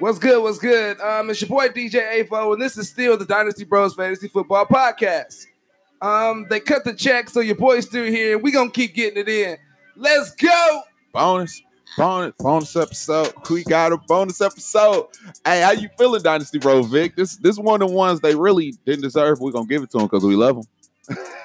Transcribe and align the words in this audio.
What's 0.00 0.20
good? 0.20 0.40
What's 0.40 0.58
good? 0.58 1.00
Um, 1.00 1.28
it's 1.28 1.40
your 1.40 1.48
boy 1.48 1.68
DJ 1.70 2.24
Avo, 2.24 2.52
and 2.52 2.62
this 2.62 2.78
is 2.78 2.88
still 2.88 3.16
the 3.16 3.24
Dynasty 3.24 3.64
Bros 3.64 3.96
Fantasy 3.96 4.28
Football 4.28 4.64
Podcast. 4.66 5.46
Um, 6.00 6.46
they 6.48 6.60
cut 6.60 6.84
the 6.84 6.94
check, 6.94 7.28
so 7.28 7.40
your 7.40 7.56
boy's 7.56 7.86
still 7.86 8.04
here. 8.04 8.38
We 8.38 8.52
gonna 8.52 8.70
keep 8.70 8.94
getting 8.94 9.18
it 9.18 9.28
in. 9.28 9.56
Let's 9.96 10.30
go. 10.36 10.82
Bonus, 11.12 11.60
bonus, 11.96 12.32
bonus 12.38 12.76
episode. 12.76 13.32
We 13.50 13.64
got 13.64 13.90
a 13.90 13.98
bonus 14.06 14.40
episode. 14.40 15.08
Hey, 15.44 15.62
how 15.62 15.72
you 15.72 15.88
feeling, 15.98 16.22
Dynasty 16.22 16.60
Bro 16.60 16.84
Vic? 16.84 17.16
This 17.16 17.36
this 17.38 17.58
one 17.58 17.82
of 17.82 17.88
the 17.88 17.94
ones 17.94 18.20
they 18.20 18.36
really 18.36 18.74
didn't 18.86 19.02
deserve. 19.02 19.40
We're 19.40 19.50
gonna 19.50 19.66
give 19.66 19.82
it 19.82 19.90
to 19.90 19.98
them 19.98 20.06
because 20.06 20.22
we 20.22 20.36
love 20.36 20.64
them. 21.08 21.16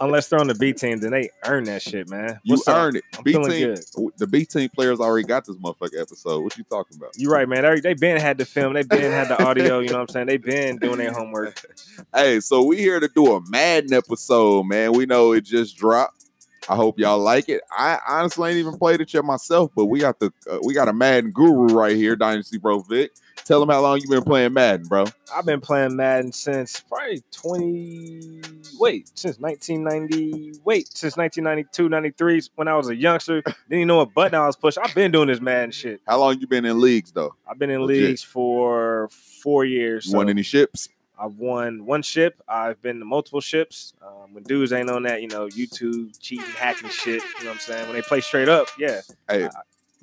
Unless 0.00 0.28
they're 0.28 0.40
on 0.40 0.46
the 0.46 0.54
B 0.54 0.72
team, 0.72 0.98
then 0.98 1.12
they 1.12 1.30
earn 1.44 1.64
that 1.64 1.82
shit, 1.82 2.08
man. 2.08 2.38
You 2.44 2.54
What's 2.54 2.68
up? 2.68 2.94
it. 2.94 3.04
I'm 3.16 3.24
B 3.24 3.32
feeling 3.32 3.50
team, 3.50 3.74
good. 3.74 4.12
the 4.18 4.26
B 4.26 4.44
team 4.44 4.68
players 4.68 5.00
already 5.00 5.26
got 5.26 5.44
this 5.44 5.56
motherfucker 5.56 6.00
episode. 6.00 6.42
What 6.42 6.56
you 6.58 6.64
talking 6.64 6.96
about? 6.96 7.10
You 7.16 7.30
right, 7.30 7.48
man. 7.48 7.62
They, 7.62 7.80
they 7.80 7.94
been 7.94 8.20
had 8.20 8.38
the 8.38 8.44
film. 8.44 8.74
They 8.74 8.82
been 8.82 9.12
had 9.12 9.28
the 9.28 9.42
audio. 9.42 9.80
You 9.80 9.88
know 9.88 9.94
what 9.94 10.00
I'm 10.02 10.08
saying? 10.08 10.26
They 10.26 10.36
been 10.36 10.76
doing 10.78 10.98
their 10.98 11.12
homework. 11.12 11.60
Hey, 12.14 12.40
so 12.40 12.62
we 12.62 12.78
here 12.78 13.00
to 13.00 13.08
do 13.08 13.34
a 13.34 13.40
Madden 13.48 13.92
episode, 13.92 14.64
man. 14.66 14.92
We 14.92 15.06
know 15.06 15.32
it 15.32 15.44
just 15.44 15.76
dropped. 15.76 16.24
I 16.68 16.74
hope 16.74 16.98
y'all 16.98 17.18
like 17.18 17.48
it. 17.48 17.62
I 17.70 17.98
honestly 18.08 18.50
ain't 18.50 18.58
even 18.58 18.76
played 18.76 19.00
it 19.00 19.12
yet 19.12 19.24
myself, 19.24 19.70
but 19.74 19.86
we 19.86 20.00
got 20.00 20.18
the 20.18 20.32
uh, 20.50 20.58
we 20.62 20.74
got 20.74 20.88
a 20.88 20.92
Madden 20.92 21.30
guru 21.30 21.66
right 21.68 21.96
here, 21.96 22.16
Dynasty 22.16 22.58
Bro 22.58 22.80
Vic. 22.80 23.12
Tell 23.46 23.60
them 23.60 23.68
how 23.68 23.80
long 23.80 24.00
you 24.00 24.08
been 24.08 24.24
playing 24.24 24.54
Madden, 24.54 24.88
bro. 24.88 25.04
I've 25.32 25.46
been 25.46 25.60
playing 25.60 25.94
Madden 25.94 26.32
since 26.32 26.80
probably 26.80 27.22
20. 27.30 28.40
Wait, 28.80 29.08
since 29.14 29.38
1990. 29.38 30.62
Wait, 30.64 30.88
since 30.88 31.16
1992, 31.16 31.88
93. 31.88 32.42
When 32.56 32.66
I 32.66 32.74
was 32.74 32.88
a 32.88 32.96
youngster, 32.96 33.42
didn't 33.42 33.56
even 33.70 33.86
know 33.86 33.98
what 33.98 34.12
button 34.12 34.34
I 34.34 34.46
was 34.46 34.56
pushing. 34.56 34.82
I've 34.82 34.96
been 34.96 35.12
doing 35.12 35.28
this 35.28 35.40
Madden 35.40 35.70
shit. 35.70 36.00
How 36.08 36.18
long 36.18 36.40
you 36.40 36.48
been 36.48 36.64
in 36.64 36.80
leagues 36.80 37.12
though? 37.12 37.36
I've 37.48 37.56
been 37.56 37.70
in 37.70 37.82
Legit. 37.82 38.02
leagues 38.02 38.24
for 38.24 39.08
four 39.12 39.64
years. 39.64 40.10
So 40.10 40.16
Won 40.16 40.28
any 40.28 40.42
ships? 40.42 40.88
I've 41.16 41.38
won 41.38 41.86
one 41.86 42.02
ship. 42.02 42.42
I've 42.48 42.82
been 42.82 42.98
to 42.98 43.04
multiple 43.04 43.40
ships. 43.40 43.94
Um, 44.02 44.34
when 44.34 44.42
dudes 44.42 44.72
ain't 44.72 44.90
on 44.90 45.04
that, 45.04 45.22
you 45.22 45.28
know, 45.28 45.46
YouTube 45.46 46.18
cheating, 46.18 46.44
hacking 46.46 46.90
shit. 46.90 47.22
You 47.38 47.44
know 47.44 47.50
what 47.50 47.52
I'm 47.52 47.58
saying? 47.60 47.86
When 47.86 47.94
they 47.94 48.02
play 48.02 48.20
straight 48.20 48.48
up, 48.48 48.66
yeah. 48.76 49.02
Hey, 49.28 49.48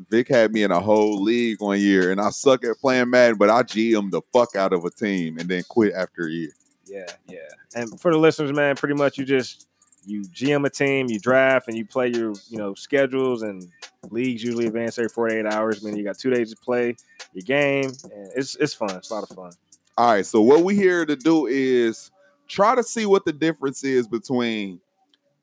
Vic 0.10 0.28
had 0.28 0.54
me 0.54 0.64
in 0.64 0.72
a 0.72 0.80
whole 0.80 1.22
league 1.22 1.62
one 1.62 1.80
year, 1.80 2.12
and 2.12 2.20
I 2.20 2.30
suck 2.30 2.64
at 2.66 2.78
playing 2.80 3.10
Madden, 3.10 3.38
but 3.38 3.50
I 3.50 3.64
GM 3.64 4.12
the 4.12 4.22
fuck 4.34 4.56
out 4.56 4.74
of 4.74 4.86
a 4.86 4.90
team 4.90 5.38
and 5.38 5.50
then 5.50 5.64
quit 5.68 5.94
after 5.94 6.28
a 6.28 6.32
year. 6.32 6.52
Yeah, 6.86 7.06
yeah. 7.28 7.40
And 7.76 8.00
for 8.00 8.12
the 8.12 8.18
listeners, 8.18 8.52
man, 8.54 8.76
pretty 8.76 8.96
much 8.96 9.18
you 9.18 9.26
just 9.26 9.68
you 10.06 10.22
GM 10.24 10.66
a 10.66 10.70
team, 10.70 11.08
you 11.10 11.20
draft, 11.20 11.68
and 11.68 11.78
you 11.78 11.86
play 11.86 12.10
your 12.10 12.34
you 12.50 12.58
know 12.58 12.74
schedules 12.74 13.42
and 13.42 13.68
leagues 14.10 14.44
usually 14.44 14.68
advance 14.68 14.98
every 14.98 15.10
48 15.10 15.46
hours. 15.46 15.84
Meaning 15.84 16.00
you 16.00 16.06
got 16.06 16.18
two 16.18 16.30
days 16.30 16.52
to 16.52 16.58
play 16.58 16.96
your 17.34 17.44
game, 17.44 17.92
and 18.04 18.32
it's 18.36 18.56
it's 18.56 18.74
fun. 18.74 18.92
It's 18.92 19.10
a 19.10 19.14
lot 19.16 19.30
of 19.30 19.36
fun. 19.36 19.52
All 19.98 20.12
right, 20.12 20.26
so 20.26 20.42
what 20.42 20.64
we 20.64 20.76
here 20.76 21.06
to 21.06 21.16
do 21.16 21.46
is 21.46 22.12
try 22.48 22.76
to 22.76 22.84
see 22.84 23.06
what 23.06 23.26
the 23.26 23.34
difference 23.34 23.84
is 23.84 24.08
between 24.08 24.80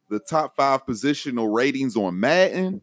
the 0.09 0.19
top 0.19 0.57
five 0.57 0.85
positional 0.85 1.55
ratings 1.55 1.97
on 1.97 2.19
Madden 2.19 2.83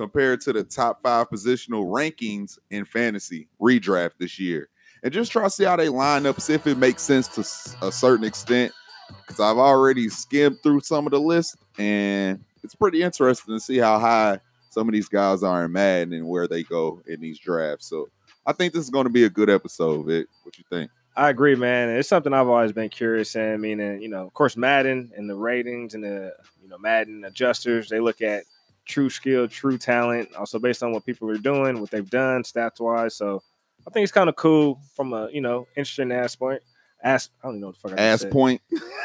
compared 0.00 0.40
to 0.40 0.50
the 0.50 0.64
top 0.64 1.02
five 1.02 1.28
positional 1.28 1.84
rankings 1.84 2.58
in 2.70 2.86
fantasy 2.86 3.46
redraft 3.60 4.12
this 4.18 4.38
year. 4.38 4.70
And 5.02 5.12
just 5.12 5.30
try 5.30 5.44
to 5.44 5.50
see 5.50 5.64
how 5.64 5.76
they 5.76 5.90
line 5.90 6.24
up, 6.24 6.40
see 6.40 6.54
if 6.54 6.66
it 6.66 6.78
makes 6.78 7.02
sense 7.02 7.28
to 7.28 7.42
a 7.86 7.92
certain 7.92 8.24
extent. 8.24 8.72
Because 9.08 9.40
I've 9.40 9.58
already 9.58 10.08
skimmed 10.08 10.56
through 10.62 10.80
some 10.80 11.06
of 11.06 11.10
the 11.10 11.20
list, 11.20 11.56
and 11.78 12.42
it's 12.62 12.74
pretty 12.74 13.02
interesting 13.02 13.54
to 13.54 13.60
see 13.60 13.76
how 13.76 13.98
high 13.98 14.38
some 14.70 14.88
of 14.88 14.94
these 14.94 15.08
guys 15.08 15.42
are 15.42 15.66
in 15.66 15.72
Madden 15.72 16.14
and 16.14 16.26
where 16.26 16.48
they 16.48 16.62
go 16.62 17.02
in 17.06 17.20
these 17.20 17.38
drafts. 17.38 17.86
So 17.86 18.08
I 18.46 18.54
think 18.54 18.72
this 18.72 18.84
is 18.84 18.90
going 18.90 19.04
to 19.04 19.12
be 19.12 19.24
a 19.24 19.30
good 19.30 19.50
episode, 19.50 20.06
Vic. 20.06 20.28
What 20.44 20.56
you 20.56 20.64
think? 20.70 20.90
I 21.14 21.28
agree, 21.28 21.56
man. 21.56 21.90
It's 21.90 22.08
something 22.08 22.32
I've 22.32 22.48
always 22.48 22.72
been 22.72 22.88
curious 22.88 23.34
in. 23.34 23.52
I 23.52 23.56
mean, 23.58 23.80
and, 23.80 24.02
you 24.02 24.08
know, 24.08 24.24
of 24.24 24.32
course, 24.32 24.56
Madden 24.56 25.12
and 25.14 25.28
the 25.28 25.34
ratings 25.34 25.94
and 25.94 26.04
the 26.04 26.32
you 26.62 26.68
know 26.68 26.78
Madden 26.78 27.24
adjusters 27.26 27.90
they 27.90 28.00
look 28.00 28.22
at 28.22 28.44
true 28.90 29.08
skill, 29.10 29.48
true 29.48 29.78
talent, 29.78 30.34
also 30.34 30.58
based 30.58 30.82
on 30.82 30.92
what 30.92 31.06
people 31.06 31.30
are 31.30 31.38
doing, 31.38 31.80
what 31.80 31.90
they've 31.90 32.10
done, 32.10 32.42
stats 32.42 32.80
wise. 32.80 33.14
So 33.16 33.42
I 33.86 33.90
think 33.90 34.04
it's 34.04 34.12
kind 34.12 34.28
of 34.28 34.36
cool 34.36 34.80
from 34.94 35.12
a 35.12 35.28
you 35.32 35.40
know 35.40 35.66
interesting 35.76 36.12
ass 36.12 36.36
point. 36.36 36.62
Ass, 37.02 37.30
I 37.42 37.46
don't 37.46 37.54
even 37.54 37.60
know 37.62 37.66
what 37.68 37.76
the 37.76 37.88
fuck 37.88 37.98
I 37.98 38.02
Ass 38.02 38.26
point. 38.30 38.60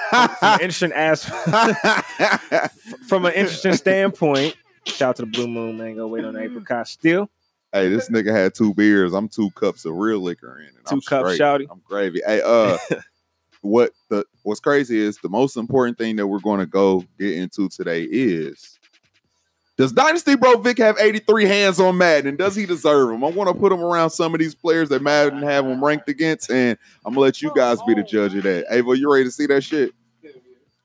From 0.09 0.29
an 0.41 0.59
interesting 0.62 0.91
ass 0.91 1.24
from 3.07 3.25
an 3.25 3.34
interesting 3.34 3.74
standpoint. 3.74 4.56
Shout 4.85 5.09
out 5.09 5.16
to 5.18 5.22
the 5.24 5.28
Blue 5.28 5.47
Moon, 5.47 5.78
man. 5.78 5.95
Go 5.95 6.07
wait 6.07 6.25
on 6.25 6.35
apricot 6.38 6.88
still. 6.90 7.29
hey, 7.72 7.88
this 7.90 8.09
nigga 8.09 8.31
had 8.35 8.53
two 8.53 8.74
beers. 8.74 9.13
I'm 9.13 9.29
two 9.29 9.50
cups 9.51 9.85
of 9.85 9.95
real 9.95 10.19
liquor 10.19 10.59
in. 10.59 10.75
And 10.75 10.85
Two 10.85 10.95
I'm 10.95 11.01
cups, 11.01 11.38
shouty. 11.38 11.68
I'm 11.72 11.81
gravy. 11.85 12.22
Hey, 12.25 12.41
uh, 12.44 12.78
what 13.62 13.91
the 14.09 14.25
what's 14.44 14.59
crazy 14.59 15.00
is 15.00 15.18
the 15.19 15.29
most 15.29 15.56
important 15.57 15.97
thing 15.97 16.18
that 16.18 16.28
we're 16.28 16.40
going 16.40 16.59
to 16.59 16.66
go 16.66 17.03
get 17.18 17.31
into 17.38 17.69
today 17.69 18.03
is 18.03 18.75
does 19.78 19.91
Dynasty 19.91 20.36
Bro 20.36 20.59
Vic 20.59 20.78
have 20.78 20.97
83 20.97 21.46
hands 21.46 21.80
on 21.80 21.97
Madden? 21.97 22.28
And 22.28 22.38
does 22.38 22.56
he 22.56 22.66
deserve 22.66 23.09
them? 23.09 23.24
I 23.24 23.30
want 23.30 23.50
to 23.50 23.53
put 23.53 23.74
him 23.74 23.81
around 23.81 24.12
some 24.12 24.34
of 24.34 24.40
these 24.40 24.56
players 24.56 24.88
that 24.90 25.02
Madden 25.02 25.41
have 25.41 25.66
him 25.66 25.84
ranked 25.84 26.08
against, 26.08 26.50
and 26.50 26.78
I'm 27.03 27.13
gonna 27.13 27.22
let 27.22 27.41
you 27.41 27.52
guys 27.53 27.81
be 27.84 27.94
the 27.94 28.03
judge 28.03 28.36
of 28.36 28.44
that. 28.44 28.66
Ava, 28.69 28.97
you 28.97 29.12
ready 29.12 29.25
to 29.25 29.31
see 29.31 29.47
that 29.47 29.62
shit? 29.63 29.94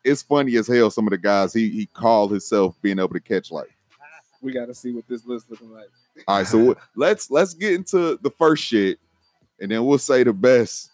It's 0.03 0.23
funny 0.23 0.57
as 0.57 0.67
hell. 0.67 0.91
Some 0.91 1.07
of 1.07 1.13
the 1.13 1.19
guys 1.19 1.53
he 1.53 1.69
he 1.69 1.87
called 1.87 2.33
himself 2.33 2.75
being 2.83 2.99
able 2.99 3.11
to 3.11 3.21
catch 3.21 3.53
like. 3.53 3.69
We 4.43 4.53
got 4.53 4.67
to 4.67 4.75
see 4.75 4.93
what 4.93 5.07
this 5.07 5.27
list 5.27 5.51
looking 5.51 5.71
like. 5.71 5.89
All 6.27 6.39
right, 6.39 6.47
so 6.47 6.75
let's 6.97 7.31
let's 7.31 7.55
get 7.55 7.75
into 7.75 8.19
the 8.23 8.31
first 8.31 8.65
shit, 8.65 8.99
and 9.61 9.71
then 9.71 9.85
we'll 9.85 9.99
say 9.99 10.25
the 10.25 10.33
best 10.33 10.91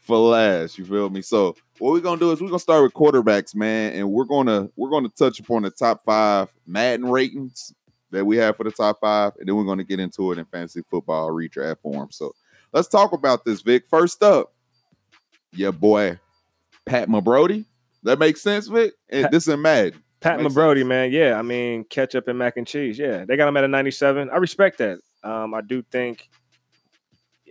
for 0.00 0.16
last. 0.16 0.78
You 0.78 0.84
feel 0.84 1.10
me? 1.10 1.20
So 1.20 1.56
what 1.78 1.92
we're 1.92 2.00
gonna 2.00 2.18
do 2.18 2.32
is 2.32 2.40
we're 2.40 2.48
gonna 2.48 2.58
start 2.58 2.82
with 2.82 2.92
quarterbacks, 2.92 3.54
man, 3.54 3.92
and 3.92 4.10
we're 4.10 4.24
gonna 4.24 4.68
we're 4.76 4.90
gonna 4.90 5.08
touch 5.10 5.40
upon 5.40 5.62
the 5.62 5.70
top 5.70 6.04
five 6.04 6.52
Madden 6.66 7.10
ratings 7.10 7.74
that 8.10 8.24
we 8.24 8.36
have 8.36 8.56
for 8.56 8.64
the 8.64 8.70
top 8.70 9.00
five, 9.00 9.32
and 9.38 9.48
then 9.48 9.56
we're 9.56 9.64
gonna 9.64 9.84
get 9.84 10.00
into 10.00 10.32
it 10.32 10.38
in 10.38 10.44
fantasy 10.46 10.82
football 10.88 11.30
redraft 11.30 11.80
form. 11.80 12.10
So 12.10 12.34
let's 12.72 12.88
talk 12.88 13.12
about 13.12 13.44
this, 13.44 13.62
Vic. 13.62 13.84
First 13.88 14.22
up, 14.22 14.52
your 15.52 15.72
boy 15.72 16.18
Pat 16.84 17.08
Mabrody. 17.08 17.64
That 18.02 18.18
makes 18.18 18.40
sense, 18.40 18.68
Vic. 18.68 18.94
And 19.08 19.24
Pat- 19.24 19.32
this 19.32 19.48
is 19.48 19.56
Madden. 19.56 20.02
Pat 20.20 20.38
Mabrody, 20.40 20.86
man. 20.86 21.12
Yeah, 21.12 21.38
I 21.38 21.42
mean, 21.42 21.84
ketchup 21.84 22.28
and 22.28 22.38
mac 22.38 22.56
and 22.56 22.66
cheese. 22.66 22.98
Yeah, 22.98 23.24
they 23.24 23.36
got 23.36 23.48
him 23.48 23.56
at 23.56 23.64
a 23.64 23.68
97. 23.68 24.30
I 24.30 24.36
respect 24.36 24.78
that. 24.78 24.98
Um, 25.22 25.54
I 25.54 25.60
do 25.60 25.82
think, 25.82 26.28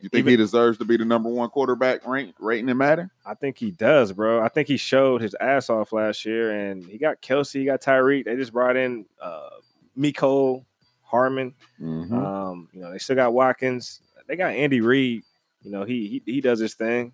You 0.06 0.10
think 0.10 0.20
Even- 0.20 0.32
he 0.34 0.38
deserves 0.38 0.78
to 0.78 0.86
be 0.86 0.98
the 0.98 1.04
number 1.06 1.30
one 1.30 1.50
quarterback 1.50 2.06
rank 2.06 2.36
rating 2.38 2.70
in 2.70 2.78
Madden? 2.78 3.10
I 3.26 3.34
think 3.34 3.58
he 3.58 3.72
does, 3.72 4.12
bro. 4.14 4.40
I 4.40 4.50
think 4.50 4.68
he 4.68 4.78
showed 4.78 5.20
his 5.20 5.36
ass 5.42 5.68
off 5.68 5.92
last 5.94 6.26
year, 6.26 6.52
and 6.52 6.86
he 6.86 7.00
got 7.00 7.24
Kelce, 7.24 7.54
he 7.54 7.66
got 7.66 7.82
Tyreek. 7.82 8.26
They 8.26 8.36
just 8.36 8.54
brought 8.54 8.76
in 8.78 9.08
uh, 9.20 9.50
Mecole 9.98 10.64
Hardman. 11.02 11.56
Mhm. 11.82 12.12
Um, 12.14 12.70
you 12.72 12.82
know, 12.82 12.92
they 12.92 13.00
still 13.00 13.16
got 13.16 13.34
Watkins. 13.34 14.02
They 14.28 14.36
got 14.36 14.54
Andy 14.54 14.80
Reid. 14.80 15.24
You 15.64 15.72
know, 15.72 15.86
he 15.86 16.22
he, 16.24 16.34
he 16.34 16.40
does 16.40 16.60
his 16.60 16.76
thing, 16.76 17.12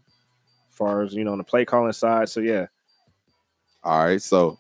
as 0.70 0.76
far 0.76 1.02
as 1.02 1.14
you 1.14 1.24
know 1.24 1.32
on 1.32 1.38
the 1.38 1.46
play 1.46 1.64
calling 1.64 1.94
side. 1.94 2.28
So 2.28 2.42
yeah, 2.42 2.66
All 3.86 4.04
right, 4.04 4.22
so 4.22 4.58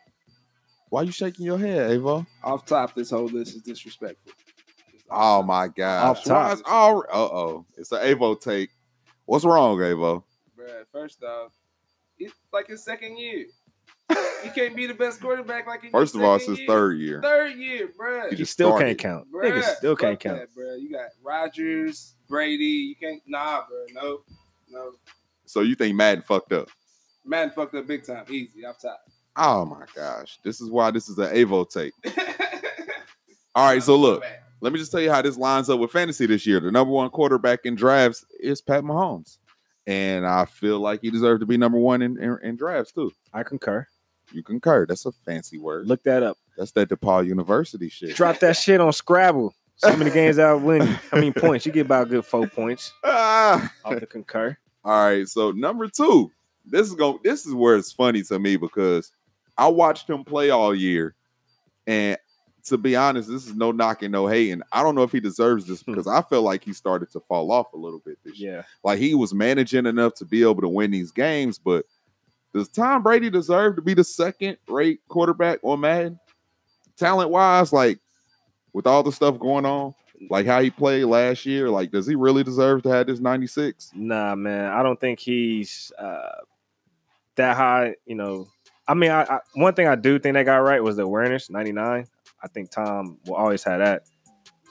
why 0.87 1.01
you 1.01 1.11
shaking 1.11 1.45
your 1.45 1.57
head, 1.59 1.91
Avo? 1.99 2.25
Off 2.45 2.65
top, 2.65 2.93
this 2.95 3.09
whole 3.09 3.25
list 3.25 3.57
is 3.57 3.61
disrespectful. 3.61 4.31
Oh 5.11 5.44
my 5.44 5.67
god! 5.67 6.05
Off 6.05 6.23
top. 6.23 6.59
Uh 6.66 7.01
oh, 7.13 7.66
it's 7.77 7.91
an 7.91 7.99
Avo 7.99 8.39
take. 8.39 8.69
What's 9.25 9.45
wrong, 9.45 9.77
Avo? 9.77 10.23
Bruh, 10.57 10.85
first 10.91 11.23
off, 11.23 11.51
it's 12.17 12.33
like 12.53 12.67
his 12.67 12.83
second 12.83 13.17
year. 13.17 13.45
You 14.44 14.51
can't 14.53 14.75
be 14.75 14.88
the 14.88 14.94
best 14.94 15.22
quarterback 15.22 15.67
like 15.67 15.83
in 15.83 15.91
your 15.91 16.01
First 16.01 16.16
of 16.16 16.23
all, 16.23 16.35
it's 16.35 16.45
his 16.47 16.59
year. 16.59 16.67
third 16.67 16.97
year. 16.97 17.22
Third 17.22 17.55
year, 17.55 17.89
bruh. 17.97 18.25
He 18.25 18.29
he 18.31 18.35
just 18.38 18.51
still 18.51 18.69
started. 18.69 18.85
can't 18.85 18.99
count. 18.99 19.31
Bruh, 19.31 19.51
Niggas 19.51 19.75
still 19.75 19.95
can't 19.95 20.19
count. 20.19 20.39
That, 20.39 20.49
bruh. 20.55 20.81
You 20.81 20.91
got 20.91 21.09
Rodgers, 21.23 22.16
Brady. 22.28 22.66
You 22.66 22.96
can't. 22.96 23.22
Nah, 23.28 23.61
bro. 23.69 23.85
No, 23.93 24.19
no. 24.69 24.91
So 25.46 25.61
you 25.61 25.75
think 25.75 25.96
Madden 25.96 26.23
fucked 26.23 26.53
up? 26.53 26.69
Man, 27.25 27.52
fucked 27.52 27.75
up 27.75 27.87
big 27.87 28.03
time. 28.05 28.25
Easy 28.29 28.66
off 28.66 28.81
top. 28.81 29.02
Oh 29.35 29.66
my 29.66 29.85
gosh, 29.96 30.40
this 30.43 30.59
is 30.59 30.69
why 30.69 30.91
this 30.91 31.08
is 31.08 31.17
an 31.17 31.34
Avo 31.34 31.69
take. 31.69 31.93
All 33.55 33.66
right, 33.66 33.81
so 33.84 33.96
look, 33.96 34.23
let 34.61 34.72
me 34.72 34.79
just 34.79 34.91
tell 34.91 35.02
you 35.02 35.11
how 35.11 35.22
this 35.22 35.37
lines 35.37 35.69
up 35.69 35.79
with 35.79 35.91
fantasy 35.91 36.25
this 36.25 36.46
year. 36.46 36.59
The 36.59 36.72
number 36.72 36.93
one 36.93 37.09
quarterback 37.09 37.61
in 37.66 37.75
drafts 37.75 38.25
is 38.40 38.61
Pat 38.61 38.84
Mahomes, 38.84 39.37
and 39.87 40.25
I 40.25 40.46
feel 40.46 40.79
like 40.79 41.02
he 41.02 41.09
deserves 41.09 41.40
to 41.41 41.46
be 41.46 41.58
number 41.58 41.78
one 41.79 42.02
in, 42.02 42.17
in, 42.22 42.37
in 42.43 42.55
drafts 42.55 42.91
too. 42.91 43.11
I 43.34 43.43
concur. 43.43 43.85
You 44.31 44.43
concur? 44.43 44.85
That's 44.85 45.05
a 45.05 45.11
fancy 45.11 45.58
word. 45.58 45.87
Look 45.87 46.03
that 46.03 46.23
up. 46.23 46.37
That's 46.58 46.72
that 46.73 46.90
DePaul 46.90 47.25
University 47.28 47.90
shit. 47.90 48.16
Drop 48.16 48.40
that 48.40 48.55
shit 48.58 48.79
on 48.79 48.93
Scrabble. 48.93 49.53
So 49.78 49.97
many 49.97 50.11
games 50.11 50.37
out 50.37 50.61
win. 50.61 50.97
I 51.11 51.19
mean 51.19 51.34
points. 51.34 51.66
You 51.66 51.72
get 51.72 51.87
about 51.87 52.08
a 52.08 52.09
good 52.11 52.25
four 52.25 52.46
points 52.47 52.93
Ah. 53.03 53.72
off 53.84 53.99
the 53.99 54.05
concur. 54.05 54.55
All 54.85 55.05
right, 55.05 55.28
so 55.28 55.52
number 55.52 55.87
two, 55.87 56.31
this 56.66 56.87
is 56.87 56.93
going. 56.93 57.19
This 57.23 57.46
is 57.46 57.53
where 57.53 57.75
it's 57.75 57.91
funny 57.91 58.22
to 58.23 58.37
me 58.40 58.58
because 58.58 59.11
I 59.58 59.67
watched 59.67 60.09
him 60.09 60.23
play 60.23 60.49
all 60.52 60.73
year, 60.73 61.16
and 61.87 62.17
to 62.66 62.78
be 62.78 62.96
honest, 62.96 63.29
this 63.29 63.46
is 63.47 63.55
no 63.55 63.72
knocking, 63.72 64.11
no 64.11 64.28
hating. 64.28 64.61
I 64.72 64.84
don't 64.84 64.96
know 64.96 65.03
if 65.03 65.11
he 65.11 65.19
deserves 65.19 65.66
this 65.66 65.81
Hmm. 65.81 65.91
because 65.91 66.08
I 66.08 66.22
feel 66.23 66.41
like 66.41 66.63
he 66.63 66.73
started 66.73 67.11
to 67.11 67.19
fall 67.22 67.52
off 67.52 67.73
a 67.73 67.78
little 67.78 67.99
bit 67.99 68.17
this 68.23 68.40
year. 68.40 68.58
Yeah. 68.58 68.63
Like 68.84 68.99
he 68.99 69.16
was 69.16 69.34
managing 69.34 69.85
enough 69.85 70.13
to 70.16 70.25
be 70.25 70.41
able 70.43 70.61
to 70.61 70.69
win 70.69 70.91
these 70.91 71.11
games, 71.11 71.58
but 71.59 71.85
does 72.53 72.67
Tom 72.69 73.02
Brady 73.03 73.29
deserve 73.29 73.78
to 73.78 73.81
be 73.81 73.93
the 73.93 74.03
second 74.03 74.58
rate 74.67 74.99
quarterback 75.08 75.59
on 75.63 75.79
Madden? 75.79 76.19
Talent 76.97 77.29
wise, 77.29 77.72
like 77.73 77.99
with 78.73 78.85
all 78.85 79.03
the 79.03 79.11
stuff 79.11 79.40
going 79.40 79.66
on, 79.66 79.93
like 80.29 80.46
how 80.46 80.61
he 80.61 80.69
played 80.69 81.05
last 81.05 81.46
year, 81.46 81.69
like 81.69 81.91
does 81.91 82.05
he 82.05 82.16
really 82.16 82.43
deserve 82.43 82.84
to 82.84 82.90
have 82.90 83.08
this 83.08 83.19
96? 83.19 83.91
Nah, 83.96 84.35
man. 84.35 84.72
I 84.72 84.84
don't 84.84 84.99
think 84.99 85.19
he's 85.19 85.91
uh, 85.97 86.41
that 87.35 87.55
high. 87.55 87.96
You 88.05 88.16
know, 88.16 88.47
I 88.87 88.93
mean, 88.93 89.09
I, 89.11 89.23
I 89.23 89.40
one 89.55 89.73
thing 89.73 89.87
I 89.87 89.96
do 89.96 90.19
think 90.19 90.34
they 90.34 90.43
got 90.43 90.58
right 90.58 90.84
was 90.84 90.97
the 90.97 91.03
awareness, 91.03 91.49
99. 91.49 92.05
I 92.43 92.47
think 92.47 92.72
Tom 92.72 93.17
will 93.26 93.35
always 93.35 93.64
have 93.64 93.79
that. 93.79 94.03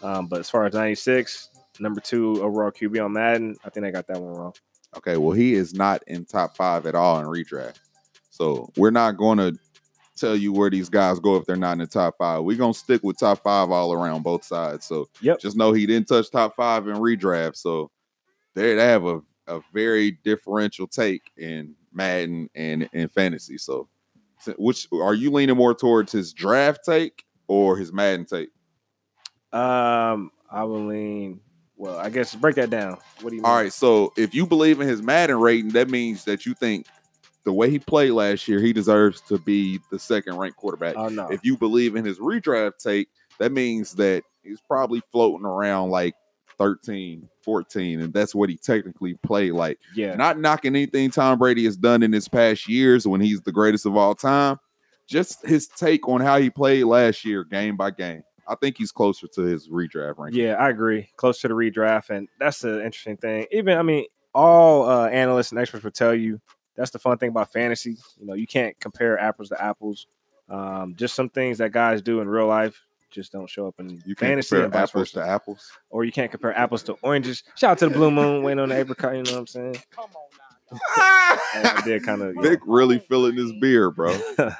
Um, 0.03 0.27
but 0.27 0.41
as 0.41 0.51
far 0.51 0.67
as 0.67 0.75
96, 0.75 1.51
number 1.79 2.01
two 2.01 2.43
overall 2.43 2.71
QB 2.71 3.05
on 3.05 3.13
Madden, 3.13 3.57
I 3.65 3.71
think 3.71 3.87
I 3.87 3.91
got 3.91 4.07
that 4.09 4.21
one 4.21 4.35
wrong. 4.35 4.55
Okay, 4.97 5.17
well, 5.17 5.33
he 5.33 5.55
is 5.55 5.75
not 5.75 6.03
in 6.07 6.25
top 6.25 6.57
five 6.57 6.87
at 6.87 6.95
all 6.95 7.21
in 7.21 7.27
redraft. 7.27 7.79
So 8.31 8.71
we're 8.77 8.91
not 8.91 9.17
going 9.17 9.39
to 9.39 9.57
tell 10.17 10.37
you 10.37 10.53
where 10.53 10.71
these 10.71 10.89
guys 10.89 11.19
go 11.21 11.37
if 11.37 11.47
they're 11.47 11.57
not 11.57 11.73
in 11.73 11.79
the 11.79 11.87
top 11.87 12.17
five. 12.19 12.43
We're 12.43 12.57
going 12.57 12.73
to 12.73 12.79
stick 12.79 13.03
with 13.03 13.19
top 13.19 13.43
five 13.43 13.71
all 13.71 13.93
around 13.93 14.23
both 14.23 14.45
sides. 14.45 14.87
So 14.87 15.09
Yep. 15.21 15.41
just 15.41 15.57
know 15.57 15.73
he 15.73 15.87
didn't 15.87 16.09
touch 16.09 16.31
top 16.31 16.57
five 16.57 16.89
in 16.89 16.97
redraft. 16.97 17.57
So 17.57 17.91
they, 18.55 18.77
have 18.77 19.05
a, 19.05 19.21
a 19.47 19.61
very 19.73 20.19
differential 20.25 20.87
take 20.87 21.31
in 21.37 21.75
Madden 21.93 22.51
and 22.55 22.89
in 22.93 23.09
fantasy. 23.09 23.59
So 23.59 23.89
which 24.59 24.89
are 24.93 25.15
you 25.15 25.31
leaning 25.31 25.57
more 25.57 25.75
towards 25.75 26.13
his 26.13 26.33
draft 26.33 26.81
take 26.85 27.25
or 27.51 27.77
his 27.77 27.93
Madden 27.93 28.25
take? 28.25 28.51
Um, 29.53 30.31
I 30.49 30.63
will 30.63 30.87
lean. 30.87 31.41
Well, 31.77 31.99
I 31.99 32.09
guess 32.09 32.33
break 32.35 32.55
that 32.55 32.71
down. 32.71 32.99
What 33.23 33.31
do 33.31 33.37
you? 33.37 33.43
All 33.43 33.57
mean? 33.57 33.65
right, 33.65 33.73
so 33.73 34.13
if 34.17 34.35
you 34.35 34.47
believe 34.47 34.81
in 34.81 34.87
his 34.87 35.03
Madden 35.03 35.41
rating, 35.41 35.71
that 35.71 35.91
means 35.91 36.25
that 36.25 36.47
you 36.47 36.55
think 36.55 36.87
the 37.45 37.53
way 37.53 37.69
he 37.69 37.81
played 37.81 38.13
last 38.13 38.47
year, 38.47 38.61
he 38.61 38.73
deserves 38.73 39.21
to 39.23 39.39
be 39.39 39.81
the 39.91 39.99
second 39.99 40.37
ranked 40.37 40.59
quarterback. 40.59 40.95
Oh 40.97 41.09
no. 41.09 41.27
If 41.29 41.45
you 41.45 41.57
believe 41.57 41.97
in 41.97 42.05
his 42.05 42.21
redraft 42.21 42.79
take, 42.79 43.09
that 43.41 43.51
means 43.51 43.95
that 43.95 44.23
he's 44.45 44.61
probably 44.61 45.03
floating 45.11 45.47
around 45.47 45.91
like 45.91 46.15
13, 46.59 47.29
14, 47.43 48.01
and 48.01 48.13
that's 48.13 48.35
what 48.35 48.51
he 48.51 48.57
technically 48.57 49.15
played 49.15 49.53
like. 49.53 49.79
yeah. 49.97 50.15
Not 50.15 50.39
knocking 50.39 50.77
anything 50.77 51.11
Tom 51.11 51.39
Brady 51.39 51.65
has 51.65 51.77
done 51.77 52.05
in 52.05 52.13
his 52.13 52.29
past 52.29 52.69
years 52.69 53.09
when 53.09 53.21
he's 53.21 53.41
the 53.41 53.53
greatest 53.53 53.87
of 53.87 53.97
all 53.97 54.15
time, 54.15 54.61
just 55.11 55.45
his 55.47 55.67
take 55.69 56.09
on 56.09 56.21
how 56.21 56.39
he 56.39 56.49
played 56.49 56.85
last 56.85 57.25
year, 57.25 57.45
game 57.45 57.77
by 57.77 57.91
game. 57.91 58.23
I 58.49 58.55
think 58.55 58.79
he's 58.79 58.91
closer 58.93 59.27
to 59.35 59.43
his 59.43 59.69
redraft 59.69 60.19
ranking. 60.19 60.41
Yeah, 60.41 60.55
I 60.55 60.71
agree. 60.71 61.09
Close 61.17 61.41
to 61.43 61.49
the 61.49 61.55
redraft, 61.55 62.11
and 62.11 62.29
that's 62.39 62.61
the 62.61 62.85
interesting 62.85 63.17
thing. 63.17 63.47
Even 63.53 63.77
I 63.79 63.83
mean, 63.83 64.07
all 64.35 64.89
uh, 64.89 65.09
analysts 65.09 65.51
and 65.53 65.61
experts 65.61 65.85
will 65.85 65.91
tell 65.91 66.15
you 66.15 66.41
that's 66.77 66.91
the 66.91 66.99
fun 66.99 67.19
thing 67.19 67.29
about 67.31 67.53
fantasy. 67.53 67.97
You 68.19 68.27
know, 68.27 68.35
you 68.35 68.47
can't 68.47 68.79
compare 68.81 69.19
apples 69.19 69.51
to 69.51 69.63
apples. 69.63 70.07
Um, 70.49 70.95
just 70.97 71.15
some 71.15 71.29
things 71.29 71.59
that 71.59 71.71
guys 71.73 72.03
do 72.03 72.21
in 72.21 72.29
real 72.29 72.47
life 72.47 72.81
just 73.11 73.33
don't 73.33 73.49
show 73.51 73.67
up 73.67 73.75
in 73.79 73.91
You 74.07 74.15
can't 74.15 74.19
fantasy 74.31 74.49
compare 74.51 74.65
and 74.65 74.73
vice 74.73 74.83
apples 74.91 75.11
versa. 75.13 75.27
to 75.27 75.27
apples. 75.33 75.73
Or 75.91 76.05
you 76.05 76.13
can't 76.13 76.31
compare 76.31 76.57
apples 76.57 76.83
to 76.85 76.93
oranges. 77.03 77.43
Shout 77.57 77.73
out 77.73 77.79
to 77.79 77.89
the 77.89 77.95
blue 77.95 78.11
moon, 78.11 78.43
waiting 78.43 78.61
on 78.61 78.69
the 78.71 78.77
apricot. 78.79 79.17
You 79.17 79.23
know 79.25 79.33
what 79.33 79.39
I'm 79.41 79.47
saying? 79.49 79.77
Come 79.95 80.05
on, 80.05 80.79
now, 81.63 81.75
I 81.77 81.83
did 81.85 82.05
kind 82.05 82.23
of. 82.23 82.37
Vic 82.41 82.61
really 82.65 82.99
filling 83.01 83.37
his 83.37 83.53
beer, 83.61 83.91
bro. 83.91 84.17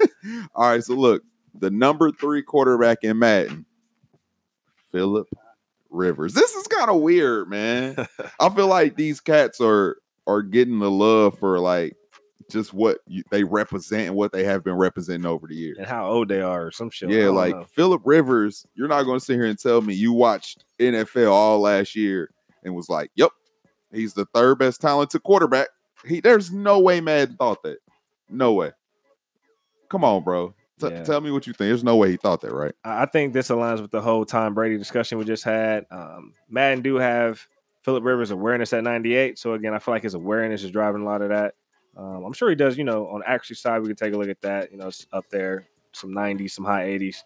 All 0.54 0.70
right, 0.70 0.82
so 0.82 0.94
look, 0.94 1.22
the 1.54 1.70
number 1.70 2.10
three 2.10 2.42
quarterback 2.42 2.98
in 3.02 3.18
Madden, 3.18 3.66
Philip 4.92 5.28
Rivers. 5.90 6.34
This 6.34 6.54
is 6.54 6.66
kind 6.66 6.90
of 6.90 7.00
weird, 7.00 7.48
man. 7.48 7.96
I 8.40 8.48
feel 8.50 8.66
like 8.66 8.96
these 8.96 9.20
cats 9.20 9.60
are 9.60 9.96
are 10.26 10.42
getting 10.42 10.78
the 10.78 10.90
love 10.90 11.38
for 11.38 11.58
like 11.58 11.96
just 12.50 12.72
what 12.72 12.98
you, 13.06 13.22
they 13.30 13.44
represent 13.44 14.08
and 14.08 14.16
what 14.16 14.32
they 14.32 14.44
have 14.44 14.64
been 14.64 14.74
representing 14.74 15.26
over 15.26 15.46
the 15.46 15.54
years. 15.54 15.78
and 15.78 15.86
how 15.86 16.08
old 16.08 16.28
they 16.28 16.40
are, 16.40 16.66
or 16.66 16.70
some 16.70 16.90
shit. 16.90 17.10
Yeah, 17.10 17.28
like 17.28 17.54
know. 17.54 17.64
Philip 17.64 18.02
Rivers, 18.04 18.66
you're 18.74 18.88
not 18.88 19.04
going 19.04 19.18
to 19.18 19.24
sit 19.24 19.34
here 19.34 19.46
and 19.46 19.58
tell 19.58 19.80
me 19.80 19.94
you 19.94 20.12
watched 20.12 20.64
NFL 20.78 21.30
all 21.30 21.60
last 21.60 21.94
year 21.94 22.30
and 22.64 22.74
was 22.74 22.88
like, 22.88 23.10
"Yep, 23.16 23.30
he's 23.92 24.14
the 24.14 24.26
third 24.34 24.58
best 24.58 24.80
talented 24.80 25.22
quarterback." 25.22 25.68
He, 26.06 26.20
there's 26.20 26.52
no 26.52 26.78
way 26.78 27.00
Madden 27.00 27.36
thought 27.36 27.62
that. 27.64 27.78
No 28.30 28.52
way. 28.52 28.72
Come 29.88 30.04
on, 30.04 30.22
bro. 30.22 30.54
T- 30.80 30.88
Yeah. 30.88 31.02
Tell 31.02 31.20
me 31.20 31.30
what 31.30 31.46
you 31.46 31.52
think. 31.52 31.68
There's 31.68 31.84
no 31.84 31.96
way 31.96 32.10
he 32.10 32.16
thought 32.16 32.40
that, 32.42 32.52
right? 32.52 32.74
I 32.84 33.06
think 33.06 33.32
this 33.32 33.48
aligns 33.48 33.80
with 33.80 33.90
the 33.90 34.00
whole 34.00 34.24
Tom 34.24 34.54
Brady 34.54 34.78
discussion 34.78 35.18
we 35.18 35.24
just 35.24 35.44
had. 35.44 35.86
Um, 35.90 36.34
Madden 36.48 36.82
do 36.82 36.96
have 36.96 37.46
Philip 37.82 38.04
Rivers 38.04 38.30
awareness 38.30 38.72
at 38.72 38.84
98. 38.84 39.38
So 39.38 39.54
again, 39.54 39.74
I 39.74 39.78
feel 39.78 39.94
like 39.94 40.02
his 40.02 40.14
awareness 40.14 40.62
is 40.62 40.70
driving 40.70 41.02
a 41.02 41.04
lot 41.04 41.22
of 41.22 41.30
that. 41.30 41.54
Um, 41.96 42.24
I'm 42.24 42.32
sure 42.32 42.48
he 42.48 42.54
does, 42.54 42.78
you 42.78 42.84
know, 42.84 43.08
on 43.08 43.22
accuracy 43.26 43.54
side, 43.54 43.80
we 43.80 43.88
can 43.88 43.96
take 43.96 44.14
a 44.14 44.16
look 44.16 44.28
at 44.28 44.40
that. 44.42 44.70
You 44.70 44.78
know, 44.78 44.86
it's 44.86 45.06
up 45.12 45.28
there, 45.30 45.66
some 45.92 46.10
90s, 46.12 46.52
some 46.52 46.64
high 46.64 46.84
80s. 46.86 47.16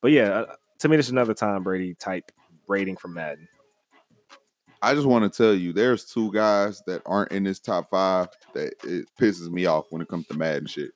But 0.00 0.12
yeah, 0.12 0.28
uh, 0.30 0.54
to 0.78 0.88
me, 0.88 0.96
this 0.96 1.06
is 1.06 1.12
another 1.12 1.34
Tom 1.34 1.62
Brady 1.62 1.94
type 1.94 2.32
rating 2.66 2.96
from 2.96 3.12
Madden. 3.14 3.46
I 4.80 4.94
just 4.94 5.06
want 5.06 5.30
to 5.30 5.36
tell 5.36 5.54
you, 5.54 5.72
there's 5.72 6.04
two 6.04 6.30
guys 6.32 6.82
that 6.86 7.02
aren't 7.04 7.32
in 7.32 7.42
this 7.44 7.58
top 7.58 7.90
five 7.90 8.28
that 8.54 8.74
it 8.84 9.06
pisses 9.20 9.50
me 9.50 9.66
off 9.66 9.86
when 9.90 10.00
it 10.00 10.08
comes 10.08 10.26
to 10.28 10.34
Madden 10.34 10.66
shit. 10.66 10.92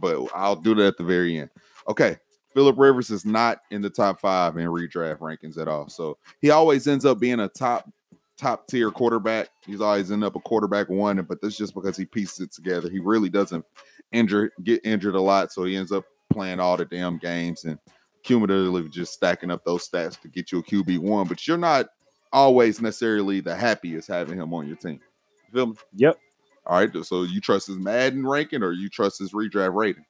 But 0.00 0.28
I'll 0.34 0.56
do 0.56 0.74
that 0.74 0.86
at 0.86 0.96
the 0.98 1.04
very 1.04 1.38
end. 1.38 1.50
Okay. 1.88 2.16
Philip 2.54 2.78
Rivers 2.78 3.10
is 3.10 3.24
not 3.24 3.62
in 3.70 3.80
the 3.80 3.88
top 3.88 4.20
five 4.20 4.56
in 4.58 4.66
redraft 4.66 5.18
rankings 5.18 5.58
at 5.58 5.68
all. 5.68 5.88
So 5.88 6.18
he 6.40 6.50
always 6.50 6.86
ends 6.86 7.06
up 7.06 7.18
being 7.18 7.40
a 7.40 7.48
top 7.48 7.90
top 8.36 8.66
tier 8.66 8.90
quarterback. 8.90 9.48
He's 9.64 9.80
always 9.80 10.10
end 10.10 10.24
up 10.24 10.36
a 10.36 10.40
quarterback 10.40 10.88
one, 10.88 11.22
but 11.22 11.40
that's 11.40 11.56
just 11.56 11.74
because 11.74 11.96
he 11.96 12.04
pieces 12.04 12.40
it 12.40 12.52
together. 12.52 12.90
He 12.90 12.98
really 12.98 13.28
doesn't 13.28 13.64
injure 14.10 14.52
get 14.64 14.80
injured 14.84 15.14
a 15.14 15.20
lot, 15.20 15.52
so 15.52 15.64
he 15.64 15.76
ends 15.76 15.92
up 15.92 16.04
playing 16.30 16.60
all 16.60 16.76
the 16.76 16.84
damn 16.84 17.18
games 17.18 17.64
and 17.64 17.78
cumulatively 18.22 18.88
just 18.88 19.12
stacking 19.12 19.50
up 19.50 19.64
those 19.64 19.88
stats 19.88 20.20
to 20.20 20.28
get 20.28 20.52
you 20.52 20.58
a 20.58 20.62
QB 20.62 20.98
one. 20.98 21.26
But 21.26 21.46
you're 21.46 21.56
not 21.56 21.86
always 22.32 22.80
necessarily 22.80 23.40
the 23.40 23.54
happiest 23.54 24.08
having 24.08 24.38
him 24.38 24.52
on 24.52 24.66
your 24.66 24.76
team. 24.76 25.00
You 25.48 25.54
feel 25.54 25.66
me? 25.68 25.76
Yep. 25.94 26.18
All 26.66 26.78
right. 26.78 27.04
So 27.04 27.22
you 27.22 27.40
trust 27.40 27.66
his 27.66 27.78
Madden 27.78 28.26
ranking 28.26 28.62
or 28.62 28.72
you 28.72 28.88
trust 28.88 29.18
his 29.18 29.32
redraft 29.32 29.74
rating? 29.74 30.04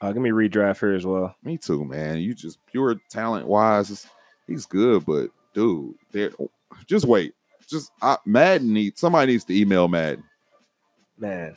Uh, 0.00 0.12
give 0.12 0.22
me 0.22 0.30
redraft 0.30 0.80
here 0.80 0.94
as 0.94 1.04
well. 1.04 1.34
Me 1.44 1.58
too, 1.58 1.84
man. 1.84 2.18
You 2.18 2.32
just 2.34 2.58
pure 2.66 2.96
talent 3.10 3.46
wise, 3.46 4.06
he's 4.46 4.64
good, 4.66 5.04
but 5.04 5.28
dude, 5.52 5.94
there 6.12 6.30
just 6.86 7.04
wait. 7.04 7.34
Just 7.68 7.92
I, 8.00 8.16
Madden 8.24 8.72
needs 8.72 8.98
somebody 8.98 9.32
needs 9.32 9.44
to 9.44 9.54
email 9.56 9.88
Madden. 9.88 10.24
Man, 11.18 11.54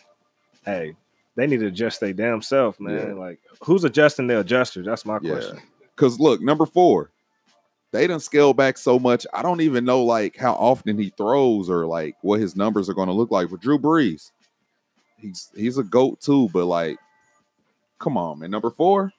hey, 0.65 0.95
they 1.35 1.47
need 1.47 1.61
to 1.61 1.67
adjust 1.67 2.01
their 2.01 2.11
damn 2.13 2.41
self, 2.41 2.79
man. 2.81 3.07
Yeah. 3.09 3.13
Like, 3.13 3.39
who's 3.63 3.85
adjusting 3.85 4.27
their 4.27 4.39
adjusters? 4.41 4.85
That's 4.85 5.05
my 5.05 5.19
Yeah. 5.21 5.31
question. 5.31 5.61
Cause 5.95 6.19
look, 6.19 6.41
number 6.41 6.65
four, 6.65 7.11
they 7.93 8.07
done 8.07 8.19
scale 8.19 8.53
back 8.53 8.77
so 8.77 8.97
much. 8.97 9.25
I 9.33 9.43
don't 9.43 9.61
even 9.61 9.85
know 9.85 10.03
like 10.03 10.35
how 10.35 10.53
often 10.53 10.97
he 10.97 11.13
throws 11.15 11.69
or 11.69 11.85
like 11.85 12.15
what 12.21 12.39
his 12.39 12.55
numbers 12.55 12.89
are 12.89 12.95
going 12.95 13.07
to 13.07 13.13
look 13.13 13.29
like. 13.29 13.49
For 13.49 13.57
Drew 13.57 13.77
Brees, 13.77 14.31
he's 15.17 15.51
he's 15.55 15.77
a 15.77 15.83
goat 15.83 16.19
too, 16.19 16.49
but 16.51 16.65
like, 16.65 16.97
come 17.99 18.17
on, 18.17 18.39
man. 18.39 18.49
Number 18.49 18.71
four, 18.71 19.13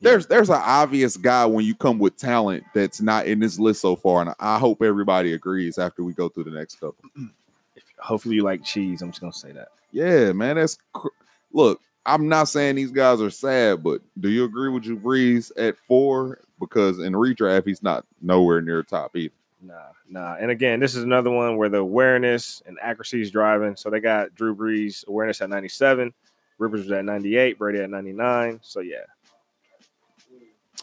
there's 0.00 0.26
there's 0.26 0.50
an 0.50 0.60
obvious 0.60 1.16
guy 1.16 1.46
when 1.46 1.64
you 1.64 1.76
come 1.76 2.00
with 2.00 2.16
talent 2.16 2.64
that's 2.74 3.00
not 3.00 3.26
in 3.26 3.38
this 3.38 3.56
list 3.56 3.80
so 3.80 3.94
far, 3.94 4.20
and 4.20 4.34
I 4.40 4.58
hope 4.58 4.82
everybody 4.82 5.32
agrees 5.32 5.78
after 5.78 6.02
we 6.02 6.12
go 6.12 6.28
through 6.28 6.44
the 6.44 6.50
next 6.50 6.74
couple. 6.74 7.04
If, 7.76 7.84
hopefully, 8.00 8.34
you 8.34 8.42
like 8.42 8.64
cheese. 8.64 9.00
I'm 9.00 9.12
just 9.12 9.20
gonna 9.20 9.32
say 9.32 9.52
that. 9.52 9.68
Yeah, 9.92 10.32
man. 10.32 10.56
That's 10.56 10.76
cr- 10.92 11.08
look. 11.52 11.80
I'm 12.04 12.28
not 12.28 12.48
saying 12.48 12.74
these 12.74 12.90
guys 12.90 13.20
are 13.20 13.30
sad, 13.30 13.84
but 13.84 14.00
do 14.18 14.28
you 14.28 14.44
agree 14.44 14.70
with 14.70 14.82
Drew 14.82 14.98
Brees 14.98 15.52
at 15.56 15.76
four? 15.76 16.40
Because 16.60 16.98
in 16.98 17.14
redraft, 17.14 17.66
he's 17.66 17.82
not 17.82 18.04
nowhere 18.20 18.60
near 18.60 18.82
top 18.82 19.16
either. 19.16 19.34
Nah, 19.62 19.74
nah. 20.08 20.36
And 20.36 20.50
again, 20.50 20.80
this 20.80 20.94
is 20.94 21.02
another 21.02 21.30
one 21.30 21.56
where 21.56 21.68
the 21.68 21.78
awareness 21.78 22.62
and 22.66 22.78
accuracy 22.80 23.22
is 23.22 23.30
driving. 23.30 23.76
So 23.76 23.90
they 23.90 24.00
got 24.00 24.34
Drew 24.34 24.54
Brees 24.54 25.06
awareness 25.08 25.40
at 25.40 25.50
97, 25.50 26.12
Rivers 26.60 26.82
was 26.82 26.92
at 26.92 27.04
98, 27.04 27.58
Brady 27.58 27.80
at 27.80 27.90
99. 27.90 28.60
So 28.62 28.80
yeah, 28.80 28.98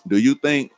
Do 0.07 0.17
you 0.17 0.33
think 0.33 0.71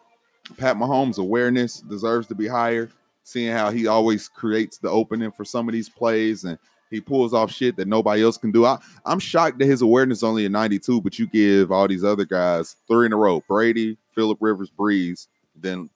Pat 0.58 0.76
Mahomes' 0.76 1.18
awareness 1.18 1.80
deserves 1.80 2.28
to 2.28 2.36
be 2.36 2.48
higher? 2.48 2.90
Seeing 3.24 3.52
how 3.54 3.70
he 3.70 3.88
always 3.88 4.28
creates 4.28 4.78
the 4.78 4.90
opening 4.90 5.32
for 5.32 5.46
some 5.46 5.70
of 5.70 5.74
these 5.74 5.88
plays 5.88 6.44
and 6.44 6.58
he 6.90 7.00
pulls 7.00 7.34
off 7.34 7.52
shit 7.52 7.76
that 7.78 7.88
nobody 7.88 8.24
else 8.24 8.38
can 8.38 8.52
do. 8.52 8.66
I, 8.66 8.80
I'm 9.06 9.20
shocked 9.20 9.60
that 9.60 9.68
his 9.68 9.84
awareness 9.84 10.20
is 10.20 10.24
only 10.24 10.46
a 10.46 10.50
92, 10.50 11.02
but 11.02 11.20
you 11.20 11.28
give 11.28 11.72
all 11.72 11.88
these 11.88 12.04
other 12.04 12.26
guys 12.26 12.76
three 12.88 13.06
in 13.06 13.14
a 13.14 13.18
row 13.18 13.44
Brady, 13.48 13.98
Philip 14.20 14.38
Rivers, 14.42 14.70
Brees. 14.70 15.28
Then 15.56 15.90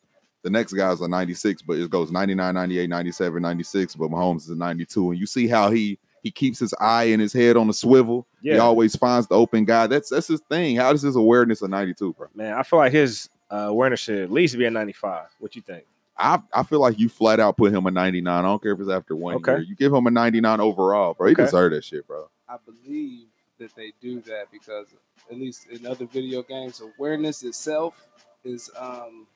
the 0.44 0.50
next 0.50 0.72
guy's 0.74 1.02
a 1.02 1.08
96, 1.08 1.62
but 1.64 1.78
it 1.78 1.90
goes 1.90 2.10
99, 2.12 2.54
98, 2.56 2.90
97, 2.90 3.42
96, 3.42 3.96
but 3.96 4.10
Mahomes 4.10 4.38
is 4.44 4.50
a 4.50 4.56
92. 4.56 5.12
And 5.12 5.20
you 5.20 5.26
see 5.26 5.48
how 5.48 5.70
he 5.72 6.00
He 6.22 6.32
keeps 6.32 6.58
his 6.60 6.74
eye 6.80 7.06
and 7.06 7.22
his 7.22 7.34
head 7.34 7.58
on 7.58 7.68
the 7.68 7.74
swivel. 7.74 8.26
He 8.42 8.58
always 8.58 8.96
finds 8.96 9.28
the 9.28 9.36
open 9.36 9.66
guy. 9.66 9.88
That's 9.88 10.10
that's 10.10 10.28
his 10.30 10.40
thing. 10.50 10.78
How 10.78 10.94
does 10.94 11.02
his 11.02 11.18
awareness 11.18 11.62
of 11.62 11.70
92, 11.70 12.14
bro? 12.14 12.28
Man, 12.34 12.54
I 12.54 12.64
feel 12.64 12.80
like 12.80 12.94
his 12.94 13.28
uh, 13.52 13.56
awareness 13.68 14.00
should 14.00 14.20
at 14.20 14.32
least 14.32 14.58
be 14.58 14.64
a 14.66 14.72
95. 14.72 15.28
What 15.40 15.56
you 15.58 15.62
think? 15.62 15.84
I, 16.18 16.40
I 16.54 16.64
feel 16.64 16.80
like 16.80 16.98
you 17.00 17.10
flat 17.10 17.40
out 17.42 17.58
put 17.58 17.74
him 17.74 17.86
a 17.88 17.92
99. 17.92 18.32
I 18.34 18.42
don't 18.42 18.62
care 18.62 18.72
if 18.74 18.80
it's 18.80 18.90
after 18.90 19.16
one 19.16 19.36
Okay. 19.36 19.52
year. 19.54 19.62
You 19.62 19.76
give 19.76 19.94
him 19.94 20.06
a 20.08 20.12
99 20.12 20.60
overall, 20.62 21.14
bro. 21.14 21.28
He 21.28 21.34
Okay. 21.34 21.44
deserve 21.44 21.72
that 21.74 21.84
shit, 21.84 22.06
bro. 22.08 22.30
I 22.48 22.56
believe 22.66 23.28
that 23.60 23.76
they 23.76 23.94
do 24.02 24.22
that 24.22 24.52
because 24.52 24.88
at 25.32 25.38
least 25.38 25.68
in 25.70 25.86
other 25.86 26.06
video 26.06 26.42
games, 26.44 26.82
awareness 26.82 27.44
itself 27.44 28.10
is 28.44 28.70
um 28.78 29.28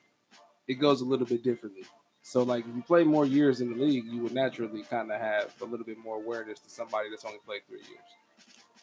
it 0.66 0.74
goes 0.74 1.00
a 1.00 1.04
little 1.04 1.26
bit 1.26 1.42
differently. 1.42 1.84
So 2.22 2.42
like 2.42 2.66
if 2.66 2.74
you 2.76 2.82
play 2.82 3.04
more 3.04 3.24
years 3.24 3.60
in 3.60 3.70
the 3.70 3.76
league, 3.84 4.04
you 4.04 4.22
would 4.22 4.34
naturally 4.34 4.82
kind 4.82 5.10
of 5.10 5.20
have 5.20 5.54
a 5.62 5.64
little 5.64 5.86
bit 5.86 5.98
more 5.98 6.16
awareness 6.16 6.58
to 6.60 6.70
somebody 6.70 7.08
that's 7.10 7.24
only 7.24 7.38
played 7.46 7.62
three 7.66 7.78
years. 7.78 8.04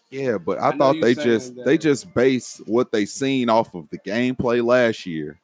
Yeah, 0.10 0.38
but 0.38 0.60
I, 0.60 0.70
I 0.70 0.78
thought 0.78 1.00
they 1.02 1.14
just 1.14 1.56
that- 1.56 1.66
they 1.66 1.78
just 1.78 2.14
base 2.14 2.62
what 2.66 2.92
they 2.92 3.06
seen 3.06 3.50
off 3.50 3.76
of 3.76 3.90
the 3.90 4.00
gameplay 4.00 4.64
last 4.64 5.06
year 5.06 5.40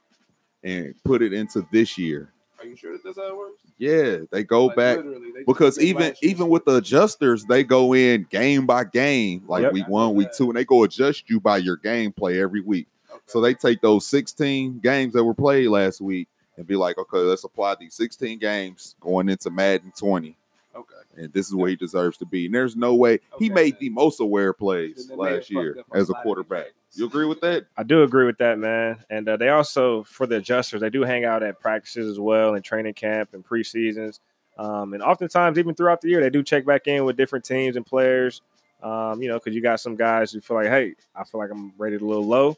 and 0.64 0.96
put 1.04 1.22
it 1.22 1.34
into 1.34 1.66
this 1.72 1.98
year. 1.98 2.32
Are 2.62 2.68
you 2.68 2.76
sure 2.76 2.92
that 2.92 3.04
that's 3.04 3.18
how 3.18 3.28
it 3.28 3.36
works? 3.38 3.62
Yeah, 3.80 4.18
they 4.32 4.44
go 4.44 4.68
Like, 4.68 4.76
back 4.76 4.98
they 5.00 5.44
because 5.48 5.80
even 5.80 6.14
even 6.22 6.48
with 6.48 6.66
the 6.66 6.76
adjusters, 6.76 7.44
they 7.46 7.64
go 7.64 7.94
in 7.96 8.28
game 8.30 8.68
by 8.68 8.84
game, 8.84 9.44
like 9.48 9.64
Yep. 9.64 9.74
week 9.74 9.88
one, 9.88 10.14
week 10.14 10.30
two, 10.32 10.46
and 10.50 10.56
they 10.56 10.66
go 10.66 10.84
adjust 10.84 11.30
you 11.30 11.40
by 11.40 11.58
your 11.58 11.78
gameplay 11.78 12.38
every 12.38 12.62
week. 12.62 12.88
Okay. 13.10 13.20
So 13.26 13.42
they 13.42 13.56
take 13.56 13.82
those 13.82 14.06
16 14.06 14.80
games 14.80 15.14
that 15.14 15.24
were 15.24 15.34
played 15.34 15.68
last 15.70 16.02
week 16.02 16.28
and 16.58 16.68
be 16.68 16.76
like, 16.76 17.00
okay, 17.00 17.18
let's 17.18 17.44
apply 17.44 17.76
these 17.80 17.96
16 17.96 18.38
games 18.38 18.96
going 19.00 19.28
into 19.30 19.50
Madden 19.50 19.92
20. 19.98 20.38
Okay. 21.14 21.24
And 21.26 21.34
this 21.34 21.48
is 21.48 21.56
where 21.56 21.70
he 21.70 21.76
deserves 21.76 22.18
to 22.18 22.26
be. 22.26 22.46
And 22.46 22.56
there's 22.56 22.76
no 22.76 22.96
way 22.96 23.20
he 23.40 23.46
Okay, 23.46 23.54
made 23.54 23.74
then. 23.76 23.80
the 23.82 23.90
most 23.90 24.20
aware 24.20 24.54
plays 24.54 25.08
Then 25.08 25.18
they 25.18 25.24
may 25.24 25.30
have 25.32 25.38
last 25.40 25.52
year 25.52 25.78
as 25.94 26.10
a 26.10 26.14
quarterback. 26.16 26.68
You 26.94 27.06
agree 27.06 27.26
with 27.26 27.40
that? 27.42 27.66
I 27.78 27.84
do 27.84 28.04
agree 28.04 28.26
with 28.26 28.38
that, 28.40 28.60
man. 28.60 28.98
And 29.10 29.28
uh, 29.30 29.38
they 29.38 29.50
also, 29.50 30.04
for 30.04 30.28
the 30.28 30.38
adjusters, 30.38 30.82
they 30.82 30.90
do 30.90 31.04
hang 31.04 31.24
out 31.24 31.42
at 31.42 31.60
practices 31.60 32.10
as 32.10 32.20
well, 32.20 32.56
and 32.56 32.64
training 32.64 32.96
camp 32.96 33.30
and 33.34 33.46
preseasons. 33.46 34.20
Um, 34.58 34.94
and 34.94 35.02
oftentimes, 35.02 35.58
even 35.58 35.74
throughout 35.74 36.02
the 36.02 36.10
year, 36.10 36.20
they 36.20 36.30
do 36.30 36.44
check 36.44 36.66
back 36.66 36.88
in 36.88 37.06
with 37.06 37.16
different 37.16 37.46
teams 37.46 37.78
and 37.78 37.86
players. 37.86 38.42
Um, 38.84 39.22
you 39.22 39.30
know, 39.30 39.36
because 39.38 39.56
you 39.56 39.62
got 39.62 39.80
some 39.80 39.96
guys 39.96 40.32
who 40.34 40.42
feel 40.42 40.58
like, 40.58 40.68
hey, 40.68 40.96
I 41.16 41.24
feel 41.24 41.40
like 41.40 41.52
I'm 41.52 41.72
rated 41.78 42.02
a 42.02 42.06
little 42.06 42.26
low. 42.26 42.58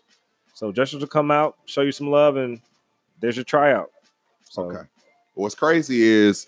So 0.55 0.69
adjusters 0.69 1.01
will 1.01 1.07
come 1.07 1.29
out, 1.29 1.57
show 1.65 1.81
you 1.81 1.91
some 1.91 2.10
love, 2.10 2.38
and 2.38 2.60
there's 3.19 3.36
your 3.36 3.45
tryout. 3.45 3.91
So 4.50 4.63
Okay. 4.72 4.88
What's 5.36 5.55
crazy 5.55 6.01
is 6.03 6.48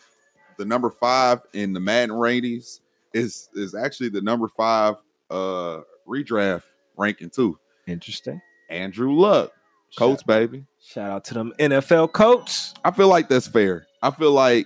the 0.57 0.65
number 0.65 0.89
five 0.89 1.39
in 1.53 1.73
the 1.73 1.79
Madden 1.79 2.15
ratings 2.15 2.81
is 3.13 3.49
is 3.55 3.73
actually 3.75 4.09
the 4.09 4.21
number 4.21 4.47
five 4.47 4.95
uh 5.29 5.81
redraft 6.07 6.63
ranking 6.97 7.29
too. 7.29 7.57
interesting. 7.87 8.41
Andrew 8.69 9.13
Luck, 9.13 9.51
Colts 9.97 10.21
Shout, 10.21 10.27
baby. 10.27 10.65
shout 10.81 11.11
out 11.11 11.23
to 11.25 11.33
them 11.33 11.53
NFL 11.59 12.11
coats. 12.13 12.73
I 12.83 12.91
feel 12.91 13.07
like 13.07 13.29
that's 13.29 13.47
fair. 13.47 13.85
I 14.01 14.11
feel 14.11 14.31
like 14.31 14.65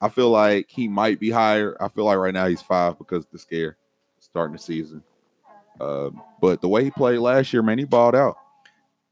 I 0.00 0.08
feel 0.08 0.30
like 0.30 0.70
he 0.70 0.88
might 0.88 1.18
be 1.18 1.30
higher. 1.30 1.76
I 1.80 1.88
feel 1.88 2.04
like 2.04 2.18
right 2.18 2.34
now 2.34 2.46
he's 2.46 2.62
five 2.62 2.98
because 2.98 3.24
of 3.24 3.30
the 3.32 3.38
scare 3.38 3.76
starting 4.20 4.52
the 4.54 4.62
season. 4.62 5.02
Um, 5.80 6.22
but 6.40 6.60
the 6.60 6.68
way 6.68 6.84
he 6.84 6.90
played 6.90 7.18
last 7.18 7.52
year, 7.52 7.62
man, 7.62 7.78
he 7.78 7.84
balled 7.84 8.14
out. 8.14 8.36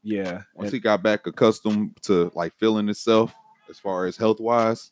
Yeah. 0.03 0.43
Once 0.55 0.67
and- 0.67 0.73
he 0.73 0.79
got 0.79 1.01
back 1.03 1.25
accustomed 1.27 1.97
to 2.03 2.31
like 2.35 2.53
feeling 2.55 2.85
himself 2.87 3.33
as 3.69 3.79
far 3.79 4.05
as 4.05 4.15
health 4.15 4.39
wise, 4.39 4.91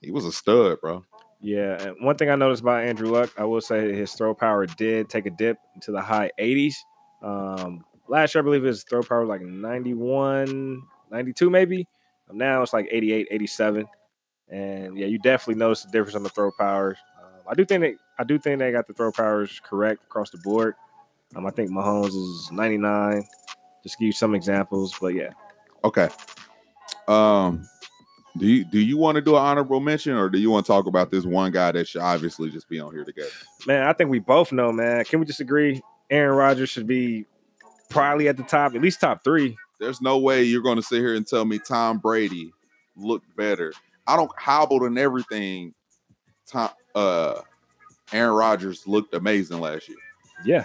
he 0.00 0.10
was 0.10 0.24
a 0.24 0.32
stud, 0.32 0.80
bro. 0.80 1.04
Yeah, 1.40 1.80
and 1.82 1.96
one 2.04 2.16
thing 2.16 2.30
I 2.30 2.34
noticed 2.34 2.62
about 2.62 2.84
Andrew 2.84 3.10
Luck, 3.10 3.30
I 3.38 3.44
will 3.44 3.60
say 3.60 3.92
his 3.94 4.12
throw 4.12 4.34
power 4.34 4.66
did 4.66 5.08
take 5.08 5.26
a 5.26 5.30
dip 5.30 5.58
into 5.74 5.92
the 5.92 6.00
high 6.00 6.30
80s. 6.38 6.74
Um, 7.22 7.84
last 8.08 8.34
year, 8.34 8.42
I 8.42 8.44
believe 8.44 8.64
his 8.64 8.82
throw 8.82 9.02
power 9.02 9.20
was 9.20 9.28
like 9.28 9.42
91, 9.42 10.82
92 11.10 11.50
maybe. 11.50 11.86
Um, 12.28 12.38
now 12.38 12.62
it's 12.62 12.72
like 12.72 12.88
88, 12.90 13.28
87. 13.30 13.86
And 14.48 14.98
yeah, 14.98 15.06
you 15.06 15.18
definitely 15.18 15.60
notice 15.60 15.84
the 15.84 15.92
difference 15.92 16.16
on 16.16 16.22
the 16.24 16.28
throw 16.30 16.50
powers. 16.58 16.98
Um, 17.22 17.42
I 17.48 17.54
do 17.54 17.64
think 17.64 17.82
they, 17.82 17.94
I 18.18 18.24
do 18.24 18.38
think 18.38 18.58
they 18.58 18.72
got 18.72 18.86
the 18.86 18.94
throw 18.94 19.12
powers 19.12 19.60
correct 19.62 20.02
across 20.04 20.30
the 20.30 20.38
board. 20.38 20.74
Um, 21.36 21.46
I 21.46 21.50
think 21.50 21.70
Mahomes 21.70 22.08
is 22.08 22.50
99. 22.50 23.22
Just 23.84 23.94
to 23.94 23.98
give 24.00 24.06
you 24.06 24.12
some 24.12 24.34
examples, 24.34 24.96
but 25.00 25.14
yeah, 25.14 25.30
Okay. 25.84 26.08
Um, 27.06 27.68
do 28.36 28.46
you 28.46 28.64
do 28.64 28.78
you 28.78 28.96
want 28.96 29.16
to 29.16 29.22
do 29.22 29.36
an 29.36 29.42
honorable 29.42 29.80
mention 29.80 30.14
or 30.14 30.28
do 30.28 30.38
you 30.38 30.50
want 30.50 30.66
to 30.66 30.72
talk 30.72 30.86
about 30.86 31.10
this 31.10 31.24
one 31.24 31.50
guy 31.50 31.72
that 31.72 31.88
should 31.88 32.02
obviously 32.02 32.50
just 32.50 32.68
be 32.68 32.78
on 32.78 32.92
here 32.92 33.04
together? 33.04 33.30
man, 33.66 33.84
I 33.84 33.92
think 33.92 34.10
we 34.10 34.18
both 34.18 34.52
know, 34.52 34.70
man. 34.72 35.04
Can 35.04 35.20
we 35.20 35.26
just 35.26 35.40
agree? 35.40 35.80
Aaron 36.10 36.36
Rodgers 36.36 36.70
should 36.70 36.86
be 36.86 37.26
probably 37.88 38.28
at 38.28 38.36
the 38.36 38.42
top, 38.42 38.74
at 38.74 38.80
least 38.82 39.00
top 39.00 39.24
three. 39.24 39.56
There's 39.80 40.00
no 40.00 40.18
way 40.18 40.42
you're 40.42 40.62
going 40.62 40.76
to 40.76 40.82
sit 40.82 40.98
here 40.98 41.14
and 41.14 41.26
tell 41.26 41.44
me 41.44 41.58
Tom 41.58 41.98
Brady 41.98 42.52
looked 42.96 43.34
better. 43.36 43.72
I 44.06 44.16
don't 44.16 44.30
hobbled 44.36 44.82
and 44.82 44.98
everything. 44.98 45.74
Tom, 46.46 46.70
uh, 46.94 47.40
Aaron 48.12 48.34
Rodgers 48.34 48.86
looked 48.86 49.14
amazing 49.14 49.60
last 49.60 49.88
year. 49.88 49.98
Yeah, 50.44 50.64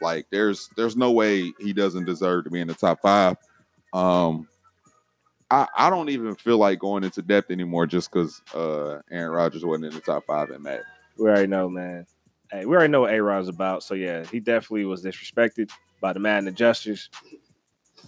Like 0.00 0.26
there's 0.30 0.68
there's 0.76 0.96
no 0.96 1.12
way 1.12 1.52
he 1.58 1.72
doesn't 1.72 2.04
deserve 2.04 2.44
to 2.44 2.50
be 2.50 2.60
in 2.60 2.68
the 2.68 2.74
top 2.74 3.00
five. 3.00 3.36
Um, 3.92 4.48
I 5.52 5.66
I 5.76 5.90
don't 5.90 6.08
even 6.08 6.34
feel 6.34 6.56
like 6.56 6.78
going 6.78 7.04
into 7.04 7.20
depth 7.22 7.50
anymore 7.50 7.86
just 7.86 8.10
because 8.10 8.40
uh 8.54 9.00
Aaron 9.10 9.32
Rodgers 9.32 9.64
wasn't 9.64 9.86
in 9.86 9.94
the 9.94 10.00
top 10.00 10.24
five 10.26 10.50
in 10.50 10.62
Madden. 10.62 10.84
we 11.18 11.28
already 11.28 11.46
know, 11.46 11.68
man. 11.68 12.06
Hey, 12.50 12.64
we 12.64 12.74
already 12.74 12.90
know 12.90 13.02
what 13.02 13.12
A 13.12 13.22
Rod's 13.22 13.48
about. 13.48 13.82
So 13.82 13.94
yeah, 13.94 14.24
he 14.24 14.40
definitely 14.40 14.86
was 14.86 15.04
disrespected 15.04 15.70
by 16.00 16.12
the 16.12 16.20
Madden 16.20 16.48
adjusters. 16.48 17.10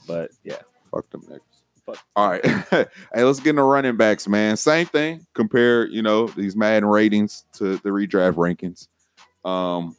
But 0.07 0.31
yeah, 0.43 0.59
Fuck 0.91 1.11
them 1.11 1.23
niggas. 1.23 1.41
Fuck. 1.85 1.99
All 2.17 2.31
right. 2.31 2.45
hey, 2.71 2.87
let's 3.15 3.41
get 3.41 3.51
into 3.51 3.63
running 3.63 3.97
backs, 3.97 4.27
man. 4.27 4.57
Same 4.57 4.87
thing. 4.87 5.27
Compare, 5.35 5.87
you 5.89 6.03
know, 6.03 6.29
these 6.29 6.57
Madden 6.57 6.89
ratings 6.89 7.45
to 7.55 7.77
the 7.79 7.91
redraft 7.91 8.35
rankings. 8.35 8.89
Um, 9.49 9.97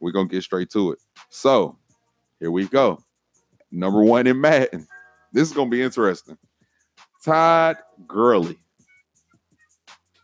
we're 0.00 0.12
gonna 0.12 0.28
get 0.28 0.42
straight 0.42 0.70
to 0.70 0.92
it. 0.92 0.98
So 1.30 1.78
here 2.40 2.50
we 2.50 2.66
go. 2.66 2.98
Number 3.70 4.02
one 4.02 4.26
in 4.26 4.38
Madden. 4.40 4.86
This 5.32 5.48
is 5.48 5.54
gonna 5.54 5.70
be 5.70 5.82
interesting. 5.82 6.38
Todd 7.24 7.76
Gurley. 8.06 8.58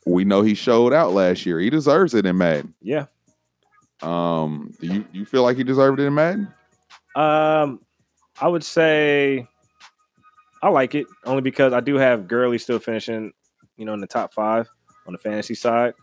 We 0.06 0.24
know 0.24 0.42
he 0.42 0.54
showed 0.54 0.92
out 0.92 1.12
last 1.12 1.44
year. 1.44 1.60
He 1.60 1.70
deserves 1.70 2.14
it 2.14 2.26
in 2.26 2.36
Madden. 2.38 2.74
yeah. 2.80 3.06
Um, 4.00 4.72
do 4.80 4.86
you 4.86 5.04
you 5.12 5.24
feel 5.24 5.42
like 5.42 5.56
he 5.56 5.64
deserved 5.64 5.98
it 5.98 6.04
in 6.04 6.14
Madden? 6.14 6.48
Um, 7.16 7.80
I 8.40 8.46
would 8.46 8.62
say 8.62 9.48
I 10.62 10.68
like 10.68 10.94
it 10.94 11.06
only 11.24 11.42
because 11.42 11.72
I 11.72 11.80
do 11.80 11.96
have 11.96 12.28
Gurley 12.28 12.58
still 12.58 12.78
finishing, 12.78 13.32
you 13.76 13.84
know, 13.84 13.94
in 13.94 14.00
the 14.00 14.06
top 14.06 14.32
five 14.32 14.68
on 15.06 15.12
the 15.12 15.18
fantasy 15.18 15.54
side. 15.54 15.94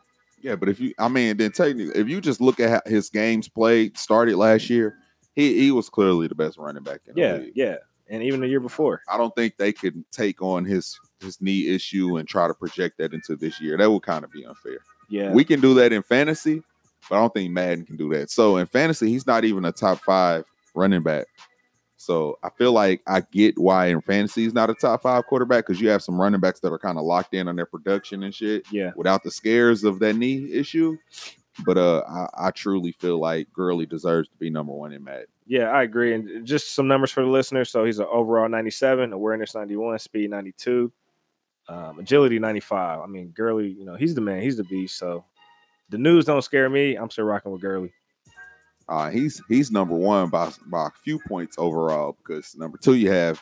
Yeah, 0.41 0.55
but 0.55 0.69
if 0.69 0.79
you, 0.79 0.93
I 0.99 1.07
mean, 1.07 1.37
then 1.37 1.51
technically, 1.51 1.99
if 1.99 2.09
you 2.09 2.21
just 2.21 2.41
look 2.41 2.59
at 2.59 2.69
how 2.69 2.81
his 2.85 3.09
games 3.09 3.47
played 3.47 3.97
started 3.97 4.35
last 4.35 4.69
year, 4.69 4.97
he 5.33 5.57
he 5.57 5.71
was 5.71 5.89
clearly 5.89 6.27
the 6.27 6.35
best 6.35 6.57
running 6.57 6.83
back 6.83 6.99
in 7.07 7.15
the 7.15 7.21
Yeah, 7.21 7.39
yeah, 7.55 7.75
and 8.09 8.23
even 8.23 8.41
the 8.41 8.47
year 8.47 8.59
before. 8.59 9.01
I 9.09 9.17
don't 9.17 9.35
think 9.35 9.57
they 9.57 9.73
could 9.73 10.03
take 10.11 10.41
on 10.41 10.65
his 10.65 10.99
his 11.19 11.41
knee 11.41 11.67
issue 11.67 12.17
and 12.17 12.27
try 12.27 12.47
to 12.47 12.53
project 12.53 12.97
that 12.99 13.13
into 13.13 13.35
this 13.35 13.59
year. 13.59 13.77
That 13.77 13.89
would 13.89 14.03
kind 14.03 14.23
of 14.23 14.31
be 14.31 14.45
unfair. 14.45 14.79
Yeah, 15.09 15.31
We 15.31 15.43
can 15.43 15.61
do 15.61 15.73
that 15.75 15.93
in 15.93 16.01
fantasy, 16.01 16.63
but 17.09 17.15
I 17.15 17.19
don't 17.19 17.33
think 17.33 17.51
Madden 17.51 17.85
can 17.85 17.95
do 17.95 18.09
that. 18.09 18.31
So 18.31 18.57
in 18.57 18.65
fantasy, 18.65 19.09
he's 19.09 19.27
not 19.27 19.45
even 19.45 19.65
a 19.65 19.71
top 19.71 19.99
five 19.99 20.45
running 20.73 21.03
back. 21.03 21.27
So 21.97 22.37
I 22.43 22.49
feel 22.49 22.71
like 22.71 23.01
I 23.07 23.21
get 23.21 23.57
why 23.57 23.87
in 23.87 24.01
fantasy 24.01 24.43
he's 24.43 24.53
not 24.53 24.69
a 24.69 24.75
top 24.75 25.01
five 25.01 25.25
quarterback 25.25 25.65
because 25.65 25.81
you 25.81 25.89
have 25.89 26.03
some 26.03 26.19
running 26.19 26.39
backs 26.39 26.59
that 26.59 26.71
are 26.71 26.79
kind 26.79 26.97
of 26.97 27.03
locked 27.03 27.33
in 27.33 27.47
on 27.47 27.55
their 27.55 27.65
production 27.65 28.23
and 28.23 28.33
shit 28.33 28.65
yeah, 28.71 28.91
without 28.95 29.23
the 29.23 29.31
scares 29.31 29.83
of 29.83 29.99
that 29.99 30.15
knee 30.15 30.51
issue. 30.51 30.97
But 31.65 31.77
uh, 31.77 32.03
I, 32.07 32.47
I 32.47 32.51
truly 32.51 32.91
feel 32.91 33.17
like 33.17 33.47
Gurley 33.53 33.85
deserves 33.85 34.27
to 34.29 34.37
be 34.37 34.49
number 34.49 34.73
one 34.73 34.91
in 34.91 35.03
Madden. 35.03 35.27
Yeah. 35.45 35.69
I 35.69 35.83
agree. 35.83 36.13
And 36.13 36.45
just 36.45 36.75
some 36.75 36.87
numbers 36.87 37.11
for 37.11 37.21
the 37.21 37.29
listeners. 37.29 37.69
So 37.69 37.85
he's 37.85 37.99
an 37.99 38.07
overall 38.11 38.49
97, 38.49 39.13
awareness 39.13 39.55
91, 39.55 39.99
speed 39.99 40.29
92, 40.29 40.91
um, 41.67 41.99
agility 41.99 42.39
95. 42.39 42.99
I 42.99 43.05
mean, 43.07 43.29
Gurley, 43.35 43.69
you 43.69 43.85
know, 43.85 43.95
he's 43.95 44.15
the 44.15 44.21
man. 44.21 44.41
He's 44.41 44.57
the 44.57 44.63
beast. 44.63 44.97
So 44.97 45.25
the 45.89 45.97
news 45.97 46.25
don't 46.25 46.41
scare 46.41 46.69
me. 46.69 46.95
I'm 46.95 47.09
still 47.09 47.25
rocking 47.25 47.51
with 47.51 47.61
Gurley. 47.61 47.93
Uh, 48.87 49.09
he's 49.09 49.41
he's 49.49 49.71
number 49.71 49.95
one 49.95 50.29
by 50.29 50.51
by 50.67 50.87
a 50.87 50.91
few 51.03 51.19
points 51.27 51.55
overall 51.57 52.15
because 52.19 52.55
number 52.55 52.77
two 52.77 52.93
you 52.93 53.09
have 53.09 53.41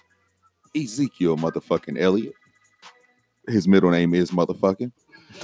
Ezekiel 0.76 1.36
motherfucking 1.36 2.00
Elliott. 2.00 2.34
His 3.48 3.68
middle 3.68 3.92
name 3.92 4.14
is 4.14 4.32
motherfucking. 4.32 4.92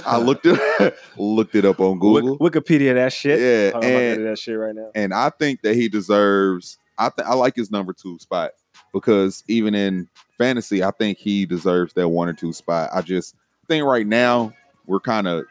I 0.06 0.18
looked 0.18 0.46
it 0.46 0.94
looked 1.18 1.54
it 1.54 1.64
up 1.64 1.80
on 1.80 1.98
Google. 1.98 2.38
Wikipedia 2.38 2.94
that 2.94 3.12
shit. 3.12 3.38
Yeah, 3.40 3.78
and 3.80 4.26
that 4.26 4.38
shit 4.38 4.58
right 4.58 4.74
now. 4.74 4.90
and 4.94 5.12
I 5.14 5.30
think 5.30 5.62
that 5.62 5.74
he 5.74 5.88
deserves. 5.88 6.78
I 6.98 7.10
th- 7.10 7.26
I 7.26 7.34
like 7.34 7.56
his 7.56 7.70
number 7.70 7.92
two 7.92 8.18
spot 8.18 8.52
because 8.92 9.42
even 9.48 9.74
in 9.74 10.08
fantasy, 10.36 10.82
I 10.82 10.90
think 10.90 11.18
he 11.18 11.46
deserves 11.46 11.92
that 11.94 12.08
one 12.08 12.28
or 12.28 12.32
two 12.32 12.52
spot. 12.52 12.90
I 12.92 13.02
just 13.02 13.34
think 13.68 13.84
right 13.84 14.06
now 14.06 14.52
we're 14.86 15.00
kind 15.00 15.26
of 15.26 15.44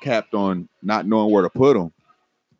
capped 0.00 0.34
on 0.34 0.68
not 0.82 1.06
knowing 1.06 1.32
where 1.32 1.42
to 1.42 1.50
put 1.50 1.76
him 1.76 1.92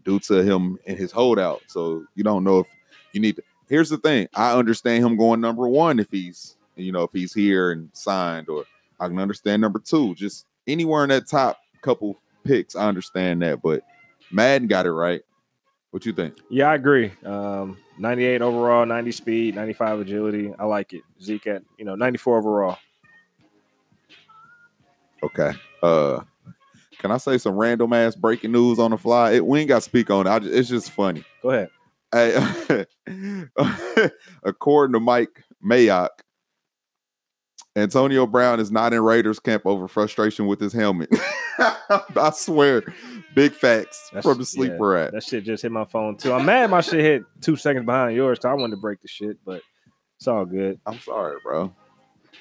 due 0.05 0.21
to 0.21 0.43
him 0.43 0.79
and 0.87 0.97
his 0.97 1.13
holdout. 1.13 1.63
So 1.67 2.05
you 2.15 2.23
don't 2.25 2.45
know 2.45 2.61
if 2.61 2.67
you 3.13 3.21
need 3.21 3.37
to. 3.37 3.43
Here's 3.69 3.91
the 3.91 3.99
thing: 3.99 4.29
I 4.35 4.53
understand 4.53 5.05
him 5.05 5.17
going 5.17 5.41
number 5.41 5.67
one 5.69 5.99
if 5.99 6.11
he's 6.11 6.57
you 6.77 6.93
know 6.93 7.03
if 7.03 7.13
he's 7.13 7.35
here 7.35 7.73
and 7.73 7.91
signed, 7.93 8.49
or 8.49 8.65
I 9.01 9.09
can 9.09 9.19
understand 9.19 9.61
number 9.61 9.81
two. 9.81 10.15
Just 10.15 10.47
anywhere 10.67 11.03
in 11.03 11.11
that 11.11 11.29
top 11.29 11.59
couple 11.83 12.21
picks, 12.45 12.77
I 12.77 12.89
understand 12.89 13.43
that. 13.43 13.63
But 13.63 13.83
Madden 14.31 14.69
got 14.69 14.87
it 14.87 14.93
right. 14.93 15.23
What 15.91 16.05
you 16.05 16.13
think? 16.13 16.35
Yeah, 16.51 16.71
I 16.71 16.75
agree. 16.75 17.13
Um, 17.25 17.79
98 17.99 18.43
overall, 18.43 18.85
90 18.85 19.13
speed, 19.13 19.55
95 19.55 20.01
agility. 20.01 20.53
I 20.59 20.65
like 20.65 20.93
it. 20.93 21.03
Zeke 21.23 21.47
at 21.47 21.63
you 21.79 21.85
know 21.85 21.95
94 21.95 22.39
overall. 22.39 22.79
Okay. 25.23 25.53
Uh, 25.83 26.21
can 26.99 27.11
I 27.11 27.17
say 27.19 27.39
some 27.39 27.57
random 27.57 27.93
ass 27.93 28.15
breaking 28.15 28.53
news 28.53 28.79
on 28.79 28.91
the 28.91 28.99
fly? 28.99 29.33
It, 29.33 29.47
we 29.47 29.61
ain't 29.61 29.69
got 29.69 29.77
to 29.77 29.81
speak 29.83 30.11
on 30.11 30.27
it. 30.27 30.31
I 30.31 30.39
just, 30.39 30.55
it's 30.55 30.69
just 30.69 30.91
funny. 30.91 31.25
Go 31.43 31.51
ahead. 31.51 31.71
Hey, 32.13 32.87
according 34.45 34.95
to 34.95 35.01
Mike 35.01 35.43
Mayock, 35.65 36.09
Antonio 37.77 38.27
Brown 38.27 38.59
is 38.59 38.71
not 38.73 38.93
in 38.93 39.01
Raiders 39.03 39.39
camp 39.39 39.63
over 39.67 39.87
frustration 39.87 40.47
with 40.47 40.59
his 40.61 40.73
helmet. 40.73 41.11
I 41.59 42.31
swear, 42.35 42.83
big 43.35 43.53
facts 43.53 44.09
That's- 44.13 44.25
from 44.25 44.39
the 44.39 44.47
sleeper 44.47 44.97
yeah, 44.97 45.05
at. 45.05 45.13
That 45.13 45.23
shit 45.23 45.45
just 45.45 45.63
hit 45.63 45.71
my 45.71 45.85
phone 45.85 46.17
too. 46.17 46.33
I'm 46.33 46.47
mad 46.47 46.71
my 46.71 46.81
shit 46.81 47.01
hit 47.01 47.23
two 47.41 47.57
seconds 47.57 47.85
behind 47.87 48.17
yours, 48.17 48.39
so 48.41 48.49
I 48.49 48.55
wanted 48.55 48.77
to 48.77 48.81
break 48.81 49.03
the 49.03 49.09
shit, 49.09 49.39
but 49.45 49.63
it's 50.17 50.27
all 50.27 50.45
good. 50.47 50.81
I'm 50.87 50.99
sorry, 51.01 51.37
bro. 51.43 51.73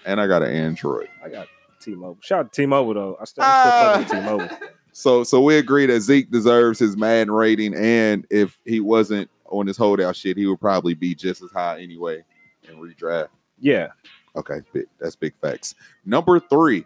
And 0.05 0.21
I 0.21 0.27
got 0.27 0.41
an 0.43 0.51
Android. 0.55 1.09
I 1.23 1.29
got 1.29 1.47
T-Mobile. 1.81 2.17
Shout 2.21 2.39
out 2.45 2.53
to 2.53 2.61
T-Mobile 2.61 2.93
though. 2.93 3.17
I 3.19 3.25
still, 3.25 3.43
I'm 3.45 4.03
still 4.05 4.15
fucking 4.15 4.23
Ah. 4.23 4.37
T-Mobile. 4.47 4.57
So, 4.97 5.25
so 5.25 5.41
we 5.41 5.57
agree 5.57 5.85
that 5.87 5.99
Zeke 5.99 6.31
deserves 6.31 6.79
his 6.79 6.95
Madden 6.95 7.29
rating, 7.29 7.73
and 7.75 8.25
if 8.29 8.57
he 8.63 8.79
wasn't 8.79 9.29
on 9.47 9.67
his 9.67 9.75
holdout 9.75 10.15
shit, 10.15 10.37
he 10.37 10.45
would 10.45 10.61
probably 10.61 10.93
be 10.93 11.13
just 11.13 11.43
as 11.43 11.51
high 11.51 11.81
anyway 11.81 12.23
in 12.63 12.75
redraft. 12.77 13.27
Yeah, 13.59 13.89
Okay, 14.35 14.61
big, 14.73 14.85
that's 14.99 15.15
big 15.15 15.33
facts. 15.35 15.75
Number 16.05 16.39
three, 16.39 16.85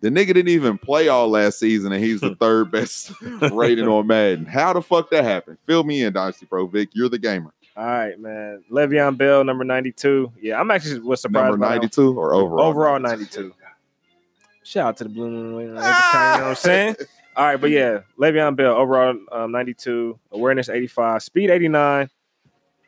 the 0.00 0.08
nigga 0.08 0.28
didn't 0.28 0.48
even 0.48 0.78
play 0.78 1.08
all 1.08 1.28
last 1.28 1.58
season, 1.58 1.92
and 1.92 2.02
he's 2.02 2.20
the 2.20 2.34
third 2.40 2.70
best 2.70 3.12
rating 3.52 3.86
on 3.86 4.06
Madden. 4.06 4.46
How 4.46 4.72
the 4.72 4.82
fuck 4.82 5.10
that 5.10 5.24
happened? 5.24 5.58
Fill 5.66 5.84
me 5.84 6.04
in, 6.04 6.12
Dynasty 6.12 6.46
Bro 6.46 6.68
Vic. 6.68 6.90
You're 6.92 7.08
the 7.08 7.18
gamer. 7.18 7.52
All 7.76 7.84
right, 7.84 8.18
man. 8.18 8.62
Le'Veon 8.70 9.16
Bell, 9.16 9.42
number 9.42 9.64
92. 9.64 10.32
Yeah, 10.40 10.60
I'm 10.60 10.70
actually 10.70 11.00
was 11.00 11.20
surprised. 11.20 11.52
Number 11.52 11.66
92 11.66 12.18
or 12.18 12.34
overall? 12.34 12.66
Overall 12.66 13.00
92. 13.00 13.52
Shout 14.62 14.86
out 14.88 14.96
to 14.98 15.04
the 15.04 15.10
Blue 15.10 15.28
Moon. 15.28 15.60
You 15.60 15.66
know 15.68 15.74
what 15.74 15.84
I'm 15.84 16.54
saying? 16.54 16.96
All 17.36 17.46
right, 17.46 17.60
but 17.60 17.70
yeah, 17.70 18.00
Le'Veon 18.16 18.54
Bell, 18.54 18.74
overall 18.76 19.16
um, 19.32 19.50
92, 19.50 20.18
awareness 20.30 20.68
85, 20.68 21.22
speed 21.22 21.50
89, 21.50 22.08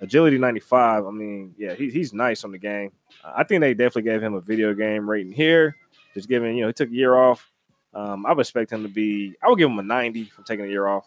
agility 0.01 0.39
95. 0.39 1.07
I 1.07 1.11
mean, 1.11 1.55
yeah, 1.57 1.75
he, 1.75 1.91
he's 1.91 2.13
nice 2.13 2.45
on 2.45 2.53
the 2.53 2.59
game. 2.59 2.93
I 3.25 3.45
think 3.45 3.61
they 3.61 3.75
definitely 3.75 4.03
gave 4.03 4.23
him 4.23 4.35
a 4.35 4.41
video 4.41 4.75
game 4.75 5.09
rating 5.09 5.33
here. 5.33 5.77
Just 6.15 6.29
given, 6.29 6.55
you 6.55 6.63
know, 6.63 6.69
he 6.69 6.73
took 6.73 6.91
a 6.91 6.95
year 6.95 7.15
off. 7.15 7.51
Um, 7.95 8.27
I 8.27 8.33
would 8.33 8.41
expect 8.41 8.73
him 8.73 8.83
to 8.83 8.89
be, 8.89 9.35
I 9.43 9.49
would 9.49 9.59
give 9.59 9.71
him 9.71 9.79
a 9.79 9.83
90 9.83 10.25
from 10.25 10.45
taking 10.45 10.67
a 10.67 10.69
year 10.69 10.87
off. 10.87 11.07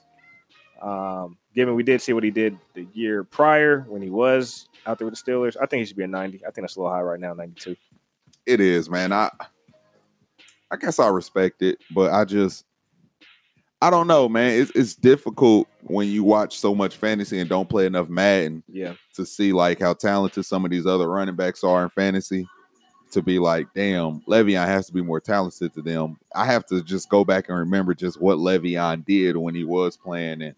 Um, 0.82 1.38
given 1.54 1.76
we 1.76 1.84
did 1.84 2.02
see 2.02 2.14
what 2.14 2.24
he 2.24 2.32
did 2.32 2.58
the 2.74 2.88
year 2.94 3.24
prior 3.24 3.82
when 3.88 4.02
he 4.02 4.10
was 4.10 4.70
out 4.86 4.98
there 4.98 5.06
with 5.06 5.20
the 5.24 5.32
Steelers, 5.32 5.58
I 5.62 5.66
think 5.66 5.80
he 5.82 5.86
should 5.86 5.98
be 5.98 6.04
a 6.04 6.08
90. 6.08 6.38
I 6.46 6.52
think 6.52 6.64
that's 6.64 6.78
a 6.78 6.80
little 6.80 6.94
high 6.94 7.02
right 7.02 7.20
now, 7.20 7.34
92. 7.34 7.76
It 8.46 8.60
is, 8.60 8.90
man. 8.90 9.12
I 9.12 9.30
I 10.72 10.76
guess 10.78 11.00
I 11.00 11.08
respect 11.08 11.62
it, 11.62 11.80
but 11.92 12.12
I 12.14 12.26
just 12.26 12.66
I 13.82 13.90
don't 13.90 14.08
know, 14.08 14.28
man. 14.28 14.60
It's 14.60 14.72
it's 14.76 14.96
difficult 14.96 15.68
when 15.84 16.10
you 16.10 16.24
watch 16.24 16.58
so 16.60 16.76
much 16.76 16.98
fantasy 16.98 17.40
and 17.40 17.50
don't 17.50 17.70
play 17.70 17.86
enough 17.86 18.10
Madden 18.10 18.62
Yeah. 18.68 18.94
to 19.16 19.26
see 19.26 19.54
like 19.54 19.80
how 19.80 19.94
talented 19.94 20.46
some 20.46 20.66
of 20.66 20.72
these 20.72 20.86
other 20.86 21.08
running 21.10 21.36
backs 21.36 21.64
are 21.64 21.84
in 21.84 21.90
fantasy. 21.90 22.48
To 23.14 23.24
be 23.24 23.40
like, 23.40 23.66
damn, 23.74 24.22
Le'Veon 24.28 24.68
has 24.68 24.86
to 24.86 24.94
be 24.94 25.02
more 25.02 25.20
talented 25.20 25.74
to 25.74 25.82
them. 25.82 26.20
I 26.36 26.46
have 26.46 26.64
to 26.68 26.84
just 26.84 27.10
go 27.10 27.26
back 27.26 27.50
and 27.50 27.58
remember 27.58 27.96
just 27.96 28.22
what 28.22 28.38
Le'Veon 28.38 29.04
did 29.04 29.36
when 29.36 29.56
he 29.56 29.64
was 29.64 29.98
playing, 29.98 30.44
and 30.44 30.54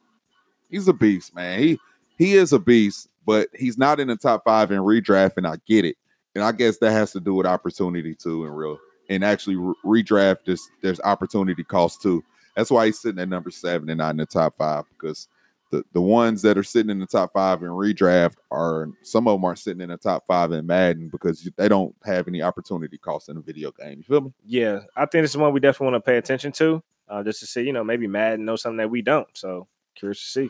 he's 0.69 0.85
a 0.89 0.93
beast, 0.93 1.33
man. 1.33 1.59
He 1.59 1.79
he 2.17 2.33
is 2.33 2.51
a 2.51 2.59
beast, 2.59 3.07
but 3.25 3.47
he's 3.55 3.77
not 3.77 4.01
in 4.01 4.09
the 4.09 4.17
top 4.17 4.43
five 4.43 4.69
in 4.71 4.79
redraft, 4.79 5.37
and 5.37 5.47
I 5.47 5.57
get 5.65 5.85
it. 5.85 5.95
And 6.35 6.43
I 6.43 6.51
guess 6.51 6.77
that 6.79 6.91
has 6.91 7.11
to 7.13 7.21
do 7.21 7.35
with 7.35 7.45
opportunity 7.47 8.15
too, 8.15 8.45
and 8.45 8.57
real 8.57 8.79
and 9.09 9.23
actually 9.23 9.55
re- 9.55 10.03
redraft. 10.03 10.39
There's 10.45 10.69
there's 10.81 10.99
opportunity 11.01 11.63
cost 11.63 12.01
too. 12.01 12.21
That's 12.55 12.71
why 12.71 12.85
he's 12.87 12.99
sitting 12.99 13.19
at 13.21 13.29
number 13.29 13.49
seven 13.51 13.89
and 13.89 13.97
not 13.99 14.11
in 14.11 14.17
the 14.17 14.25
top 14.25 14.55
five 14.57 14.85
because 14.89 15.27
the, 15.71 15.85
the 15.93 16.01
ones 16.01 16.41
that 16.41 16.57
are 16.57 16.63
sitting 16.63 16.89
in 16.89 16.99
the 16.99 17.05
top 17.05 17.31
five 17.33 17.61
in 17.63 17.69
redraft 17.69 18.35
are 18.51 18.89
some 19.03 19.27
of 19.27 19.35
them 19.39 19.45
are 19.45 19.55
sitting 19.55 19.81
in 19.81 19.89
the 19.89 19.97
top 19.97 20.25
five 20.27 20.51
in 20.51 20.65
Madden 20.67 21.07
because 21.07 21.47
they 21.55 21.69
don't 21.69 21.95
have 22.03 22.27
any 22.27 22.41
opportunity 22.41 22.97
cost 22.97 23.29
in 23.29 23.37
a 23.37 23.41
video 23.41 23.71
game. 23.71 23.99
You 23.99 24.03
feel 24.03 24.21
me? 24.21 24.33
Yeah, 24.45 24.81
I 24.97 25.05
think 25.05 25.23
this 25.23 25.31
is 25.31 25.37
one 25.37 25.53
we 25.53 25.61
definitely 25.61 25.93
want 25.93 26.03
to 26.03 26.11
pay 26.11 26.17
attention 26.17 26.51
to, 26.53 26.83
uh, 27.07 27.23
just 27.23 27.39
to 27.39 27.45
see, 27.45 27.61
you 27.61 27.71
know, 27.71 27.85
maybe 27.85 28.05
Madden 28.05 28.43
knows 28.43 28.61
something 28.61 28.77
that 28.77 28.89
we 28.89 29.01
don't. 29.01 29.27
So 29.33 29.67
curious 29.95 30.19
to 30.19 30.25
see. 30.27 30.49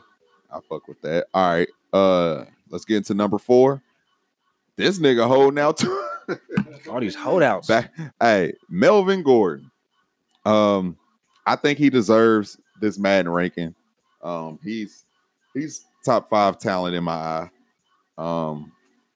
I 0.52 0.60
fuck 0.68 0.88
with 0.88 1.02
that. 1.04 1.28
All 1.34 1.50
right. 1.50 1.70
Uh 1.94 2.46
let's 2.70 2.86
get 2.86 2.98
into 2.98 3.14
number 3.14 3.38
four. 3.38 3.82
This 4.76 4.98
nigga 5.00 5.28
holding 5.28 5.60
out 5.60 5.78
to 5.78 6.08
All 6.90 7.00
these 7.00 7.16
holdouts. 7.16 7.68
back. 7.68 7.94
Hey, 8.20 8.54
Melvin 8.70 9.22
Gordon. 9.22 9.70
Um, 10.46 10.98
I 11.45 11.56
think 11.56 11.77
he 11.80 11.89
deserves 11.89 12.58
this 12.80 12.97
Madden 12.97 13.32
ranking. 13.32 13.75
Um, 14.21 14.60
he's 14.63 15.06
he's 15.54 15.86
top 16.04 16.30
five 16.30 16.58
talent 16.60 16.95
in 16.95 17.04
my 17.04 17.13
eye. 17.13 17.49
Um, 18.17 18.71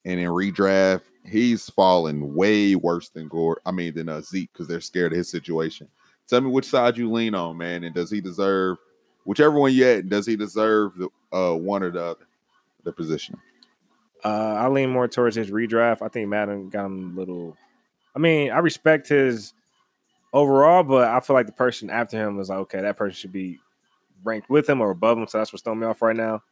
and 0.06 0.20
in 0.20 0.30
redraft, 0.30 1.04
he's 1.24 1.70
fallen 1.70 2.34
way 2.34 2.76
worse 2.76 3.10
than 3.10 3.28
Gore. 3.28 3.62
I 3.66 3.72
mean, 3.72 3.94
than 3.94 4.10
uh, 4.10 4.22
Zeke 4.22 4.52
because 4.54 4.68
they're 4.68 4.82
scared 4.82 5.12
of 5.12 5.18
his 5.18 5.30
situation. 5.30 5.88
Tell 6.28 6.42
me 6.42 6.50
which 6.50 6.66
side 6.66 6.98
you 6.98 7.12
lean 7.12 7.36
on, 7.36 7.58
man, 7.58 7.84
and 7.84 7.94
does 7.94 8.10
he 8.10 8.22
deserve 8.22 8.78
whichever 9.26 9.60
one 9.60 9.74
you 9.74 9.86
at? 9.86 10.10
Does 10.10 10.26
he 10.26 10.36
deserve 10.36 10.94
the 10.98 11.10
uh 11.32 11.56
one 11.56 11.84
or 11.84 11.92
the 11.92 12.04
other, 12.04 12.28
the 12.84 12.92
position? 12.92 13.38
Uh, 14.24 14.56
I 14.58 14.68
lean 14.70 14.90
more 14.90 15.08
towards 15.08 15.36
his 15.36 15.52
redraft. 15.52 16.02
I 16.02 16.08
think 16.08 16.30
Madden 16.30 16.70
got 16.70 16.86
him 16.86 17.16
a 17.16 17.20
little. 17.20 17.58
I 18.16 18.20
mean, 18.20 18.52
I 18.52 18.58
respect 18.60 19.08
his 19.08 19.54
overall, 20.36 20.84
but 20.84 21.08
I 21.08 21.22
feel 21.22 21.34
like 21.34 21.46
the 21.46 21.54
person 21.54 21.90
after 21.90 22.18
him 22.18 22.36
was 22.36 22.50
like, 22.50 22.60
okay, 22.60 22.82
that 22.82 22.98
person 22.98 23.16
should 23.16 23.32
be 23.32 23.60
ranked 24.24 24.50
with 24.50 24.70
him 24.70 24.82
or 24.82 24.92
above 24.92 25.18
him. 25.18 25.28
So 25.28 25.38
that's 25.38 25.54
what's 25.54 25.64
throwing 25.64 25.80
me 25.80 25.88
off 25.88 26.02
right 26.02 26.16
now. 26.16 26.44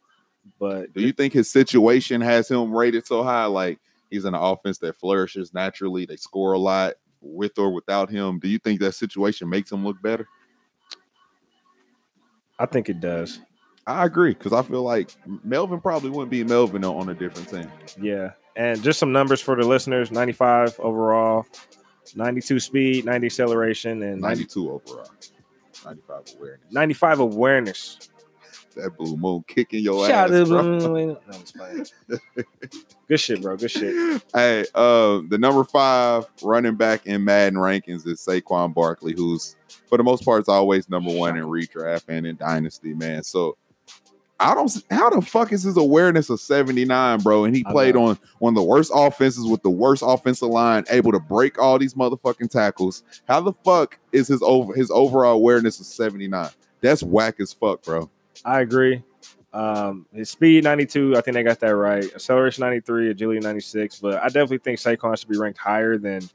But 0.58 0.92
Do 0.94 1.02
you 1.02 1.12
think 1.12 1.34
his 1.34 1.50
situation 1.50 2.20
has 2.22 2.50
him 2.50 2.74
rated 2.74 3.06
so 3.06 3.22
high? 3.22 3.44
Like 3.44 3.78
he's 4.10 4.24
in 4.24 4.34
an 4.34 4.40
offense 4.40 4.78
that 4.78 4.96
flourishes 4.96 5.52
naturally, 5.52 6.06
they 6.06 6.16
score 6.16 6.54
a 6.54 6.58
lot 6.58 6.94
with 7.20 7.58
or 7.58 7.72
without 7.72 8.10
him. 8.10 8.38
Do 8.38 8.48
you 8.48 8.58
think 8.58 8.80
that 8.80 8.94
situation 8.94 9.48
makes 9.48 9.70
him 9.70 9.84
look 9.84 10.00
better? 10.02 10.26
I 12.58 12.66
think 12.66 12.88
it 12.88 13.00
does. 13.00 13.40
I 13.86 14.06
agree 14.06 14.32
because 14.32 14.54
I 14.54 14.62
feel 14.62 14.82
like 14.82 15.10
Melvin 15.44 15.80
probably 15.80 16.08
wouldn't 16.08 16.30
be 16.30 16.42
Melvin 16.42 16.84
on, 16.84 16.96
on 16.96 17.08
a 17.10 17.14
different 17.14 17.50
team. 17.50 17.70
Yeah. 18.00 18.30
And 18.56 18.82
just 18.82 18.98
some 18.98 19.12
numbers 19.12 19.42
for 19.42 19.56
the 19.56 19.66
listeners 19.66 20.10
95 20.10 20.80
overall, 20.80 21.44
92 22.14 22.60
speed, 22.60 23.04
90 23.04 23.26
acceleration, 23.26 24.02
and 24.02 24.20
92 24.20 24.70
overall, 24.70 25.10
95 25.84 26.34
awareness. 26.36 26.72
95 26.72 27.18
awareness. 27.20 28.10
That 28.76 28.96
blue 28.96 29.16
moon 29.16 29.44
kicking 29.46 29.84
your 29.84 30.06
Shout 30.08 30.34
ass. 30.34 30.48
bro. 30.48 30.62
no. 30.62 31.16
Good 33.08 33.20
shit, 33.20 33.40
bro. 33.40 33.56
Good 33.56 33.70
shit. 33.70 34.22
Hey, 34.34 34.64
uh, 34.74 35.20
the 35.28 35.38
number 35.38 35.62
five 35.62 36.24
running 36.42 36.74
back 36.74 37.06
in 37.06 37.22
Madden 37.24 37.58
rankings 37.58 38.04
is 38.06 38.18
Saquon 38.20 38.74
Barkley, 38.74 39.14
who's 39.14 39.54
for 39.86 39.96
the 39.96 40.02
most 40.02 40.24
part 40.24 40.42
is 40.42 40.48
always 40.48 40.88
number 40.88 41.12
one 41.12 41.36
in 41.36 41.44
redraft 41.44 42.04
and 42.08 42.26
in 42.26 42.36
dynasty, 42.36 42.94
man. 42.94 43.22
So 43.22 43.56
I 44.40 44.54
don't 44.54 44.84
how 44.90 45.10
the 45.10 45.22
fuck 45.22 45.52
is 45.52 45.62
his 45.62 45.76
awareness 45.76 46.28
of 46.28 46.40
79, 46.40 47.20
bro? 47.20 47.44
And 47.44 47.54
he 47.54 47.62
played 47.64 47.94
on 47.94 48.18
one 48.38 48.52
of 48.52 48.56
the 48.56 48.64
worst 48.64 48.90
offenses 48.94 49.46
with 49.46 49.62
the 49.62 49.70
worst 49.70 50.02
offensive 50.04 50.48
line, 50.48 50.84
able 50.90 51.12
to 51.12 51.20
break 51.20 51.58
all 51.58 51.78
these 51.78 51.94
motherfucking 51.94 52.50
tackles. 52.50 53.04
How 53.28 53.40
the 53.40 53.52
fuck 53.64 53.98
is 54.12 54.28
his 54.28 54.42
over 54.42 54.74
his 54.74 54.90
overall 54.90 55.34
awareness 55.34 55.78
of 55.78 55.86
79? 55.86 56.50
That's 56.80 57.02
whack 57.02 57.38
as 57.38 57.52
fuck, 57.52 57.82
bro. 57.82 58.10
I 58.44 58.60
agree. 58.60 59.02
Um, 59.52 60.06
his 60.12 60.30
speed 60.30 60.64
92, 60.64 61.16
I 61.16 61.20
think 61.20 61.36
they 61.36 61.44
got 61.44 61.60
that 61.60 61.76
right. 61.76 62.04
Acceleration 62.04 62.62
93, 62.62 63.10
agility 63.10 63.40
96. 63.40 64.00
But 64.00 64.20
I 64.20 64.26
definitely 64.26 64.58
think 64.58 64.80
Saquon 64.80 65.16
should 65.16 65.28
be 65.28 65.38
ranked 65.38 65.60
higher 65.60 65.96
than 65.96 66.28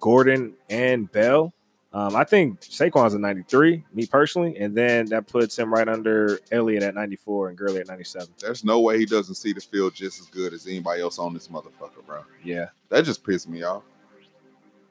Gordon 0.00 0.54
and 0.70 1.12
Bell. 1.12 1.52
Um, 1.94 2.16
I 2.16 2.24
think 2.24 2.60
Saquon's 2.60 3.14
a 3.14 3.20
93, 3.20 3.84
me 3.94 4.04
personally, 4.04 4.58
and 4.58 4.76
then 4.76 5.06
that 5.06 5.28
puts 5.28 5.56
him 5.56 5.72
right 5.72 5.88
under 5.88 6.40
Elliott 6.50 6.82
at 6.82 6.96
94 6.96 7.50
and 7.50 7.56
Gurley 7.56 7.78
at 7.78 7.86
97. 7.86 8.34
There's 8.40 8.64
no 8.64 8.80
way 8.80 8.98
he 8.98 9.06
doesn't 9.06 9.36
see 9.36 9.52
the 9.52 9.60
field 9.60 9.94
just 9.94 10.18
as 10.18 10.26
good 10.26 10.52
as 10.52 10.66
anybody 10.66 11.00
else 11.00 11.20
on 11.20 11.32
this 11.32 11.46
motherfucker, 11.46 12.04
bro. 12.04 12.24
Yeah. 12.42 12.66
That 12.88 13.04
just 13.04 13.22
pissed 13.22 13.48
me 13.48 13.62
off. 13.62 13.84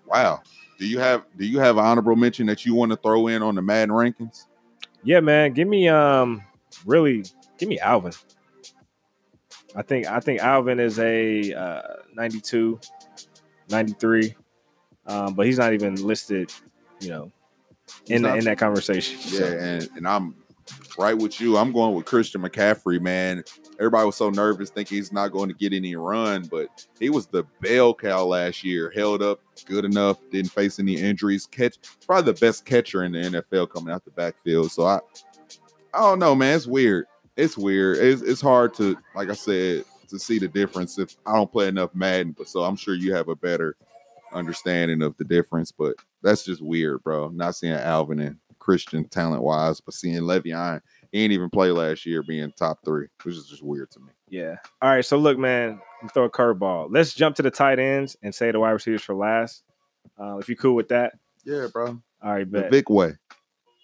Wow. 0.08 0.44
Do 0.80 0.88
you 0.88 0.98
have 1.00 1.26
do 1.38 1.46
you 1.46 1.60
have 1.60 1.78
an 1.78 1.84
honorable 1.84 2.16
mention 2.16 2.48
that 2.48 2.66
you 2.66 2.74
want 2.74 2.92
to 2.92 2.98
throw 2.98 3.28
in 3.28 3.44
on 3.44 3.56
the 3.56 3.62
Madden 3.62 3.94
rankings? 3.94 4.46
Yeah, 5.04 5.20
man. 5.20 5.54
Give 5.54 5.68
me 5.68 5.90
um 5.90 6.42
really 6.86 7.26
give 7.58 7.68
me 7.68 7.80
Alvin. 7.80 8.14
I 9.76 9.82
think 9.82 10.08
I 10.08 10.20
think 10.22 10.40
Alvin 10.40 10.80
is 10.80 11.00
a 11.00 11.54
uh, 11.54 11.82
92, 12.14 12.80
93. 13.70 14.36
Um, 15.06 15.34
but 15.34 15.46
he's 15.46 15.58
not 15.58 15.74
even 15.74 15.96
listed, 15.96 16.54
you 17.04 17.10
know, 17.10 17.32
in 18.08 18.22
not- 18.24 18.38
in 18.38 18.46
that 18.46 18.58
conversation. 18.58 19.18
Yeah, 19.26 19.40
So, 19.40 19.46
and, 19.46 19.90
and 19.98 20.08
I'm 20.08 20.36
right 20.98 21.18
with 21.18 21.42
you. 21.42 21.58
I'm 21.58 21.72
going 21.74 21.96
with 21.96 22.06
Christian 22.06 22.42
McCaffrey, 22.42 23.02
man. 23.02 23.44
Everybody 23.80 24.06
was 24.06 24.16
so 24.16 24.30
nervous 24.30 24.70
thinking 24.70 24.98
he's 24.98 25.12
not 25.12 25.30
going 25.32 25.50
to 25.50 25.56
get 25.56 25.74
any 25.74 25.96
run, 25.96 26.44
but 26.44 26.86
he 27.00 27.10
was 27.10 27.28
the 27.28 27.44
bell 27.60 27.94
cow 27.94 28.24
last 28.26 28.64
year. 28.64 28.92
Held 28.96 29.22
up 29.22 29.40
good 29.66 29.84
enough, 29.84 30.18
didn't 30.32 30.52
face 30.52 30.80
any 30.80 30.96
injuries. 30.96 31.46
Catch 31.48 31.78
probably 32.06 32.32
the 32.32 32.40
best 32.40 32.66
catcher 32.66 33.04
in 33.04 33.12
the 33.12 33.20
NFL 33.20 33.70
coming 33.72 33.94
out 33.94 34.06
the 34.06 34.12
backfield. 34.12 34.72
So 34.72 34.86
I 34.86 35.00
I 35.94 36.00
don't 36.00 36.20
know, 36.20 36.34
man. 36.36 36.56
It's 36.56 36.68
weird. 36.68 37.06
It's 37.36 37.58
weird. 37.58 37.98
It's, 37.98 38.22
it's 38.22 38.42
hard 38.42 38.74
to, 38.76 38.96
like 39.16 39.30
I 39.30 39.34
said, 39.34 39.86
to 40.10 40.20
see 40.20 40.38
the 40.40 40.48
difference 40.48 40.98
if 41.00 41.16
I 41.26 41.34
don't 41.36 41.52
play 41.52 41.68
enough 41.68 41.94
Madden. 41.96 42.34
But 42.38 42.48
so 42.48 42.62
I'm 42.64 42.76
sure 42.76 42.94
you 42.96 43.14
have 43.14 43.28
a 43.28 43.36
better 43.36 43.76
understanding 44.34 45.02
of 45.02 45.18
the 45.18 45.24
difference. 45.24 45.72
But 45.72 45.96
that's 46.24 46.44
just 46.46 46.62
weird, 46.62 47.04
bro. 47.04 47.30
Not 47.30 47.56
seeing 47.56 47.74
Alvin 47.74 48.20
and 48.20 48.38
Christian 48.60 49.08
talent 49.10 49.44
wise, 49.44 49.82
but 49.82 49.94
seeing 49.94 50.22
Le'Veon, 50.22 50.82
he 51.12 51.22
ain't 51.24 51.34
even 51.34 51.50
play 51.50 51.70
last 51.72 52.06
year 52.06 52.24
being 52.24 52.52
top 52.58 52.80
three, 52.86 53.08
which 53.24 53.36
is 53.36 53.48
just 53.48 53.62
weird 53.62 53.92
to 53.92 54.00
me. 54.00 54.08
yeah. 54.30 54.56
All 54.82 54.90
right. 54.90 55.06
So 55.06 55.18
look, 55.18 55.38
man, 55.38 55.80
I'm 56.02 56.10
throw 56.10 56.24
a 56.26 56.30
curveball. 56.30 56.88
Let's 56.90 57.14
jump 57.14 57.36
to 57.36 57.42
the 57.42 57.52
tight 57.52 57.78
ends 57.80 58.16
and 58.24 58.34
say 58.34 58.52
the 58.52 58.60
wide 58.60 58.72
receivers 58.72 59.04
for 59.04 59.14
last. 59.16 59.64
Uh, 60.20 60.38
if 60.38 60.48
you 60.50 60.56
cool 60.56 60.76
with 60.76 60.88
that. 60.90 61.14
Yeah, 61.46 61.68
bro. 61.72 62.02
All 62.24 62.34
right, 62.34 62.50
The 62.50 62.62
bet. 62.62 62.72
Vic 62.72 62.90
way. 62.90 63.14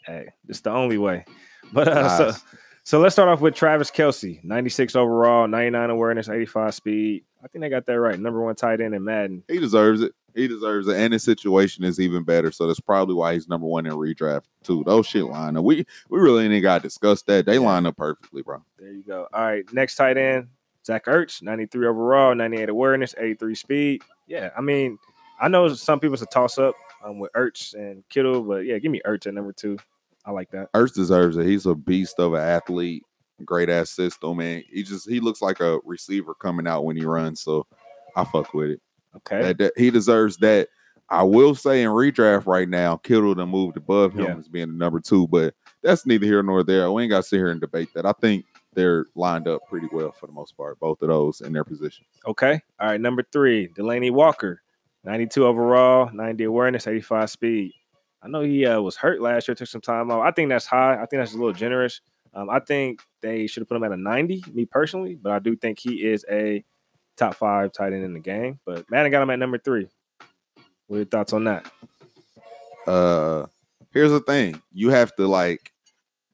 Hey, 0.05 0.29
it's 0.47 0.61
the 0.61 0.71
only 0.71 0.97
way. 0.97 1.25
But 1.73 1.87
uh, 1.87 2.17
so 2.17 2.25
Nice. 2.27 2.43
so 2.83 2.99
let's 2.99 3.13
start 3.13 3.29
off 3.29 3.41
with 3.41 3.53
Travis 3.53 3.91
Kelce, 3.91 4.43
96 4.43 4.95
overall, 4.95 5.47
99 5.47 5.89
awareness, 5.91 6.29
85 6.29 6.73
speed. 6.73 7.25
I 7.43 7.47
think 7.47 7.61
they 7.61 7.69
got 7.69 7.85
that 7.85 7.99
right. 7.99 8.19
Number 8.19 8.41
one 8.41 8.55
tight 8.55 8.81
end 8.81 8.95
in 8.95 9.03
Madden. 9.03 9.43
He 9.47 9.59
deserves 9.59 10.01
it. 10.01 10.13
He 10.39 10.47
deserves 10.47 10.87
it. 10.87 10.97
And 10.97 11.13
his 11.13 11.23
situation 11.23 11.83
is 11.83 11.99
even 11.99 12.23
better. 12.23 12.51
So 12.51 12.67
that's 12.67 12.79
probably 12.79 13.15
why 13.15 13.33
he's 13.33 13.49
number 13.49 13.67
one 13.67 13.85
in 13.85 13.93
redraft 13.93 14.43
too. 14.63 14.83
Those 14.85 15.05
shit 15.05 15.25
line 15.25 15.57
up. 15.57 15.63
We 15.63 15.85
we 16.09 16.19
really 16.19 16.45
ain't 16.45 16.63
gotta 16.63 16.81
discuss 16.81 17.21
that. 17.23 17.45
They 17.45 17.59
line 17.59 17.85
up 17.85 17.97
perfectly, 17.97 18.41
bro. 18.41 18.63
There 18.77 18.91
you 18.91 19.03
go. 19.03 19.27
All 19.33 19.43
right, 19.43 19.65
next 19.73 19.95
tight 19.95 20.17
end, 20.17 20.47
Zach 20.85 21.05
Ertz, 21.05 21.41
93 21.41 21.87
overall, 21.87 22.33
98 22.33 22.69
awareness, 22.69 23.13
83 23.17 23.55
speed. 23.55 24.01
Yeah, 24.27 24.49
I 24.57 24.61
mean, 24.61 24.97
I 25.41 25.47
know 25.47 25.67
some 25.73 25.99
people 25.99 26.13
it's 26.13 26.23
a 26.23 26.27
toss 26.27 26.57
up 26.57 26.75
um, 27.03 27.19
with 27.19 27.31
Ertz 27.33 27.73
and 27.73 28.03
Kittle, 28.09 28.41
but 28.41 28.65
yeah, 28.65 28.77
give 28.79 28.91
me 28.91 29.01
Ertz 29.05 29.27
at 29.27 29.33
number 29.33 29.53
two. 29.53 29.77
I 30.25 30.31
like 30.31 30.51
that. 30.51 30.71
Ertz 30.73 30.93
deserves 30.93 31.37
it. 31.37 31.45
He's 31.45 31.65
a 31.65 31.75
beast 31.75 32.19
of 32.19 32.33
an 32.33 32.41
athlete, 32.41 33.03
great 33.45 33.69
ass 33.69 33.89
system, 33.91 34.37
man. 34.37 34.63
He 34.69 34.83
just 34.83 35.09
he 35.09 35.19
looks 35.19 35.41
like 35.41 35.59
a 35.59 35.79
receiver 35.83 36.33
coming 36.33 36.67
out 36.67 36.85
when 36.85 36.95
he 36.95 37.05
runs. 37.05 37.41
So 37.41 37.65
I 38.15 38.23
fuck 38.25 38.53
with 38.53 38.71
it. 38.71 38.81
Okay. 39.27 39.41
That, 39.41 39.57
that- 39.59 39.73
he 39.77 39.91
deserves 39.91 40.37
that. 40.37 40.69
I 41.11 41.23
will 41.23 41.55
say 41.55 41.81
in 41.81 41.89
redraft 41.89 42.45
right 42.45 42.69
now, 42.69 42.97
Kittle 42.97 43.33
done 43.33 43.49
moved 43.49 43.77
above 43.77 44.13
him 44.13 44.25
Yeah. 44.25 44.37
as 44.37 44.47
being 44.47 44.67
the 44.67 44.75
number 44.75 44.99
two, 44.99 45.27
but 45.27 45.55
that's 45.81 46.05
neither 46.05 46.25
here 46.27 46.43
nor 46.43 46.63
there. 46.63 46.91
We 46.91 47.01
ain't 47.01 47.09
got 47.09 47.23
to 47.23 47.27
sit 47.27 47.37
here 47.37 47.49
and 47.49 47.59
debate 47.59 47.89
that. 47.95 48.05
I 48.05 48.11
think 48.21 48.45
they're 48.75 49.07
lined 49.15 49.47
up 49.47 49.61
pretty 49.67 49.87
well 49.91 50.11
for 50.11 50.27
the 50.27 50.33
most 50.33 50.55
part, 50.55 50.79
both 50.79 51.01
of 51.01 51.07
those 51.07 51.41
in 51.41 51.51
their 51.51 51.63
positions. 51.63 52.07
Okay. 52.27 52.61
All 52.79 52.89
right. 52.89 53.01
Number 53.01 53.23
three, 53.31 53.69
Delanie 53.69 54.11
Walker, 54.11 54.61
92 55.03 55.47
overall, 55.47 56.11
90 56.13 56.43
awareness, 56.43 56.85
85 56.85 57.29
speed. 57.31 57.73
I 58.21 58.27
know 58.27 58.41
he 58.41 58.67
uh, 58.67 58.79
was 58.79 58.95
hurt 58.95 59.19
last 59.19 59.47
year, 59.47 59.55
took 59.55 59.67
some 59.67 59.81
time 59.81 60.11
off. 60.11 60.21
I 60.21 60.29
think 60.29 60.49
that's 60.49 60.67
high. 60.67 60.93
I 60.93 61.07
think 61.07 61.21
that's 61.21 61.33
a 61.33 61.37
little 61.37 61.53
generous. 61.53 62.01
Um, 62.35 62.51
I 62.51 62.59
think 62.59 63.01
they 63.21 63.47
should 63.47 63.61
have 63.61 63.67
put 63.67 63.77
him 63.77 63.83
at 63.83 63.91
a 63.93 63.97
90, 63.97 64.43
me 64.53 64.65
personally, 64.65 65.15
but 65.15 65.31
I 65.31 65.39
do 65.39 65.55
think 65.55 65.79
he 65.79 66.03
is 66.05 66.23
a 66.29 66.63
top 67.19 67.35
five 67.35 67.71
tight 67.71 67.93
end 67.93 68.03
in 68.03 68.13
the 68.13 68.19
game. 68.19 68.59
But 68.65 68.89
Madden 68.89 69.11
got 69.11 69.21
him 69.21 69.29
at 69.29 69.39
number 69.39 69.57
three. 69.57 69.87
What 70.87 70.95
are 70.95 70.99
your 70.99 71.05
thoughts 71.05 71.33
on 71.33 71.43
that? 71.43 71.71
uh 72.87 73.45
here's 73.93 74.11
the 74.11 74.19
thing 74.21 74.59
you 74.73 74.89
have 74.89 75.15
to 75.15 75.27
like 75.27 75.71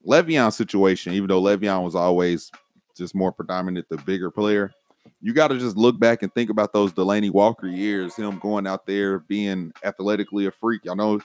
Le'Veon 0.06 0.52
situation 0.52 1.12
even 1.12 1.28
though 1.28 1.42
Le'Veon 1.42 1.82
was 1.82 1.94
always 1.94 2.50
just 2.96 3.14
more 3.14 3.32
predominant 3.32 3.86
the 3.90 3.98
bigger 3.98 4.30
player 4.30 4.72
you 5.20 5.32
got 5.34 5.48
to 5.48 5.58
just 5.58 5.76
look 5.76 5.98
back 5.98 6.22
and 6.22 6.32
think 6.34 6.50
about 6.50 6.72
those 6.72 6.92
Delanie 6.92 7.30
Walker 7.30 7.66
years 7.66 8.14
him 8.14 8.38
going 8.38 8.66
out 8.66 8.86
there 8.86 9.20
being 9.20 9.72
athletically 9.84 10.46
a 10.46 10.50
freak 10.50 10.82
I 10.88 10.94
know 10.94 11.20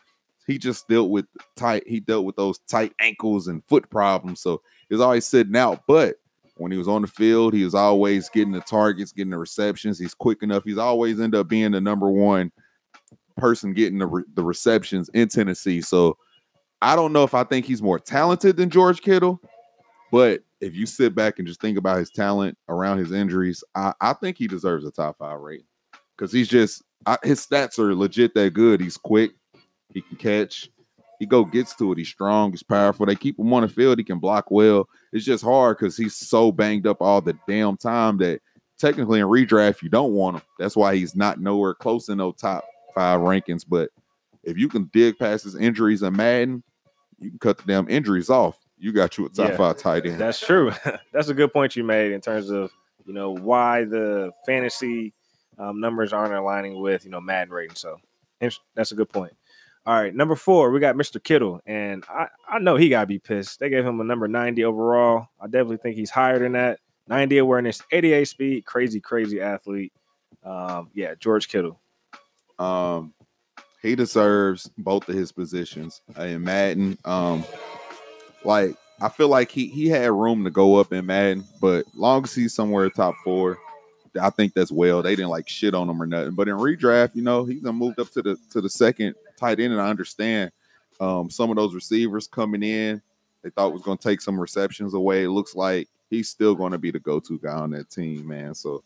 he 0.48 0.58
just 0.58 0.88
dealt 0.88 1.10
with 1.10 1.26
tight 1.56 1.84
he 1.88 2.00
dealt 2.00 2.26
with 2.26 2.36
those 2.36 2.60
tight 2.68 2.94
ankles 3.00 3.48
and 3.48 3.64
foot 3.66 3.90
problems 3.90 4.42
so 4.42 4.62
he's 4.90 5.00
always 5.00 5.26
sitting 5.26 5.56
out 5.56 5.84
but 5.88 6.16
when 6.62 6.72
he 6.72 6.78
was 6.78 6.88
on 6.88 7.02
the 7.02 7.08
field 7.08 7.54
he 7.54 7.64
was 7.64 7.76
always 7.76 8.30
getting 8.30 8.54
the 8.54 8.62
targets 8.62 9.12
getting 9.12 9.32
the 9.32 9.38
receptions 9.38 10.00
he's 10.00 10.14
quick 10.14 10.44
enough 10.44 10.64
he's 10.64 10.78
always 10.78 11.20
end 11.20 11.36
up 11.36 11.48
being 11.48 11.72
the 11.72 11.82
number 11.82 12.10
one 12.10 12.52
person 13.38 13.74
getting 13.74 14.00
the, 14.00 14.08
re- 14.08 14.24
the 14.36 14.44
receptions 14.44 15.10
in 15.10 15.28
Tennessee. 15.28 15.82
So 15.82 16.18
I 16.82 16.96
don't 16.96 17.14
know 17.14 17.24
if 17.24 17.34
I 17.34 17.44
think 17.44 17.66
he's 17.66 17.82
more 17.82 18.00
talented 18.00 18.58
than 18.58 18.70
George 18.70 19.02
Kittle, 19.02 19.42
but 20.12 20.42
if 20.62 20.76
you 20.76 20.86
sit 20.86 21.16
back 21.16 21.40
and 21.40 21.48
just 21.48 21.60
think 21.60 21.78
about 21.78 21.98
his 21.98 22.12
talent 22.12 22.58
around 22.70 23.00
his 23.00 23.12
injuries, 23.12 23.64
I, 23.76 23.94
I 24.00 24.14
think 24.14 24.38
he 24.38 24.48
deserves 24.48 24.86
a 24.86 24.92
top 24.92 25.18
five 25.18 25.40
rating 25.40 25.66
because 26.16 26.32
he's 26.32 26.48
just 26.48 26.84
I, 27.06 27.18
his 27.24 27.46
stats 27.46 27.80
are 27.80 27.96
legit 27.96 28.34
that 28.36 28.54
good. 28.54 28.80
He's 28.80 28.98
quick, 28.98 29.32
he 29.94 30.02
can 30.02 30.18
catch, 30.18 30.70
he 31.20 31.26
go 31.26 31.44
gets 31.44 31.76
to 31.78 31.92
it. 31.92 31.98
He's 31.98 32.10
strong, 32.10 32.52
he's 32.52 32.64
powerful. 32.64 33.06
They 33.06 33.16
keep 33.16 33.40
him 33.40 33.54
on 33.54 33.64
the 33.64 33.68
field. 33.68 33.98
He 33.98 34.04
can 34.04 34.20
block 34.20 34.52
well. 34.52 34.88
It's 35.14 35.26
just 35.26 35.44
hard 35.44 35.78
because 35.78 35.98
he's 35.98 36.16
so 36.16 36.52
banged 36.52 36.88
up 36.88 36.98
all 37.02 37.22
the 37.22 37.38
damn 37.48 37.78
time 37.78 38.18
that 38.20 38.42
technically 38.80 39.20
in 39.20 39.28
redraft 39.28 39.82
you 39.82 39.90
don't 39.90 40.14
want 40.14 40.38
him. 40.38 40.44
That's 40.60 40.76
why 40.76 40.96
he's 40.96 41.16
not 41.16 41.40
nowhere 41.40 41.74
close 41.74 42.10
in 42.10 42.18
no 42.18 42.32
top 42.32 42.64
five 42.96 43.20
rankings. 43.20 43.64
But 43.68 43.90
if 44.44 44.58
you 44.58 44.70
can 44.70 44.90
dig 44.94 45.20
past 45.20 45.44
his 45.44 45.56
injuries 45.56 46.02
and 46.02 46.16
Madden, 46.16 46.64
you 47.20 47.30
can 47.30 47.40
cut 47.40 47.58
the 47.58 47.64
damn 47.66 47.90
injuries 47.90 48.30
off. 48.30 48.58
You 48.78 48.92
got 48.92 49.18
you 49.18 49.26
a 49.26 49.30
top 49.30 49.50
Yeah. 49.52 49.58
five 49.58 49.78
tight 49.78 50.06
end. 50.06 50.18
That's 50.18 50.40
true. 50.40 50.72
That's 51.14 51.28
a 51.30 51.34
good 51.36 51.54
point 51.54 51.76
you 51.76 51.84
made 51.84 52.12
in 52.14 52.22
terms 52.22 52.50
of 52.50 52.72
you 53.06 53.14
know 53.14 53.32
why 53.36 53.84
the 53.84 54.32
fantasy 54.46 55.14
um, 55.60 55.80
numbers 55.80 56.14
aren't 56.14 56.34
aligning 56.34 56.82
with 56.82 57.04
you 57.06 57.12
know 57.12 57.22
Madden 57.22 57.54
rating. 57.54 57.76
So 57.76 57.98
that's 58.76 58.92
a 58.92 58.96
good 58.96 59.10
point. 59.10 59.34
All 59.84 59.96
right, 59.96 60.14
number 60.14 60.36
four, 60.36 60.70
we 60.70 60.80
got 60.80 60.96
Mr. 60.96 61.22
Kittle, 61.24 61.60
and 61.66 62.04
I 62.08 62.28
I 62.48 62.60
know 62.60 62.76
he 62.76 62.90
gotta 62.90 63.08
be 63.08 63.18
pissed. 63.18 63.60
They 63.60 63.70
gave 63.70 63.86
him 63.86 64.00
a 64.00 64.04
number 64.04 64.28
ninety 64.28 64.64
overall. 64.64 65.28
I 65.40 65.46
definitely 65.46 65.78
think 65.78 65.96
he's 65.96 66.12
higher 66.12 66.38
than 66.38 66.52
that. 66.52 66.80
Ninety 67.08 67.40
awareness, 67.40 67.82
eighty 67.92 68.14
eight 68.14 68.28
speed, 68.28 68.66
crazy 68.66 69.00
crazy 69.00 69.42
athlete. 69.42 69.92
Um, 70.44 70.92
yeah, 70.94 71.16
George 71.20 71.48
Kittle. 71.48 71.80
Um, 72.60 73.14
he 73.82 73.96
deserves 73.96 74.70
both 74.78 75.10
of 75.10 75.16
his 75.16 75.32
positions 75.32 76.02
in 76.16 76.44
Madden. 76.44 77.00
Um, 77.04 77.44
like 78.44 78.76
I 79.02 79.10
feel 79.10 79.30
like 79.30 79.50
he 79.50 79.66
he 79.66 79.90
had 79.90 80.12
room 80.12 80.44
to 80.44 80.52
go 80.52 80.76
up 80.76 80.94
in 80.94 81.08
Madden, 81.08 81.44
but 81.60 81.86
long 81.96 82.24
as 82.24 82.36
he's 82.36 82.54
somewhere 82.54 82.88
top 82.92 83.16
four, 83.24 83.58
I 84.22 84.30
think 84.30 84.54
that's 84.54 84.72
well. 84.72 85.02
They 85.02 85.16
didn't 85.16 85.32
like 85.32 85.50
shit 85.50 85.74
on 85.74 85.90
him 85.90 86.00
or 86.00 86.06
nothing. 86.06 86.36
But 86.36 86.50
in 86.50 86.58
redraft, 86.58 87.16
you 87.16 87.24
know, 87.24 87.46
he's 87.46 87.62
done 87.62 87.78
moved 87.78 88.00
up 88.00 88.12
to 88.12 88.22
the 88.22 88.38
to 88.52 88.62
the 88.62 88.70
second 88.70 89.16
tight 89.42 89.60
end, 89.60 89.74
and 89.74 89.82
I 89.82 89.90
understand 89.90 90.52
um, 91.00 91.30
some 91.30 91.50
of 91.50 91.56
those 91.56 91.74
receivers 91.76 92.28
coming 92.28 92.64
in. 92.64 93.02
They 93.44 93.50
thought 93.50 93.74
was 93.74 93.82
going 93.82 93.98
to 93.98 94.08
take 94.08 94.22
some 94.22 94.40
receptions 94.40 94.94
away. 94.94 95.24
It 95.24 95.30
looks 95.30 95.56
like 95.56 95.90
he's 96.10 96.30
still 96.30 96.54
going 96.56 96.72
to 96.74 96.78
be 96.78 96.92
the 96.92 97.00
go-to 97.00 97.40
guy 97.40 97.54
on 97.54 97.72
that 97.72 97.90
team, 97.90 98.28
man. 98.28 98.54
So 98.54 98.84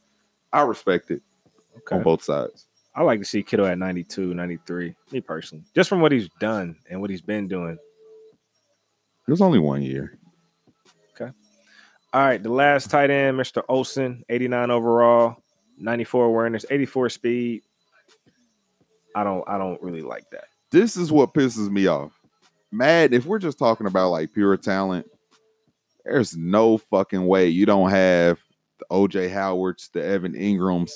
I 0.54 0.62
respect 0.62 1.12
it 1.12 1.22
Okay. 1.80 1.98
on 1.98 2.04
both 2.04 2.24
sides. 2.24 2.68
I 2.96 3.04
like 3.04 3.20
to 3.20 3.26
see 3.26 3.44
Kittle 3.44 3.66
at 3.66 3.78
92, 3.78 4.34
93, 4.34 4.96
me 5.12 5.20
personally, 5.20 5.66
just 5.76 5.90
from 5.90 6.00
what 6.00 6.14
he's 6.14 6.30
done 6.40 6.78
and 6.90 7.02
what 7.02 7.10
he's 7.10 7.20
been 7.22 7.50
doing. 7.50 7.78
It 9.28 9.32
was 9.32 9.42
only 9.42 9.60
one 9.60 9.82
year. 9.82 10.18
Okay. 11.14 11.30
All 12.14 12.22
right, 12.22 12.42
the 12.42 12.48
last 12.50 12.90
tight 12.90 13.10
end, 13.10 13.38
Mr. 13.38 13.64
Olsen, 13.68 14.24
89 14.30 14.72
overall, 14.72 15.36
94 15.78 16.26
awareness, 16.26 16.66
84 16.70 17.10
speed. 17.10 17.64
I 19.16 19.24
don't 19.24 19.44
I 19.48 19.58
don't 19.58 19.82
really 19.82 20.02
like 20.02 20.30
that. 20.32 20.46
this 20.72 20.98
is 20.98 21.12
what 21.12 21.34
pisses 21.34 21.72
me 21.72 21.88
off. 21.88 22.12
Mad, 22.72 23.14
if 23.14 23.26
we're 23.26 23.40
just 23.40 23.58
talking 23.58 23.88
about 23.88 24.12
like 24.12 24.34
pure 24.34 24.58
talent, 24.58 25.08
there's 26.04 26.36
no 26.36 26.78
fucking 26.78 27.26
way 27.26 27.48
you 27.48 27.66
don't 27.66 27.90
have 27.90 28.40
the 28.80 28.86
OJ 28.92 29.32
Howards, 29.32 29.90
the 29.94 30.04
Evan 30.04 30.34
Engrams 30.34 30.92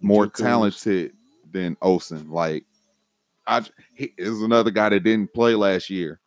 more 0.00 0.26
talented 0.26 1.12
than 1.50 1.76
Olsen. 1.80 2.30
Like, 2.30 2.64
I 3.46 3.62
he 3.94 4.12
is 4.18 4.42
another 4.42 4.70
guy 4.70 4.90
that 4.90 5.00
didn't 5.00 5.32
play 5.32 5.54
last 5.54 5.88
year, 5.88 6.20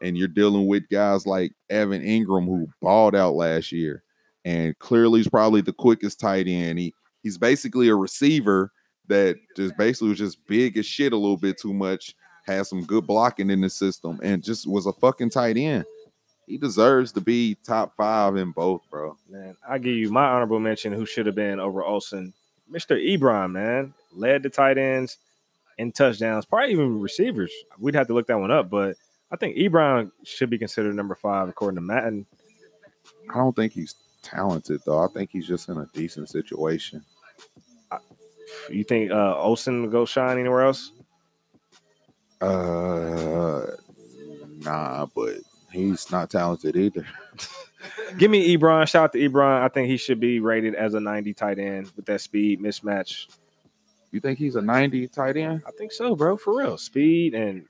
and 0.00 0.16
you're 0.16 0.28
dealing 0.28 0.66
with 0.66 0.88
guys 0.90 1.26
like 1.26 1.52
Evan 1.70 2.02
Engram 2.02 2.46
who 2.46 2.68
balled 2.80 3.16
out 3.16 3.34
last 3.34 3.72
year, 3.72 4.02
and 4.44 4.78
clearly 4.78 5.20
he's 5.20 5.28
probably 5.28 5.60
the 5.60 5.72
quickest 5.72 6.20
tight 6.20 6.46
end. 6.46 6.78
He 6.78 6.94
he's 7.22 7.38
basically 7.38 7.88
a 7.88 7.96
receiver 7.96 8.70
that 9.08 9.36
just 9.56 9.76
basically 9.76 10.10
was 10.10 10.18
just 10.18 10.46
big 10.46 10.76
as 10.78 10.86
shit 10.86 11.12
a 11.12 11.16
little 11.16 11.36
bit 11.36 11.58
too 11.58 11.72
much, 11.72 12.14
had 12.46 12.66
some 12.66 12.84
good 12.84 13.06
blocking 13.06 13.50
in 13.50 13.60
the 13.60 13.70
system, 13.70 14.18
and 14.22 14.42
just 14.42 14.66
was 14.66 14.86
a 14.86 14.92
fucking 14.92 15.30
tight 15.30 15.56
end. 15.56 15.84
he 16.46 16.58
deserves 16.58 17.12
to 17.12 17.20
be 17.20 17.56
top 17.64 17.94
five 17.96 18.36
in 18.36 18.50
both, 18.52 18.82
bro. 18.90 19.16
Man, 19.28 19.56
I 19.68 19.78
give 19.78 19.94
you 19.94 20.10
my 20.10 20.26
honorable 20.26 20.60
mention. 20.60 20.92
Who 20.92 21.06
should 21.06 21.26
have 21.26 21.34
been 21.34 21.60
over 21.60 21.84
Olsen, 21.84 22.32
Mr. 22.70 22.96
Ebron, 22.96 23.52
man, 23.52 23.94
led 24.12 24.42
the 24.42 24.50
tight 24.50 24.78
ends 24.78 25.18
in 25.78 25.92
touchdowns, 25.92 26.44
probably 26.44 26.72
even 26.72 27.00
receivers. 27.00 27.52
We'd 27.78 27.94
have 27.94 28.06
to 28.08 28.14
look 28.14 28.26
that 28.26 28.38
one 28.38 28.50
up, 28.50 28.70
but 28.70 28.96
I 29.30 29.36
think 29.36 29.56
Ebron 29.56 30.10
should 30.24 30.50
be 30.50 30.58
considered 30.58 30.94
number 30.94 31.14
five 31.14 31.48
according 31.48 31.76
to 31.76 31.80
Madden. 31.80 32.26
I 33.30 33.34
don't 33.34 33.56
think 33.56 33.72
he's 33.72 33.94
talented 34.22 34.80
though. 34.84 35.02
I 35.02 35.08
think 35.08 35.30
he's 35.32 35.46
just 35.46 35.68
in 35.68 35.78
a 35.78 35.88
decent 35.94 36.28
situation. 36.28 37.04
You 38.70 38.84
think 38.84 39.10
uh, 39.10 39.36
Olsen 39.36 39.82
will 39.82 39.90
go 39.90 40.04
shine 40.04 40.38
anywhere 40.38 40.62
else? 40.62 40.92
Uh, 42.40 43.66
nah, 44.58 45.06
but 45.14 45.36
he's 45.70 46.10
not 46.10 46.30
talented 46.30 46.76
either. 46.76 47.06
Give 48.18 48.30
me 48.30 48.56
Ebron. 48.56 48.86
Shout 48.88 49.04
out 49.04 49.12
to 49.12 49.18
Ebron. 49.18 49.62
I 49.62 49.68
think 49.68 49.88
he 49.88 49.96
should 49.96 50.20
be 50.20 50.40
rated 50.40 50.74
as 50.74 50.94
a 50.94 51.00
90 51.00 51.34
tight 51.34 51.58
end 51.58 51.90
with 51.96 52.06
that 52.06 52.20
speed 52.20 52.60
mismatch. 52.60 53.28
You 54.10 54.20
think 54.20 54.38
he's 54.38 54.56
a 54.56 54.62
90 54.62 55.08
tight 55.08 55.36
end? 55.36 55.62
I 55.66 55.70
think 55.72 55.92
so, 55.92 56.14
bro. 56.14 56.36
For 56.36 56.56
real. 56.56 56.76
Speed 56.76 57.34
and 57.34 57.64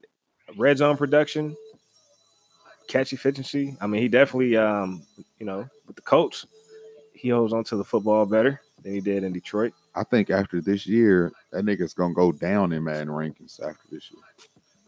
red 0.57 0.79
zone 0.79 0.97
production, 0.97 1.57
catch 2.89 3.13
efficiency. 3.13 3.77
I 3.81 3.87
mean, 3.87 4.03
he 4.03 4.09
definitely, 4.09 4.57
um, 4.57 5.03
you 5.39 5.47
know, 5.47 5.69
with 5.87 5.97
the 5.97 6.03
coach, 6.03 6.45
he 7.15 7.29
holds 7.29 7.53
on 7.53 7.65
to 7.65 7.77
the 7.77 7.85
football 7.85 8.27
better 8.27 8.61
than 8.83 8.93
he 8.93 9.01
did 9.01 9.23
in 9.23 9.33
Detroit. 9.33 9.73
I 9.95 10.05
think 10.05 10.31
after 10.31 10.61
this 10.61 10.87
year, 10.87 11.33
that 11.51 11.65
nigga's 11.65 11.95
gonna 11.95 12.15
go 12.15 12.33
down 12.33 12.73
in 12.73 12.85
Madden 12.85 13.09
rankings 13.09 13.61
after 13.61 13.83
this 13.91 14.11
year. 14.11 14.23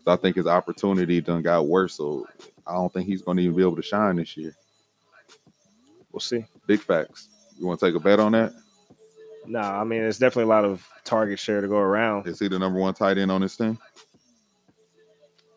So 0.04 0.12
I 0.12 0.16
think 0.16 0.36
his 0.36 0.46
opportunity 0.46 1.20
done 1.20 1.42
got 1.42 1.66
worse. 1.66 1.94
So 1.94 2.26
I 2.66 2.74
don't 2.74 2.92
think 2.92 3.06
he's 3.06 3.22
gonna 3.22 3.42
even 3.42 3.56
be 3.56 3.62
able 3.62 3.76
to 3.76 3.82
shine 3.82 4.16
this 4.16 4.36
year. 4.36 4.54
We'll 6.12 6.20
see. 6.20 6.44
Big 6.66 6.80
facts. 6.80 7.28
You 7.58 7.66
want 7.66 7.80
to 7.80 7.86
take 7.86 7.94
a 7.94 8.00
bet 8.00 8.20
on 8.20 8.32
that? 8.32 8.52
Nah, 9.46 9.80
I 9.80 9.84
mean, 9.84 10.02
it's 10.02 10.18
definitely 10.18 10.44
a 10.44 10.54
lot 10.54 10.64
of 10.64 10.86
target 11.04 11.38
share 11.38 11.60
to 11.60 11.68
go 11.68 11.76
around. 11.76 12.26
Is 12.26 12.38
he 12.38 12.48
the 12.48 12.58
number 12.58 12.78
one 12.78 12.94
tight 12.94 13.18
end 13.18 13.30
on 13.30 13.40
this 13.40 13.56
team? 13.56 13.78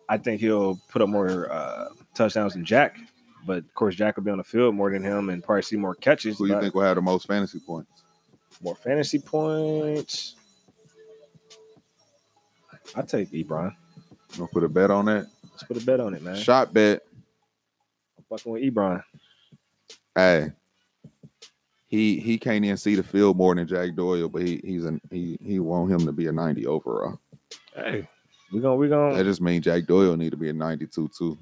I 0.09 0.17
think 0.17 0.41
he'll 0.41 0.79
put 0.89 1.01
up 1.01 1.09
more 1.09 1.51
uh, 1.51 1.89
touchdowns 2.15 2.53
than 2.53 2.65
Jack, 2.65 2.97
but 3.45 3.59
of 3.59 3.73
course, 3.75 3.95
Jack 3.95 4.15
will 4.15 4.23
be 4.23 4.31
on 4.31 4.37
the 4.37 4.43
field 4.43 4.75
more 4.75 4.89
than 4.91 5.03
him 5.03 5.29
and 5.29 5.43
probably 5.43 5.61
see 5.61 5.75
more 5.75 5.95
catches. 5.95 6.37
Who 6.37 6.47
do 6.47 6.53
you 6.53 6.61
think 6.61 6.75
will 6.75 6.83
have 6.83 6.95
the 6.95 7.01
most 7.01 7.27
fantasy 7.27 7.59
points? 7.59 8.03
More 8.61 8.75
fantasy 8.75 9.19
points? 9.19 10.35
I 12.95 13.01
take 13.01 13.31
Ebron. 13.31 13.75
You 14.31 14.37
gonna 14.37 14.47
put 14.49 14.63
a 14.63 14.69
bet 14.69 14.91
on 14.91 15.05
that? 15.05 15.27
Let's 15.51 15.63
put 15.63 15.81
a 15.81 15.85
bet 15.85 15.99
on 15.99 16.13
it, 16.13 16.21
man. 16.21 16.35
Shot 16.35 16.73
bet. 16.73 17.01
I'm 18.17 18.23
fucking 18.29 18.51
with 18.51 18.63
Ebron. 18.63 19.03
Hey, 20.15 20.51
he 21.87 22.19
he 22.19 22.37
can't 22.37 22.63
even 22.65 22.77
see 22.77 22.95
the 22.95 23.03
field 23.03 23.37
more 23.37 23.55
than 23.55 23.67
Jack 23.67 23.95
Doyle, 23.95 24.29
but 24.29 24.41
he 24.41 24.59
he's 24.63 24.85
an 24.85 24.99
he 25.09 25.37
he 25.41 25.59
want 25.59 25.91
him 25.91 26.05
to 26.05 26.11
be 26.11 26.27
a 26.27 26.31
90 26.31 26.65
overall. 26.67 27.19
Hey, 27.75 28.07
we 28.51 28.59
gonna 28.59 28.75
we 28.75 28.89
gonna 28.89 29.15
That 29.15 29.23
just 29.23 29.41
means 29.41 29.65
Jack 29.65 29.85
Doyle 29.85 30.17
need 30.17 30.31
to 30.31 30.37
be 30.37 30.49
a 30.49 30.53
92 30.53 31.09
too. 31.17 31.37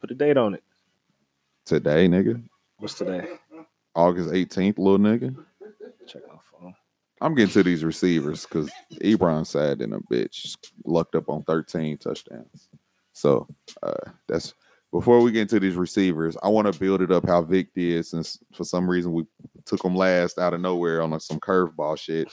put 0.00 0.10
a 0.10 0.14
date 0.14 0.36
on 0.36 0.54
it. 0.54 0.62
Today, 1.64 2.06
nigga. 2.08 2.42
What's 2.78 2.94
today? 2.94 3.26
August 3.94 4.30
18th, 4.30 4.78
little 4.78 4.98
nigga. 4.98 5.34
Check 6.06 6.22
my 6.28 6.34
phone. 6.34 6.35
I'm 7.20 7.34
getting 7.34 7.52
to 7.52 7.62
these 7.62 7.84
receivers 7.84 8.44
because 8.44 8.70
Ebron 8.94 9.46
sad 9.46 9.80
in 9.80 9.92
a 9.92 10.00
bitch 10.00 10.56
lucked 10.84 11.14
up 11.14 11.28
on 11.28 11.42
13 11.44 11.98
touchdowns. 11.98 12.68
So 13.12 13.46
uh 13.82 14.10
that's 14.28 14.54
before 14.92 15.20
we 15.20 15.32
get 15.32 15.42
into 15.42 15.60
these 15.60 15.74
receivers, 15.74 16.36
I 16.42 16.48
want 16.48 16.72
to 16.72 16.78
build 16.78 17.02
it 17.02 17.10
up 17.10 17.26
how 17.26 17.42
Vic 17.42 17.74
did 17.74 18.06
since 18.06 18.38
for 18.54 18.64
some 18.64 18.88
reason 18.88 19.12
we 19.12 19.24
took 19.64 19.84
him 19.84 19.96
last 19.96 20.38
out 20.38 20.54
of 20.54 20.60
nowhere 20.60 21.02
on 21.02 21.18
some 21.20 21.40
curveball 21.40 21.98
shit. 21.98 22.28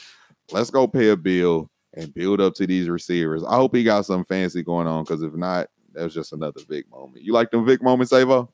Let's 0.52 0.70
go 0.70 0.88
pay 0.88 1.10
a 1.10 1.18
bill 1.18 1.70
and 1.96 2.14
build 2.14 2.42
up 2.42 2.54
to 2.56 2.68
these 2.68 2.90
receivers. 2.90 3.44
I 3.44 3.56
hope 3.56 3.76
he 3.76 3.84
got 3.84 4.06
something 4.06 4.26
fancy 4.26 4.64
going 4.64 4.88
on 4.88 5.04
because 5.04 5.24
if 5.24 5.34
not, 5.34 5.68
that 5.94 6.04
was 6.04 6.14
just 6.14 6.34
another 6.34 6.62
Vic 6.68 6.90
moment. 6.90 7.24
You 7.24 7.34
like 7.34 7.52
them 7.52 7.66
Vic 7.66 7.82
moments, 7.82 8.12
Avo? 8.14 8.50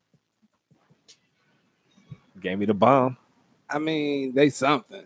Gave 2.40 2.58
me 2.60 2.66
the 2.66 2.74
bomb. 2.74 3.18
I 3.70 3.80
mean, 3.80 4.34
they 4.34 4.50
something. 4.50 5.06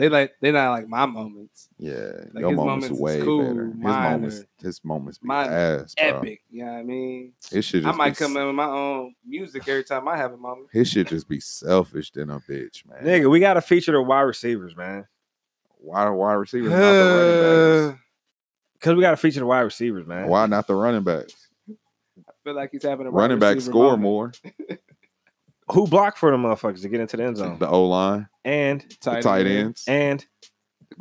They 0.00 0.08
like 0.08 0.32
they're 0.40 0.52
not 0.54 0.70
like 0.70 0.88
my 0.88 1.04
moments. 1.04 1.68
Yeah, 1.78 2.10
Like, 2.32 2.40
your 2.40 2.48
his 2.50 2.56
moments, 2.56 2.56
moments 2.56 2.90
is 2.90 3.00
way 3.00 3.22
cool, 3.22 3.48
better. 3.48 3.66
His 3.66 3.74
moments, 3.82 4.40
are- 4.40 4.66
his 4.66 4.80
moments, 4.82 5.18
be 5.18 5.26
mine 5.28 5.52
ass, 5.52 5.94
bro. 5.94 6.06
Epic. 6.06 6.40
You 6.48 6.64
know 6.64 6.72
what 6.72 6.78
I 6.78 6.82
mean? 6.84 7.32
His 7.50 7.64
shit 7.66 7.84
I 7.84 7.88
just 7.88 7.98
might 7.98 8.10
be, 8.12 8.16
come 8.16 8.36
in 8.38 8.46
with 8.46 8.54
my 8.54 8.64
own 8.64 9.14
music 9.26 9.68
every 9.68 9.84
time 9.84 10.08
I 10.08 10.16
have 10.16 10.32
a 10.32 10.38
moment. 10.38 10.68
His 10.72 10.88
shit 10.88 11.08
just 11.08 11.28
be 11.28 11.38
selfish 11.38 12.12
than 12.12 12.30
a 12.30 12.40
bitch, 12.40 12.86
man. 12.88 13.04
Nigga, 13.04 13.30
we 13.30 13.40
gotta 13.40 13.60
feature 13.60 13.92
the 13.92 14.00
wide 14.00 14.22
receivers, 14.22 14.74
man. 14.74 15.06
Why 15.76 16.08
wide 16.08 16.32
receivers 16.32 16.72
not 16.72 17.98
Because 18.72 18.94
we 18.96 19.02
gotta 19.02 19.18
feature 19.18 19.40
the 19.40 19.46
wide 19.46 19.60
receivers, 19.60 20.06
man. 20.06 20.28
Why 20.28 20.46
not 20.46 20.66
the 20.66 20.76
running 20.76 21.04
backs? 21.04 21.48
I 22.26 22.32
feel 22.42 22.54
like 22.54 22.70
he's 22.72 22.84
having 22.84 23.06
a 23.06 23.10
Running 23.10 23.38
back 23.38 23.60
score 23.60 23.98
moment. 23.98 24.00
more. 24.02 24.32
Who 25.72 25.86
blocked 25.86 26.18
for 26.18 26.30
the 26.30 26.36
motherfuckers 26.36 26.82
to 26.82 26.88
get 26.88 27.00
into 27.00 27.16
the 27.16 27.24
end 27.24 27.36
zone? 27.36 27.58
The 27.58 27.68
O 27.68 27.84
line, 27.86 28.28
And 28.44 28.80
the 28.82 28.96
Tight, 29.00 29.22
tight 29.22 29.46
ends, 29.46 29.84
and 29.86 30.24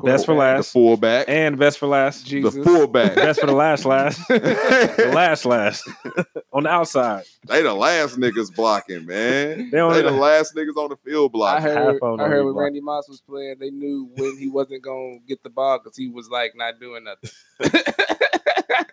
best 0.03 0.25
for 0.25 0.34
quarterback, 0.34 0.36
the 0.36 0.58
last. 0.60 0.71
fullback, 0.73 1.25
And 1.29 1.58
best 1.58 1.79
for 1.79 1.88
last. 1.88 2.25
Jesus. 2.27 2.53
the 2.53 2.63
fullback. 2.63 3.15
Best 3.15 3.39
for 3.39 3.47
the 3.47 3.53
last 3.53 3.86
last. 3.86 4.19
the 4.27 5.12
last 5.13 5.45
last. 5.45 5.88
On 6.53 6.63
the 6.63 6.69
outside. 6.69 7.23
they 7.47 7.62
the 7.63 7.73
last 7.73 8.17
niggas 8.19 8.53
blocking, 8.55 9.05
man. 9.05 9.69
They 9.71 9.77
don't 9.77 9.93
They 9.93 10.01
the 10.01 10.12
last 10.12 10.55
niggas 10.55 10.75
on 10.77 10.89
the 10.89 10.97
field 10.97 11.32
I 11.43 11.62
heard, 11.62 11.77
Half 11.77 11.95
of 12.01 12.17
them 12.17 12.19
I 12.19 12.23
heard 12.27 12.32
already 12.32 12.45
when 12.45 12.53
blocked. 12.53 12.63
Randy 12.63 12.82
Moss 12.82 13.10
was 13.10 13.21
playing, 13.21 13.55
they 13.60 13.69
knew 13.71 14.10
when 14.15 14.38
he 14.38 14.47
wasn't 14.47 14.82
gonna 14.84 15.19
get 15.27 15.43
the 15.43 15.49
ball 15.49 15.79
because 15.79 15.95
he 15.97 16.08
was 16.10 16.29
like 16.29 16.53
not 16.55 16.79
doing 16.79 17.03
nothing. 17.03 17.29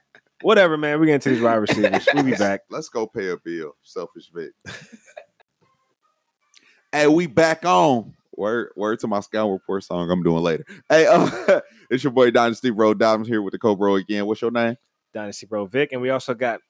Whatever, 0.42 0.76
man. 0.76 1.00
We 1.00 1.06
get 1.06 1.14
into 1.16 1.30
these 1.30 1.40
wide 1.40 1.54
receivers. 1.56 2.06
We'll 2.14 2.22
be 2.22 2.34
back. 2.36 2.60
Let's 2.70 2.88
go 2.88 3.06
pay 3.06 3.30
a 3.30 3.36
bill. 3.36 3.74
Selfish 3.82 4.30
Vic. 4.34 4.52
Hey, 6.92 7.06
we 7.06 7.26
back 7.26 7.64
on. 7.64 8.14
Word, 8.36 8.70
word 8.76 9.00
to 9.00 9.06
my 9.06 9.20
scout 9.20 9.50
report 9.50 9.84
song 9.84 10.10
I'm 10.10 10.22
doing 10.22 10.42
later. 10.42 10.64
Hey, 10.88 11.06
uh, 11.06 11.60
it's 11.90 12.04
your 12.04 12.12
boy 12.12 12.30
Dynasty 12.30 12.70
Bro 12.70 12.94
Diamonds 12.94 13.28
here 13.28 13.40
with 13.40 13.52
the 13.52 13.58
Cobra 13.58 13.94
again. 13.94 14.26
What's 14.26 14.42
your 14.42 14.50
name? 14.50 14.76
Dynasty 15.14 15.46
Bro 15.46 15.66
Vic. 15.66 15.92
And 15.92 16.02
we 16.02 16.10
also 16.10 16.34
got 16.34 16.60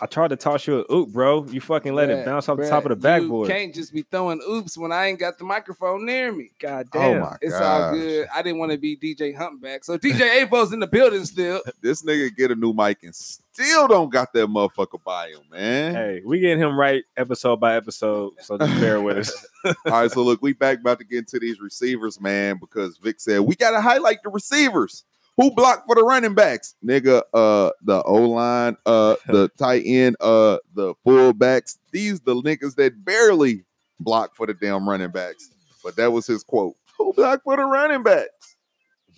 I 0.00 0.06
tried 0.06 0.28
to 0.28 0.36
toss 0.36 0.66
you 0.66 0.80
a 0.88 0.92
oop, 0.92 1.10
bro. 1.10 1.44
You 1.46 1.60
fucking 1.60 1.94
let 1.94 2.10
it 2.10 2.24
bounce 2.24 2.48
off 2.48 2.58
the 2.58 2.68
top 2.68 2.84
of 2.84 2.88
the 2.90 2.96
You 2.96 3.00
backboard. 3.22 3.48
can't 3.48 3.72
just 3.74 3.92
be 3.92 4.02
throwing 4.02 4.40
oops 4.48 4.76
when 4.76 4.90
I 4.90 5.06
ain't 5.06 5.20
got 5.20 5.38
the 5.38 5.44
microphone 5.44 6.04
near 6.04 6.32
me. 6.32 6.50
God 6.58 6.88
Oh 6.94 6.98
damn. 6.98 7.20
my 7.20 7.36
It's 7.40 7.52
gosh. 7.56 7.62
all 7.62 7.92
good. 7.92 8.26
I 8.34 8.42
didn't 8.42 8.58
want 8.58 8.72
to 8.72 8.78
be 8.78 8.96
DJ 8.96 9.36
Humpback. 9.36 9.84
So 9.84 9.96
DJ 9.96 10.42
Avo's 10.42 10.72
in 10.72 10.80
the 10.80 10.86
building 10.88 11.24
still. 11.24 11.62
This 11.80 12.02
nigga 12.02 12.34
get 12.36 12.50
a 12.50 12.56
new 12.56 12.72
mic 12.72 13.04
and 13.04 13.14
still 13.14 13.86
don't 13.86 14.10
got 14.10 14.32
that 14.32 14.48
motherfucker 14.48 15.02
by 15.04 15.28
him, 15.28 15.42
man. 15.50 15.94
Hey, 15.94 16.22
we 16.24 16.40
getting 16.40 16.58
him 16.62 16.78
right 16.78 17.04
episode 17.16 17.60
by 17.60 17.76
episode. 17.76 18.32
So 18.40 18.58
just 18.58 18.80
bear 18.80 19.00
with 19.00 19.18
us. 19.18 19.46
All 19.64 19.74
right, 19.86 20.10
so 20.10 20.22
look, 20.22 20.42
we 20.42 20.52
back 20.54 20.80
about 20.80 20.98
to 20.98 21.04
get 21.04 21.18
into 21.18 21.38
these 21.38 21.60
receivers, 21.60 22.20
man, 22.20 22.58
because 22.60 22.96
Vic 22.98 23.20
said 23.20 23.40
we 23.40 23.54
gotta 23.54 23.80
highlight 23.80 24.22
the 24.24 24.30
receivers. 24.30 25.04
Who 25.38 25.52
blocked 25.52 25.86
for 25.86 25.94
the 25.94 26.02
running 26.02 26.34
backs? 26.34 26.74
Nigga, 26.84 27.22
uh, 27.32 27.70
the 27.82 28.02
O 28.02 28.28
line, 28.28 28.76
uh, 28.84 29.14
the 29.28 29.48
tight 29.56 29.84
end, 29.86 30.16
uh, 30.20 30.58
the 30.74 30.94
fullbacks. 31.06 31.78
These 31.92 32.20
the 32.20 32.34
niggas 32.34 32.74
that 32.74 33.04
barely 33.04 33.64
block 34.00 34.34
for 34.34 34.46
the 34.46 34.54
damn 34.54 34.88
running 34.88 35.12
backs. 35.12 35.48
But 35.84 35.94
that 35.94 36.12
was 36.12 36.26
his 36.26 36.42
quote. 36.42 36.74
Who 36.98 37.12
blocked 37.12 37.44
for 37.44 37.56
the 37.56 37.64
running 37.64 38.02
backs? 38.02 38.56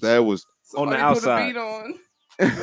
That 0.03 0.19
was 0.19 0.45
On 0.77 0.91
the 0.91 0.99
Somebody 0.99 1.03
outside. 1.03 1.55
Put 1.55 1.99
a 2.41 2.45
beat 2.45 2.55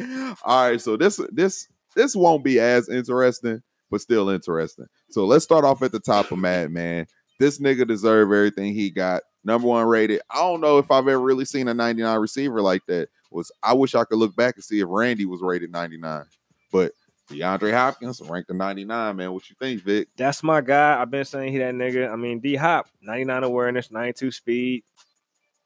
on. 0.00 0.36
All 0.44 0.70
right, 0.70 0.80
so 0.80 0.96
this 0.96 1.20
this 1.30 1.68
this 1.94 2.16
won't 2.16 2.42
be 2.42 2.58
as 2.58 2.88
interesting, 2.88 3.62
but 3.90 4.00
still 4.00 4.30
interesting. 4.30 4.86
So 5.10 5.26
let's 5.26 5.44
start 5.44 5.66
off 5.66 5.82
at 5.82 5.92
the 5.92 6.00
top 6.00 6.32
of 6.32 6.38
Mad 6.38 6.70
Man. 6.70 7.06
This 7.38 7.58
nigga 7.58 7.86
deserve 7.86 8.32
everything 8.32 8.72
he 8.72 8.88
got. 8.88 9.22
Number 9.44 9.66
one 9.66 9.86
rated. 9.86 10.20
I 10.30 10.36
don't 10.36 10.60
know 10.60 10.78
if 10.78 10.90
I've 10.90 11.08
ever 11.08 11.20
really 11.20 11.44
seen 11.44 11.68
a 11.68 11.74
99 11.74 12.18
receiver 12.18 12.60
like 12.62 12.86
that. 12.86 13.08
Was 13.30 13.50
I 13.62 13.72
wish 13.72 13.94
I 13.94 14.04
could 14.04 14.18
look 14.18 14.36
back 14.36 14.56
and 14.56 14.64
see 14.64 14.80
if 14.80 14.86
Randy 14.88 15.24
was 15.24 15.40
rated 15.40 15.72
99. 15.72 16.24
But 16.70 16.92
DeAndre 17.30 17.72
Hopkins 17.72 18.20
ranked 18.20 18.50
a 18.50 18.54
99, 18.54 19.16
man. 19.16 19.32
What 19.32 19.48
you 19.48 19.56
think, 19.58 19.82
Vic? 19.82 20.08
That's 20.16 20.42
my 20.42 20.60
guy. 20.60 21.00
I've 21.00 21.10
been 21.10 21.24
saying 21.24 21.52
he 21.52 21.58
that 21.58 21.74
nigga. 21.74 22.12
I 22.12 22.16
mean, 22.16 22.40
D 22.40 22.56
Hop, 22.56 22.88
99 23.00 23.44
awareness, 23.44 23.90
92 23.90 24.30
speed. 24.30 24.84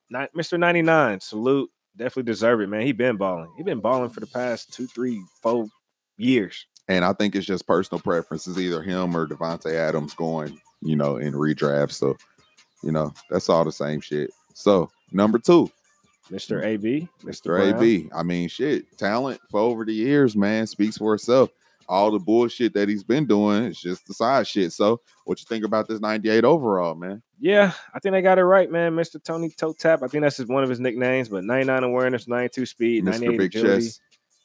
Not 0.08 0.32
Mr. 0.32 0.58
99. 0.58 1.20
Salute. 1.20 1.70
Definitely 1.96 2.30
deserve 2.30 2.60
it, 2.60 2.68
man. 2.68 2.82
He 2.82 2.92
been 2.92 3.16
balling. 3.16 3.52
He 3.56 3.62
been 3.62 3.80
balling 3.80 4.10
for 4.10 4.20
the 4.20 4.26
past 4.26 4.72
two, 4.72 4.86
three, 4.86 5.22
four 5.42 5.66
years. 6.18 6.66
And 6.88 7.04
I 7.04 7.12
think 7.14 7.34
it's 7.34 7.46
just 7.46 7.66
personal 7.66 8.00
preferences, 8.00 8.60
either 8.60 8.82
him 8.82 9.16
or 9.16 9.26
Davante 9.26 9.74
Adams 9.74 10.14
going, 10.14 10.60
you 10.82 10.94
know, 10.94 11.16
in 11.16 11.32
redraft. 11.32 11.92
So, 11.92 12.16
you 12.82 12.92
know, 12.92 13.12
that's 13.30 13.48
all 13.48 13.64
the 13.64 13.72
same 13.72 14.00
shit. 14.00 14.30
So, 14.54 14.90
number 15.12 15.38
two, 15.38 15.70
Mr. 16.30 16.64
AB. 16.64 17.08
Mr. 17.22 17.60
AB. 17.60 18.08
I 18.14 18.22
mean, 18.22 18.48
shit, 18.48 18.96
talent 18.98 19.40
for 19.50 19.60
over 19.60 19.84
the 19.84 19.92
years, 19.92 20.36
man, 20.36 20.66
speaks 20.66 20.98
for 20.98 21.14
itself. 21.14 21.50
all 21.88 22.10
the 22.10 22.18
bullshit 22.18 22.74
that 22.74 22.88
he's 22.88 23.04
been 23.04 23.26
doing 23.26 23.64
is 23.64 23.80
just 23.80 24.06
the 24.06 24.14
side 24.14 24.46
shit. 24.46 24.72
So, 24.72 25.00
what 25.24 25.38
you 25.38 25.46
think 25.48 25.64
about 25.64 25.88
this 25.88 26.00
98 26.00 26.44
overall, 26.44 26.94
man? 26.94 27.22
Yeah, 27.38 27.72
I 27.94 27.98
think 28.00 28.12
they 28.12 28.22
got 28.22 28.38
it 28.38 28.44
right, 28.44 28.70
man. 28.70 28.94
Mr. 28.94 29.22
Tony 29.22 29.50
Toe 29.50 29.72
Tap. 29.72 30.02
I 30.02 30.08
think 30.08 30.22
that's 30.22 30.38
just 30.38 30.48
one 30.48 30.62
of 30.62 30.70
his 30.70 30.80
nicknames, 30.80 31.28
but 31.28 31.44
99 31.44 31.84
awareness, 31.84 32.26
92 32.26 32.66
speed, 32.66 33.04
98 33.04 33.28
Mr. 33.28 33.38
Big 33.38 33.54
agility. 33.54 33.84
Chest, 33.84 34.00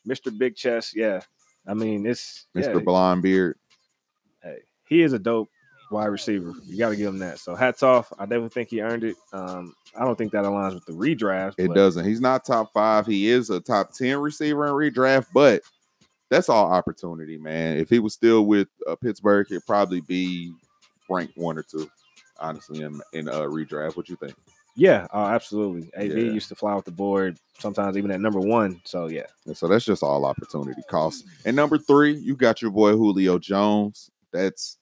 Mr. 0.07 0.37
Big 0.37 0.55
Chest. 0.55 0.95
Yeah. 0.95 1.21
I 1.67 1.73
mean, 1.73 2.05
it's 2.05 2.47
Mr. 2.55 2.73
yeah, 2.73 2.79
Blonde 2.79 3.21
Beard. 3.21 3.57
hey, 4.43 4.59
he 4.87 5.01
is 5.01 5.13
a 5.13 5.19
dope 5.19 5.49
wide 5.91 6.05
receiver. 6.07 6.53
You 6.65 6.77
got 6.77 6.89
to 6.89 6.95
give 6.95 7.07
him 7.07 7.19
that. 7.19 7.39
So 7.39 7.55
hats 7.55 7.83
off. 7.83 8.11
I 8.17 8.25
definitely 8.25 8.49
think 8.49 8.69
he 8.69 8.81
earned 8.81 9.03
it. 9.03 9.15
Um, 9.33 9.75
I 9.95 10.03
don't 10.05 10.17
think 10.17 10.31
that 10.31 10.45
aligns 10.45 10.73
with 10.73 10.85
the 10.85 10.93
redraft. 10.93 11.55
It 11.57 11.73
doesn't. 11.73 12.05
He's 12.05 12.21
not 12.21 12.45
top 12.45 12.71
five. 12.73 13.05
He 13.05 13.29
is 13.29 13.49
a 13.49 13.59
top 13.59 13.93
10 13.93 14.17
receiver 14.19 14.67
in 14.67 14.73
redraft, 14.73 15.27
but 15.33 15.61
that's 16.29 16.49
all 16.49 16.71
opportunity, 16.71 17.37
man. 17.37 17.77
If 17.77 17.89
he 17.89 17.99
was 17.99 18.13
still 18.13 18.45
with 18.45 18.69
uh, 18.87 18.95
Pittsburgh, 18.95 19.47
he'd 19.49 19.65
probably 19.65 20.01
be 20.01 20.53
ranked 21.09 21.37
one 21.37 21.57
or 21.57 21.63
two, 21.63 21.89
honestly, 22.39 22.81
in, 22.81 23.01
in 23.13 23.27
uh, 23.27 23.41
redraft. 23.41 23.97
What 23.97 24.07
you 24.07 24.15
think? 24.15 24.35
Yeah, 24.75 25.07
oh, 25.11 25.25
absolutely. 25.25 25.91
AB 25.97 26.13
Yeah. 26.13 26.31
used 26.31 26.47
to 26.49 26.55
fly 26.55 26.71
off 26.71 26.85
the 26.85 26.91
board 26.91 27.37
sometimes 27.59 27.97
even 27.97 28.11
at 28.11 28.21
number 28.21 28.39
one. 28.39 28.81
So 28.83 29.07
yeah, 29.07 29.25
And 29.45 29.55
so 29.55 29.67
that's 29.67 29.85
just 29.85 30.03
all 30.03 30.25
opportunity 30.25 30.81
cost. 30.89 31.25
And 31.45 31.55
number 31.55 31.77
three, 31.77 32.13
you 32.13 32.35
got 32.35 32.61
your 32.61 32.71
boy 32.71 32.91
Julio 32.91 33.37
Jones. 33.37 34.09
That's 34.31 34.77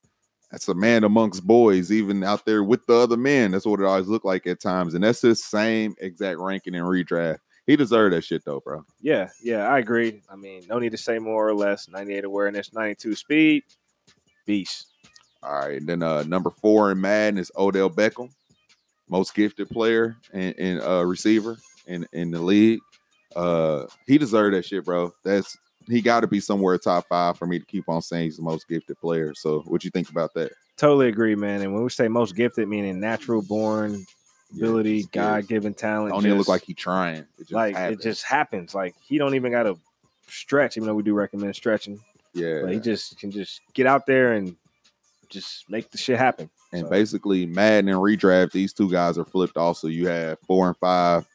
that's 0.51 0.67
a 0.67 0.73
man 0.73 1.03
amongst 1.03 1.45
boys, 1.45 1.91
even 1.91 2.23
out 2.23 2.45
there 2.45 2.63
with 2.63 2.85
the 2.88 2.95
other 2.95 3.17
men. 3.17 3.51
That's 3.51 3.65
what 3.65 3.79
it 3.79 3.85
always 3.85 4.07
looked 4.07 4.25
like 4.25 4.47
at 4.47 4.59
times. 4.59 4.95
And 4.95 5.03
that's 5.03 5.21
his 5.21 5.43
same 5.45 5.95
exact 5.99 6.39
ranking 6.39 6.75
and 6.75 6.85
redraft. 6.85 7.38
He 7.67 7.75
deserved 7.75 8.15
that 8.15 8.23
shit 8.23 8.43
though, 8.45 8.59
bro. 8.59 8.83
yeah, 8.99 9.29
yeah. 9.43 9.67
I 9.67 9.77
agree. 9.77 10.23
I 10.27 10.35
mean, 10.35 10.63
no 10.67 10.79
need 10.79 10.91
to 10.91 10.97
say 10.97 11.19
more 11.19 11.47
or 11.47 11.53
less. 11.53 11.88
98 11.88 12.23
awareness, 12.23 12.73
92 12.73 13.15
speed, 13.15 13.63
beast. 14.47 14.88
All 15.43 15.53
right. 15.53 15.77
And 15.77 15.88
then 15.88 16.01
uh 16.01 16.23
number 16.23 16.49
four 16.49 16.91
in 16.91 16.99
Madden 16.99 17.38
is 17.38 17.51
Odell 17.55 17.91
Beckham, 17.91 18.31
most 19.07 19.35
gifted 19.35 19.69
player 19.69 20.17
and, 20.33 20.55
and 20.57 20.81
uh 20.81 21.05
receiver 21.05 21.57
in, 21.85 22.07
in 22.12 22.31
the 22.31 22.41
league. 22.41 22.79
Uh 23.35 23.85
he 24.07 24.17
deserved 24.17 24.55
that 24.55 24.65
shit, 24.65 24.83
bro. 24.83 25.13
That's 25.23 25.55
he 25.89 26.02
got 26.02 26.21
to 26.21 26.28
be 26.28 26.39
somewhere 26.39 26.78
top 26.78 27.08
five 27.08 27.38
for 27.38 27.45
me 27.45 27.60
to 27.60 27.65
keep 27.65 27.89
on 27.89 28.02
saying 28.02 28.25
he's 28.25 28.38
the 28.38 28.43
most 28.43 28.67
gifted 28.67 28.99
player. 28.99 29.34
So 29.34 29.62
what 29.62 29.84
you 29.84 29.89
think 29.89 30.10
about 30.10 30.34
that? 30.36 30.52
Totally 30.78 31.08
agree, 31.08 31.36
man. 31.36 31.62
And 31.62 31.73
when 31.73 31.84
we 31.84 31.89
say 31.89 32.08
most 32.08 32.36
gifted, 32.36 32.67
meaning 32.67 32.99
natural 32.99 33.41
born 33.41 34.06
ability, 34.56 35.04
good. 35.04 35.12
God 35.12 35.47
given 35.47 35.73
talent. 35.73 36.13
Don't 36.13 36.25
even 36.25 36.38
look 36.38 36.47
like 36.47 36.63
he 36.63 36.73
trying. 36.73 37.25
It 37.38 37.39
just 37.39 37.52
like 37.52 37.75
happens. 37.75 37.99
it 37.99 38.04
just 38.04 38.23
happens. 38.23 38.75
Like 38.75 38.95
he 39.02 39.17
don't 39.17 39.36
even 39.36 39.52
got 39.52 39.63
to 39.63 39.78
stretch, 40.28 40.78
even 40.78 40.88
though 40.88 40.95
we 40.95 41.04
do 41.04 41.13
recommend 41.13 41.56
stretching. 41.56 41.99
yeah. 42.34 42.62
But 42.62 42.73
he 42.73 42.80
just 42.80 43.19
can 43.19 43.32
just 43.32 43.62
get 43.73 43.88
out 43.88 44.06
there 44.06 44.34
and 44.34 44.56
just 45.28 45.69
make 45.69 45.91
the 45.91 45.97
shit 45.97 46.17
happen. 46.17 46.49
and 46.71 46.84
so- 46.84 46.89
basically 46.89 47.45
Madden 47.45 47.89
and 47.89 47.99
redraft, 47.99 48.52
these 48.52 48.73
two 48.73 48.89
guys 48.89 49.17
are 49.17 49.25
flipped. 49.25 49.58
Also, 49.58 49.88
you 49.88 50.08
have 50.08 50.38
four 50.47 50.67
and 50.67 50.78
five 50.78 51.25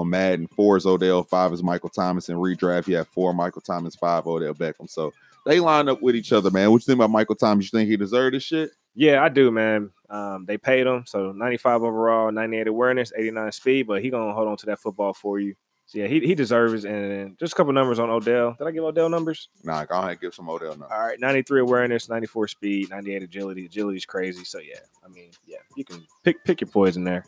on 0.00 0.10
Madden. 0.10 0.46
Four 0.48 0.76
is 0.76 0.86
Odell, 0.86 1.22
five 1.22 1.52
is 1.52 1.62
Michael 1.62 1.88
Thomas. 1.88 2.28
In 2.28 2.36
redraft, 2.36 2.86
you 2.86 2.96
have 2.96 3.08
four 3.08 3.32
Michael 3.32 3.62
Thomas, 3.62 3.94
five 3.94 4.26
Odell 4.26 4.54
Beckham. 4.54 4.88
So 4.88 5.12
they 5.44 5.60
line 5.60 5.88
up 5.88 6.02
with 6.02 6.16
each 6.16 6.32
other, 6.32 6.50
man. 6.50 6.70
What 6.70 6.82
you 6.82 6.86
think 6.86 6.98
about 6.98 7.10
Michael 7.10 7.36
Thomas? 7.36 7.66
You 7.66 7.78
think 7.78 7.88
he 7.88 7.96
deserved 7.96 8.34
this 8.34 8.42
shit? 8.42 8.70
Yeah, 8.94 9.22
I 9.22 9.28
do, 9.28 9.50
man. 9.50 9.90
Um, 10.08 10.46
they 10.46 10.56
paid 10.56 10.86
him, 10.86 11.04
so 11.06 11.32
95 11.32 11.82
overall, 11.82 12.32
98 12.32 12.66
awareness, 12.66 13.12
89 13.16 13.52
speed, 13.52 13.86
but 13.86 14.02
he 14.02 14.10
gonna 14.10 14.32
hold 14.32 14.48
on 14.48 14.56
to 14.58 14.66
that 14.66 14.80
football 14.80 15.12
for 15.12 15.38
you. 15.38 15.54
So 15.86 15.98
yeah, 15.98 16.08
he, 16.08 16.18
he 16.20 16.34
deserves 16.34 16.84
it. 16.84 16.90
And 16.90 17.38
just 17.38 17.52
a 17.52 17.56
couple 17.56 17.72
numbers 17.72 18.00
on 18.00 18.10
Odell. 18.10 18.56
Did 18.58 18.66
I 18.66 18.72
give 18.72 18.82
Odell 18.82 19.08
numbers? 19.08 19.48
Nah, 19.62 19.84
go 19.84 19.96
ahead 19.96 20.10
and 20.10 20.20
give 20.20 20.34
some 20.34 20.48
Odell 20.48 20.76
now. 20.76 20.86
All 20.90 21.06
right, 21.06 21.18
93 21.20 21.60
awareness, 21.60 22.08
94 22.08 22.48
speed, 22.48 22.90
98 22.90 23.22
agility. 23.22 23.66
Agility's 23.66 24.04
crazy. 24.04 24.44
So 24.44 24.58
yeah, 24.58 24.80
I 25.04 25.08
mean, 25.08 25.30
yeah, 25.46 25.58
you 25.76 25.84
can 25.84 26.04
pick 26.24 26.42
pick 26.44 26.60
your 26.60 26.68
poison 26.68 27.04
there. 27.04 27.24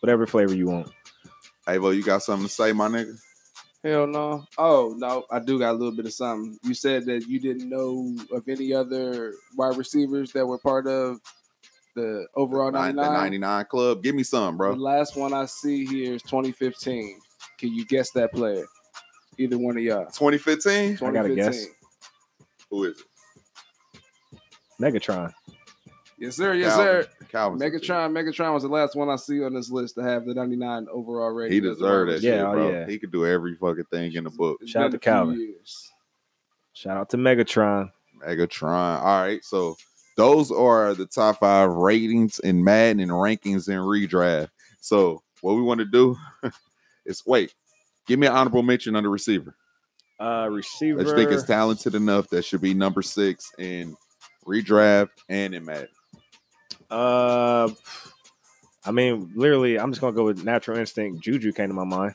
Whatever 0.00 0.26
flavor 0.26 0.54
you 0.54 0.66
want. 0.66 0.90
Hey, 1.66 1.78
Vo, 1.78 1.90
you 1.90 2.02
got 2.02 2.22
something 2.22 2.46
to 2.46 2.52
say, 2.52 2.72
my 2.72 2.88
nigga? 2.88 3.18
Hell 3.82 4.06
no. 4.06 4.44
Oh 4.58 4.94
no, 4.96 5.24
I 5.30 5.38
do 5.38 5.58
got 5.58 5.70
a 5.70 5.78
little 5.78 5.94
bit 5.94 6.06
of 6.06 6.12
something. 6.12 6.58
You 6.64 6.74
said 6.74 7.04
that 7.06 7.26
you 7.28 7.38
didn't 7.38 7.68
know 7.68 8.16
of 8.32 8.48
any 8.48 8.72
other 8.72 9.34
wide 9.56 9.76
receivers 9.76 10.32
that 10.32 10.46
were 10.46 10.58
part 10.58 10.86
of 10.88 11.20
the 11.94 12.26
overall 12.34 12.70
Nine- 12.72 12.96
99. 12.96 13.12
The 13.12 13.18
99 13.20 13.64
club. 13.66 14.02
Give 14.02 14.14
me 14.14 14.22
some, 14.22 14.54
The 14.54 14.58
bro. 14.58 14.72
last 14.74 15.16
one 15.16 15.32
I 15.32 15.46
see 15.46 15.86
here 15.86 16.14
is 16.14 16.22
2015. 16.22 17.20
Can 17.58 17.74
you 17.74 17.86
guess 17.86 18.10
that 18.12 18.32
player? 18.32 18.66
Either 19.38 19.56
one 19.58 19.76
of 19.76 19.82
y'all. 19.82 20.06
2015? 20.06 20.98
I 21.02 21.10
gotta 21.12 21.34
guess. 21.34 21.66
2015. 21.66 21.74
Who 22.70 22.84
is 22.84 23.00
it? 23.00 23.06
Megatron. 24.82 25.32
Yes, 26.18 26.36
sir. 26.36 26.54
Yes, 26.54 26.74
Calvin. 26.74 27.02
sir. 27.02 27.26
Calvin. 27.28 27.58
Megatron. 27.60 28.12
Megatron 28.12 28.54
was 28.54 28.62
the 28.62 28.68
last 28.70 28.96
one 28.96 29.10
I 29.10 29.16
see 29.16 29.42
on 29.44 29.52
this 29.54 29.70
list 29.70 29.96
to 29.96 30.02
have 30.02 30.24
the 30.24 30.32
99 30.34 30.86
overall 30.90 31.28
rating. 31.30 31.52
He 31.52 31.60
deserved 31.60 32.08
wide 32.08 32.16
that 32.16 32.22
Yeah, 32.22 32.32
shit, 32.38 32.40
oh, 32.46 32.52
bro. 32.52 32.70
yeah. 32.70 32.86
He 32.86 32.98
could 32.98 33.12
do 33.12 33.26
every 33.26 33.54
fucking 33.56 33.84
thing 33.90 34.14
in 34.14 34.24
the 34.24 34.30
book. 34.30 34.58
It's 34.62 34.70
Shout 34.70 34.84
out 34.84 34.92
to 34.92 34.98
Calvin. 34.98 35.54
Shout 36.72 36.96
out 36.96 37.10
to 37.10 37.16
Megatron. 37.18 37.90
Megatron. 38.26 39.00
All 39.02 39.20
right, 39.22 39.44
so 39.44 39.76
those 40.16 40.50
are 40.50 40.94
the 40.94 41.06
top 41.06 41.40
five 41.40 41.70
ratings 41.70 42.38
in 42.38 42.64
Madden 42.64 43.00
and 43.00 43.10
rankings 43.10 43.68
in 43.68 43.78
redraft. 43.78 44.48
So 44.80 45.22
what 45.42 45.54
we 45.54 45.62
want 45.62 45.80
to 45.80 45.84
do 45.86 46.16
is 47.04 47.22
wait, 47.26 47.54
give 48.06 48.18
me 48.18 48.26
an 48.26 48.32
honorable 48.32 48.62
mention 48.62 48.96
on 48.96 49.02
the 49.02 49.08
receiver. 49.10 49.54
Uh 50.18 50.48
receiver. 50.50 51.00
I 51.00 51.04
you 51.04 51.14
think 51.14 51.30
is 51.30 51.44
talented 51.44 51.94
enough 51.94 52.28
that 52.30 52.42
should 52.46 52.62
be 52.62 52.72
number 52.72 53.02
six 53.02 53.52
in 53.58 53.94
redraft 54.46 55.10
and 55.28 55.54
in 55.54 55.62
Madden. 55.66 55.88
Uh, 56.90 57.68
I 58.84 58.90
mean, 58.92 59.32
literally, 59.34 59.78
I'm 59.78 59.90
just 59.90 60.00
gonna 60.00 60.14
go 60.14 60.24
with 60.24 60.44
natural 60.44 60.78
instinct. 60.78 61.20
Juju 61.20 61.52
came 61.52 61.68
to 61.68 61.74
my 61.74 61.84
mind. 61.84 62.14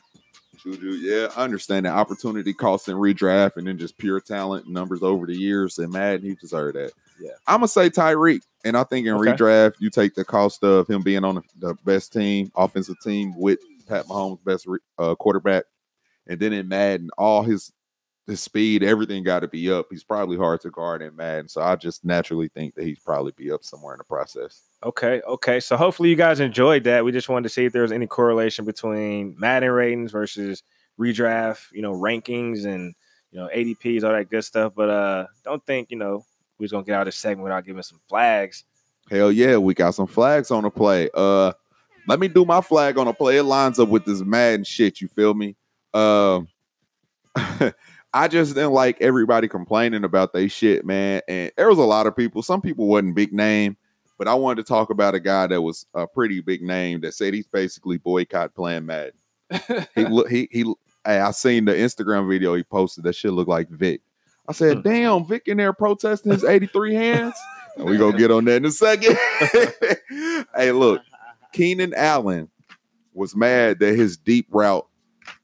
Juju, 0.62 0.90
yeah, 0.92 1.28
I 1.36 1.44
understand 1.44 1.86
that 1.86 1.94
opportunity 1.94 2.52
cost 2.54 2.88
and 2.88 2.96
redraft 2.96 3.56
and 3.56 3.66
then 3.66 3.78
just 3.78 3.98
pure 3.98 4.20
talent 4.20 4.68
numbers 4.68 5.02
over 5.02 5.26
the 5.26 5.34
years 5.36 5.78
in 5.78 5.90
Madden. 5.90 6.24
He 6.28 6.34
deserved 6.36 6.76
that. 6.76 6.92
Yeah. 7.20 7.32
I'm 7.46 7.58
gonna 7.58 7.68
say 7.68 7.90
Tyreek, 7.90 8.42
and 8.64 8.76
I 8.76 8.84
think 8.84 9.06
in 9.06 9.14
Okay. 9.14 9.32
redraft 9.32 9.74
you 9.80 9.90
take 9.90 10.14
the 10.14 10.24
cost 10.24 10.62
of 10.64 10.88
him 10.88 11.02
being 11.02 11.24
on 11.24 11.36
the, 11.36 11.42
the 11.58 11.74
best 11.84 12.12
team, 12.12 12.50
offensive 12.54 12.96
team 13.02 13.34
with 13.36 13.58
Pat 13.86 14.06
Mahomes, 14.06 14.42
best 14.44 14.66
re- 14.66 14.78
uh, 14.98 15.14
quarterback, 15.16 15.64
and 16.26 16.38
then 16.38 16.52
in 16.52 16.68
Madden, 16.68 17.10
all 17.18 17.42
his 17.42 17.72
his 18.26 18.40
speed, 18.40 18.82
everything 18.82 19.24
got 19.24 19.40
to 19.40 19.48
be 19.48 19.70
up. 19.70 19.86
He's 19.90 20.04
probably 20.04 20.36
hard 20.36 20.60
to 20.60 20.70
guard 20.70 21.02
in 21.02 21.16
Madden, 21.16 21.48
so 21.48 21.60
I 21.60 21.76
just 21.76 22.04
naturally 22.04 22.48
think 22.48 22.74
that 22.74 22.84
he's 22.84 23.00
probably 23.00 23.32
be 23.36 23.50
up 23.50 23.64
somewhere 23.64 23.94
in 23.94 23.98
the 23.98 24.04
process. 24.04 24.62
Okay, 24.84 25.20
okay. 25.26 25.60
So 25.60 25.76
hopefully 25.76 26.08
you 26.08 26.16
guys 26.16 26.40
enjoyed 26.40 26.84
that. 26.84 27.04
We 27.04 27.12
just 27.12 27.28
wanted 27.28 27.44
to 27.44 27.48
see 27.48 27.64
if 27.64 27.72
there 27.72 27.82
was 27.82 27.92
any 27.92 28.06
correlation 28.06 28.64
between 28.64 29.34
Madden 29.38 29.70
ratings 29.70 30.12
versus 30.12 30.62
redraft, 30.98 31.72
you 31.72 31.82
know, 31.82 31.94
rankings 31.94 32.64
and 32.64 32.94
you 33.32 33.40
know 33.40 33.48
ADPs, 33.54 34.04
all 34.04 34.12
that 34.12 34.30
good 34.30 34.44
stuff. 34.44 34.72
But 34.74 34.88
uh, 34.88 35.26
don't 35.44 35.64
think 35.66 35.90
you 35.90 35.96
know 35.96 36.24
we 36.58 36.66
just 36.66 36.72
gonna 36.72 36.84
get 36.84 36.94
out 36.94 37.02
of 37.02 37.06
this 37.06 37.16
segment 37.16 37.42
without 37.42 37.64
giving 37.64 37.82
some 37.82 38.00
flags. 38.08 38.64
Hell 39.10 39.32
yeah, 39.32 39.56
we 39.56 39.74
got 39.74 39.94
some 39.94 40.06
flags 40.06 40.50
on 40.50 40.62
the 40.62 40.70
play. 40.70 41.10
Uh 41.12 41.52
let 42.08 42.18
me 42.20 42.28
do 42.28 42.44
my 42.44 42.60
flag 42.60 42.98
on 42.98 43.06
the 43.06 43.12
play. 43.12 43.36
It 43.36 43.42
lines 43.42 43.78
up 43.78 43.88
with 43.88 44.04
this 44.04 44.20
Madden 44.20 44.64
shit, 44.64 45.00
you 45.00 45.08
feel 45.08 45.34
me? 45.34 45.56
Um 45.92 46.46
I 48.14 48.28
just 48.28 48.54
didn't 48.54 48.72
like 48.72 49.00
everybody 49.00 49.48
complaining 49.48 50.04
about 50.04 50.32
they 50.32 50.48
shit, 50.48 50.84
man. 50.84 51.22
And 51.28 51.50
there 51.56 51.68
was 51.68 51.78
a 51.78 51.82
lot 51.82 52.06
of 52.06 52.14
people. 52.16 52.42
Some 52.42 52.60
people 52.60 52.86
wasn't 52.86 53.14
big 53.14 53.32
name, 53.32 53.76
but 54.18 54.28
I 54.28 54.34
wanted 54.34 54.62
to 54.64 54.68
talk 54.68 54.90
about 54.90 55.14
a 55.14 55.20
guy 55.20 55.46
that 55.46 55.62
was 55.62 55.86
a 55.94 56.06
pretty 56.06 56.40
big 56.40 56.62
name 56.62 57.00
that 57.02 57.14
said 57.14 57.32
he's 57.32 57.46
basically 57.46 57.96
boycott 57.98 58.54
playing 58.54 58.86
Madden. 58.86 59.12
He 59.94 60.04
look 60.06 60.28
he 60.30 60.48
he 60.50 60.62
hey, 61.04 61.18
I 61.20 61.30
seen 61.30 61.64
the 61.64 61.72
Instagram 61.72 62.28
video 62.28 62.54
he 62.54 62.62
posted. 62.62 63.04
That 63.04 63.14
shit 63.14 63.32
looked 63.32 63.48
like 63.48 63.68
Vic. 63.70 64.00
I 64.48 64.52
said, 64.52 64.78
Hmm. 64.78 64.82
damn, 64.82 65.26
Vic 65.26 65.42
in 65.46 65.56
there 65.58 65.72
protesting 65.72 66.32
his 66.32 66.44
83 66.44 66.94
hands. 66.96 67.34
And 67.76 67.86
we 67.86 67.96
gonna 67.96 68.18
get 68.18 68.30
on 68.30 68.44
that 68.46 68.56
in 68.56 68.64
a 68.66 68.70
second. 68.70 69.16
hey, 70.54 70.72
look, 70.72 71.00
Keenan 71.52 71.94
Allen 71.94 72.50
was 73.14 73.34
mad 73.36 73.78
that 73.80 73.94
his 73.96 74.16
deep 74.16 74.46
route 74.50 74.86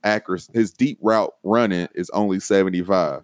accuracy, 0.04 0.50
his 0.54 0.72
deep 0.72 0.98
route 1.02 1.32
running 1.42 1.88
is 1.94 2.10
only 2.10 2.40
75. 2.40 3.22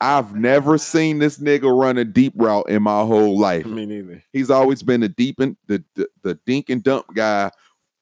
I've 0.00 0.34
never 0.36 0.78
seen 0.78 1.18
this 1.18 1.38
nigga 1.38 1.76
run 1.76 1.98
a 1.98 2.04
deep 2.04 2.32
route 2.36 2.68
in 2.70 2.82
my 2.84 3.00
whole 3.02 3.36
life. 3.38 3.66
Me 3.66 3.84
neither. 3.84 4.22
He's 4.32 4.48
always 4.50 4.82
been 4.82 5.00
the 5.00 5.08
deep 5.08 5.40
and 5.40 5.56
the, 5.66 5.82
the 5.96 6.08
the 6.22 6.34
dink 6.46 6.70
and 6.70 6.82
dump 6.84 7.06
guy 7.14 7.50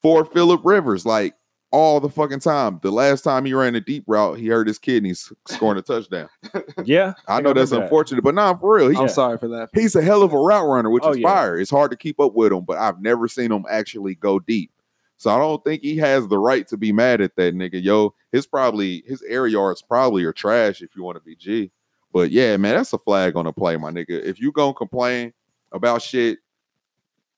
for 0.03 0.27
Philip 0.27 0.61
Rivers, 0.63 1.07
like 1.07 1.35
all 1.73 1.99
the 2.01 2.11
fucking 2.11 2.41
time. 2.41 2.81
The 2.83 2.91
last 2.91 3.23
time 3.23 3.47
he 3.47 3.55
ran 3.55 3.75
a 3.77 3.81
deep 3.81 4.05
route, 4.07 4.39
he 4.39 4.47
hurt 4.49 4.69
his 4.69 4.79
kidneys 4.79 5.33
scoring 5.49 5.79
a 5.79 5.83
touchdown. 5.83 6.29
Yeah, 6.85 7.15
I 7.27 7.37
think 7.37 7.45
know 7.45 7.53
that's 7.55 7.71
that. 7.71 7.85
unfortunate, 7.85 8.23
but 8.23 8.35
not 8.35 8.61
for 8.61 8.77
real. 8.77 8.91
He, 8.91 8.97
I'm 8.99 9.09
sorry 9.09 9.39
for 9.39 9.49
that. 9.49 9.71
he's 9.73 9.97
a 9.97 10.03
hell 10.03 10.23
of 10.23 10.35
a 10.35 10.39
route 10.39 10.69
runner, 10.69 10.91
which 10.91 11.03
Oh, 11.05 11.13
is 11.13 11.19
yeah. 11.19 11.29
fire. 11.35 11.59
It's 11.59 11.71
hard 11.71 11.91
to 11.93 11.97
keep 11.97 12.21
up 12.21 12.35
with 12.35 12.53
him, 12.53 12.65
but 12.65 12.77
I've 12.77 13.01
never 13.01 13.27
seen 13.27 13.51
him 13.51 13.65
actually 13.71 14.15
go 14.15 14.39
deep. 14.39 14.71
So 15.17 15.31
I 15.31 15.39
don't 15.39 15.62
think 15.64 15.83
he 15.83 15.97
has 15.99 16.29
the 16.29 16.39
right 16.39 16.67
to 16.69 16.77
be 16.77 16.93
mad 16.93 17.21
at 17.21 17.37
that 17.37 17.55
nigga. 17.55 17.83
Yo, 17.83 18.14
his 18.33 18.47
probably 18.47 19.03
his 19.07 19.23
air 19.23 19.47
yards 19.47 19.83
probably 19.83 20.25
are 20.25 20.33
trash 20.33 20.83
if 20.83 20.95
you 20.95 21.03
want 21.03 21.17
to 21.17 21.25
be 21.25 21.35
G. 21.35 21.71
But 22.12 22.31
yeah, 22.31 22.57
man, 22.57 22.77
that's 22.77 22.93
a 22.93 22.99
flag 22.99 23.37
on 23.37 23.47
the 23.47 23.53
play, 23.53 23.77
my 23.77 23.91
nigga. 23.91 24.23
If 24.23 24.41
you 24.41 24.53
gonna 24.53 24.75
complain 24.75 25.33
about 25.73 26.03
shit, 26.03 26.39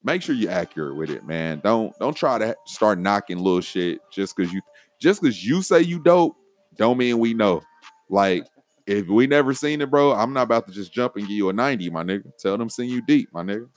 make 0.03 0.22
sure 0.22 0.35
you're 0.35 0.51
accurate 0.51 0.97
with 0.97 1.11
it, 1.11 1.24
man. 1.24 1.61
Don't 1.62 1.97
don't 1.99 2.16
try 2.16 2.39
to 2.39 2.57
start 2.66 2.99
knocking 2.99 3.39
little 3.39 3.61
shit 3.61 4.01
just 4.11 4.37
because 4.37 4.53
you 4.53 4.61
just 5.01 5.20
because 5.22 5.45
you 5.45 5.62
say 5.62 5.81
you 5.81 6.01
dope, 6.01 6.37
don't 6.76 6.99
mean 6.99 7.18
we 7.18 7.33
know. 7.33 7.62
Like 8.09 8.47
if 8.87 9.07
we 9.07 9.26
never 9.26 9.55
seen 9.55 9.81
it, 9.81 9.91
bro, 9.91 10.12
I'm 10.12 10.33
not 10.33 10.43
about 10.43 10.66
to 10.66 10.72
just 10.72 10.93
jump 10.93 11.16
and 11.16 11.29
give 11.29 11.37
you 11.37 11.51
a 11.51 11.53
90, 11.53 11.91
my 11.91 12.03
nigga. 12.03 12.33
Tell 12.39 12.57
them 12.57 12.70
send 12.70 12.89
you 12.89 13.03
deep, 13.03 13.29
my 13.33 13.43
nigga. 13.43 13.68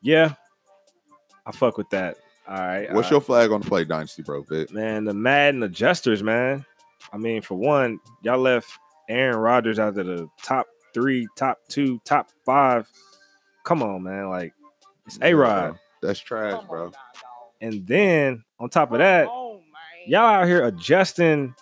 Yeah, 0.00 0.34
I 1.44 1.52
fuck 1.52 1.76
with 1.76 1.90
that. 1.90 2.16
All 2.46 2.56
right. 2.56 2.92
What's 2.92 3.06
all 3.06 3.12
your 3.12 3.20
flag 3.20 3.50
on 3.52 3.60
the 3.60 3.68
play, 3.68 3.84
Dynasty, 3.84 4.22
bro? 4.22 4.42
Vic? 4.42 4.68
right. 4.68 4.72
man? 4.72 5.04
The 5.04 5.14
Madden 5.14 5.62
adjusters, 5.62 6.22
man. 6.22 6.64
I 7.12 7.16
mean, 7.16 7.42
for 7.42 7.54
one, 7.54 8.00
y'all 8.22 8.38
left 8.38 8.68
Aaron 9.08 9.36
Rodgers 9.36 9.78
out 9.78 9.96
of 9.96 10.06
the 10.06 10.28
top 10.42 10.66
three, 10.92 11.26
top 11.36 11.58
two, 11.68 12.00
top 12.04 12.30
five. 12.44 12.90
Come 13.64 13.82
on, 13.82 14.02
man. 14.02 14.28
Like 14.28 14.52
it's 15.06 15.18
A 15.22 15.34
Rod. 15.34 15.78
That's 16.02 16.20
trash, 16.20 16.62
bro. 16.68 16.92
And 17.60 17.86
then 17.86 18.44
on 18.58 18.68
top 18.68 18.92
of 18.92 18.98
that, 18.98 19.26
y'all 20.06 20.20
out 20.20 20.46
here 20.46 20.64
adjusting 20.64 21.54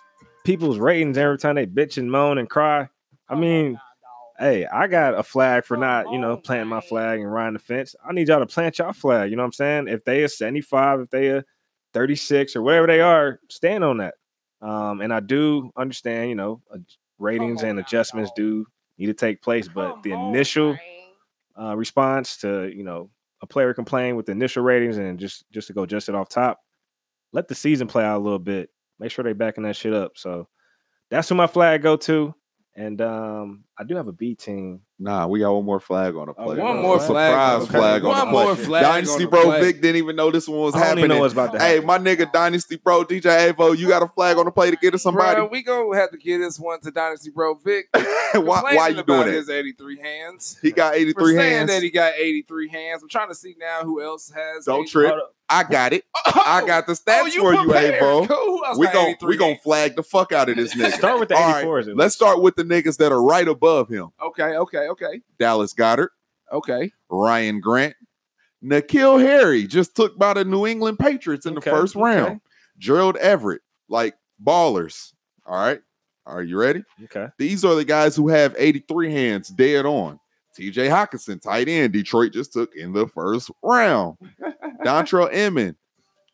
people's 0.43 0.79
ratings 0.79 1.17
every 1.17 1.37
time 1.37 1.55
they 1.55 1.65
bitch 1.65 1.97
and 1.97 2.11
moan 2.11 2.37
and 2.37 2.49
cry. 2.49 2.89
I 3.29 3.35
mean, 3.35 3.79
hey, 4.39 4.65
I 4.65 4.87
got 4.87 5.17
a 5.17 5.23
flag 5.23 5.65
for 5.65 5.77
not, 5.77 6.11
you 6.11 6.17
know, 6.17 6.37
planting 6.37 6.69
my 6.69 6.81
flag 6.81 7.19
and 7.19 7.31
riding 7.31 7.53
the 7.53 7.59
fence. 7.59 7.95
I 8.07 8.13
need 8.13 8.27
y'all 8.27 8.39
to 8.39 8.45
plant 8.45 8.79
y'all 8.79 8.93
flag. 8.93 9.29
You 9.29 9.35
know 9.35 9.43
what 9.43 9.47
I'm 9.47 9.53
saying? 9.53 9.87
If 9.87 10.03
they 10.03 10.23
are 10.23 10.27
75, 10.27 11.01
if 11.01 11.09
they 11.09 11.29
are 11.29 11.45
36 11.93 12.55
or 12.55 12.61
whatever 12.61 12.87
they 12.87 13.01
are, 13.01 13.39
stand 13.49 13.83
on 13.83 13.97
that. 13.97 14.15
Um, 14.61 15.01
and 15.01 15.13
I 15.13 15.19
do 15.19 15.71
understand, 15.75 16.29
you 16.29 16.35
know, 16.35 16.61
ratings 17.19 17.63
and 17.63 17.79
adjustments 17.79 18.31
do 18.35 18.65
need 18.97 19.07
to 19.07 19.13
take 19.13 19.41
place, 19.41 19.67
but 19.67 20.03
the 20.03 20.11
initial 20.11 20.77
uh, 21.59 21.75
response 21.75 22.37
to 22.37 22.71
you 22.75 22.83
know 22.83 23.09
a 23.41 23.47
player 23.47 23.73
complain 23.73 24.15
with 24.15 24.25
the 24.25 24.31
initial 24.31 24.63
ratings 24.63 24.97
and 24.97 25.19
just 25.19 25.49
just 25.51 25.67
to 25.67 25.73
go 25.73 25.85
just 25.85 26.09
it 26.09 26.15
off 26.15 26.29
top, 26.29 26.59
let 27.31 27.47
the 27.47 27.55
season 27.55 27.87
play 27.87 28.03
out 28.03 28.19
a 28.19 28.23
little 28.23 28.39
bit. 28.39 28.69
Make 28.99 29.11
sure 29.11 29.23
they 29.23 29.33
backing 29.33 29.63
that 29.63 29.75
shit 29.75 29.93
up. 29.93 30.13
So 30.15 30.47
that's 31.09 31.29
who 31.29 31.35
my 31.35 31.47
flag 31.47 31.81
go 31.81 31.97
to. 31.97 32.33
And 32.75 32.99
um, 33.01 33.65
I 33.77 33.83
do 33.83 33.95
have 33.97 34.07
a 34.07 34.11
B 34.11 34.33
team. 34.33 34.81
Nah, 34.97 35.27
we 35.27 35.39
got 35.41 35.53
one 35.53 35.63
more 35.63 35.79
flag 35.79 36.15
on 36.15 36.25
the 36.25 36.31
Oh, 36.35 36.43
play. 36.45 36.57
one 36.57 36.73
bro. 36.77 36.81
more 36.81 36.99
flag 36.99 37.31
Surprise 37.31 37.53
on 37.53 37.59
the 37.59 37.67
flag 37.67 38.01
play. 38.01 38.11
on 38.11 38.17
the 38.17 38.23
One 38.25 38.33
play. 38.33 38.43
more 38.45 38.55
flag 38.55 38.81
Dynasty 38.83 39.13
on 39.13 39.19
the 39.19 39.27
bro 39.27 39.43
play. 39.43 39.59
Vic 39.61 39.81
didn't 39.81 39.97
even 39.97 40.15
know 40.15 40.31
this 40.31 40.47
one 40.47 40.59
was 40.59 40.73
I 40.73 40.79
don't 40.79 40.87
happening. 40.87 41.05
even 41.05 41.15
know 41.17 41.21
what's 41.21 41.33
about 41.33 41.53
to 41.53 41.59
Hey, 41.59 41.81
my 41.81 41.99
nigga 41.99 42.31
Dynasty 42.31 42.77
Bro, 42.77 43.05
DJ 43.05 43.51
Avo, 43.53 43.77
you 43.77 43.87
got 43.89 44.01
a 44.01 44.07
flag 44.07 44.37
on 44.37 44.45
the 44.45 44.51
play 44.51 44.71
to 44.71 44.77
get 44.77 44.89
to 44.91 44.97
somebody. 44.97 45.35
Bro, 45.35 45.49
we 45.51 45.61
gonna 45.61 45.95
have 45.99 46.09
to 46.11 46.17
give 46.17 46.41
this 46.41 46.59
one 46.59 46.79
to 46.81 46.89
Dynasty 46.89 47.29
Bro 47.29 47.55
Vic. 47.63 47.89
why, 47.93 48.41
why 48.41 48.61
Complaining 48.61 48.97
you 48.97 49.03
doing 49.03 49.19
about 49.19 49.25
that? 49.25 49.33
His 49.33 49.49
83 49.51 49.99
hands. 49.99 50.57
He 50.63 50.71
got 50.71 50.93
For 50.93 50.99
83 50.99 51.35
saying 51.35 51.51
hands. 51.51 51.69
that 51.69 51.83
he 51.83 51.91
got 51.91 52.13
83 52.17 52.69
hands. 52.69 53.03
I'm 53.03 53.09
trying 53.09 53.29
to 53.29 53.35
see 53.35 53.53
now 53.59 53.81
who 53.83 54.01
else 54.01 54.31
has. 54.35 54.65
Don't 54.65 54.81
80 54.81 54.89
trip. 54.89 55.13
I 55.49 55.63
got 55.63 55.93
it. 55.93 56.03
Oh, 56.35 56.41
I 56.45 56.65
got 56.65 56.87
the 56.87 56.93
oh, 56.93 56.95
stats 56.95 57.21
oh, 57.21 57.25
you 57.27 57.41
for 57.41 57.53
you. 57.53 57.69
Avo. 57.69 58.27
Cool. 58.27 58.61
We 58.79 58.87
gon' 58.87 59.07
83 59.09 59.27
we 59.27 59.37
gon' 59.37 59.49
hands? 59.49 59.61
flag 59.61 59.95
the 59.95 60.01
fuck 60.03 60.31
out 60.31 60.49
of 60.49 60.55
this 60.55 60.73
nigga. 60.75 60.93
Start 60.93 61.19
with 61.19 61.29
the 61.29 61.35
84s. 61.35 61.81
at 61.81 61.95
Let's 61.95 61.97
least. 61.97 62.15
start 62.15 62.41
with 62.41 62.55
the 62.55 62.63
niggas 62.63 62.97
that 62.97 63.11
are 63.11 63.21
right 63.21 63.47
above 63.47 63.87
him. 63.89 64.09
Okay, 64.21 64.55
okay, 64.57 64.87
okay, 64.89 65.21
Dallas 65.37 65.73
Goedert, 65.73 66.09
okay. 66.51 66.91
Ryan 67.09 67.59
Grant, 67.59 67.95
N'Keal 68.63 69.21
Harry 69.21 69.67
just 69.67 69.95
took 69.95 70.17
by 70.17 70.33
the 70.33 70.43
New 70.45 70.65
England 70.65 70.97
Patriots 70.99 71.45
in 71.45 71.57
Okay, 71.57 71.69
the 71.69 71.75
first 71.77 71.95
okay. 71.95 72.03
round. 72.03 72.41
Gerald 72.77 73.17
Everett, 73.17 73.61
like 73.89 74.15
ballers. 74.43 75.13
All 75.45 75.55
right. 75.55 75.81
Are 76.25 76.41
you 76.41 76.57
ready? 76.57 76.83
Okay. 77.03 77.27
These 77.37 77.65
are 77.65 77.75
the 77.75 77.85
guys 77.85 78.15
who 78.15 78.29
have 78.29 78.55
83 78.57 79.11
hands 79.11 79.49
dead 79.49 79.85
on. 79.85 80.19
TJ 80.57 80.89
Hockenson, 80.89 81.41
tight 81.41 81.67
end, 81.67 81.93
Detroit 81.93 82.31
just 82.33 82.53
took 82.53 82.75
in 82.75 82.93
the 82.93 83.07
first 83.07 83.51
round. 83.61 84.17
Dontrelle 84.83 85.33
Inman, 85.33 85.75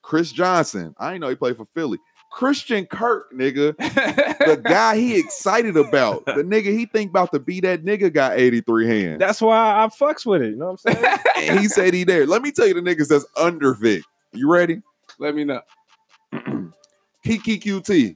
Chris 0.01 0.31
Johnson. 0.31 0.93
I 0.97 1.17
know 1.17 1.29
he 1.29 1.35
played 1.35 1.57
for 1.57 1.65
Philly. 1.73 1.99
Christian 2.31 2.85
Kirk, 2.85 3.31
nigga. 3.33 3.75
The 3.77 4.57
guy 4.63 4.97
he 4.97 5.17
excited 5.19 5.75
about. 5.75 6.25
The 6.25 6.43
nigga 6.43 6.65
he 6.65 6.85
think 6.85 7.09
about 7.09 7.31
to 7.31 7.39
be 7.39 7.59
that 7.61 7.83
nigga 7.83 8.13
got 8.13 8.37
83 8.37 8.87
hands. 8.87 9.19
That's 9.19 9.41
why 9.41 9.83
I 9.83 9.87
fucks 9.87 10.25
with 10.25 10.43
it. 10.43 10.51
You 10.51 10.55
know 10.57 10.71
what 10.71 10.81
I'm 10.85 10.93
saying? 10.93 11.17
and 11.37 11.59
he 11.59 11.67
said 11.67 11.93
he 11.93 12.03
there. 12.03 12.25
Let 12.27 12.41
me 12.41 12.51
tell 12.51 12.67
you 12.67 12.75
the 12.75 12.81
niggas 12.81 13.07
that's 13.07 13.25
under 13.35 13.73
Vic. 13.73 14.03
You 14.33 14.51
ready? 14.51 14.81
Let 15.17 15.33
me 15.33 15.43
know. 15.43 15.61
Keke 16.33 17.61
Coutee, 17.61 18.15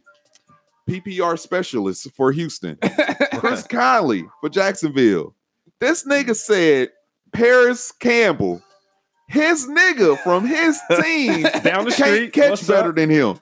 PPR 0.88 1.38
specialist 1.39 2.10
for 2.16 2.32
Houston. 2.32 2.78
Chris 3.34 3.64
Conley 3.64 4.26
for 4.41 4.49
Jacksonville. 4.49 5.36
This 5.84 6.06
nigga 6.06 6.34
said 6.36 6.90
Parris 7.34 7.92
Campbell, 7.92 8.62
his 9.28 9.68
nigga 9.68 10.18
from 10.20 10.46
his 10.46 10.80
team, 11.02 11.44
Down 11.64 11.84
the 11.86 11.92
can't 11.92 11.94
street. 12.16 12.34
catch 12.34 12.50
what's 12.52 12.68
better 12.68 12.90
up? 12.90 12.96
than 12.96 13.10
him. 13.10 13.40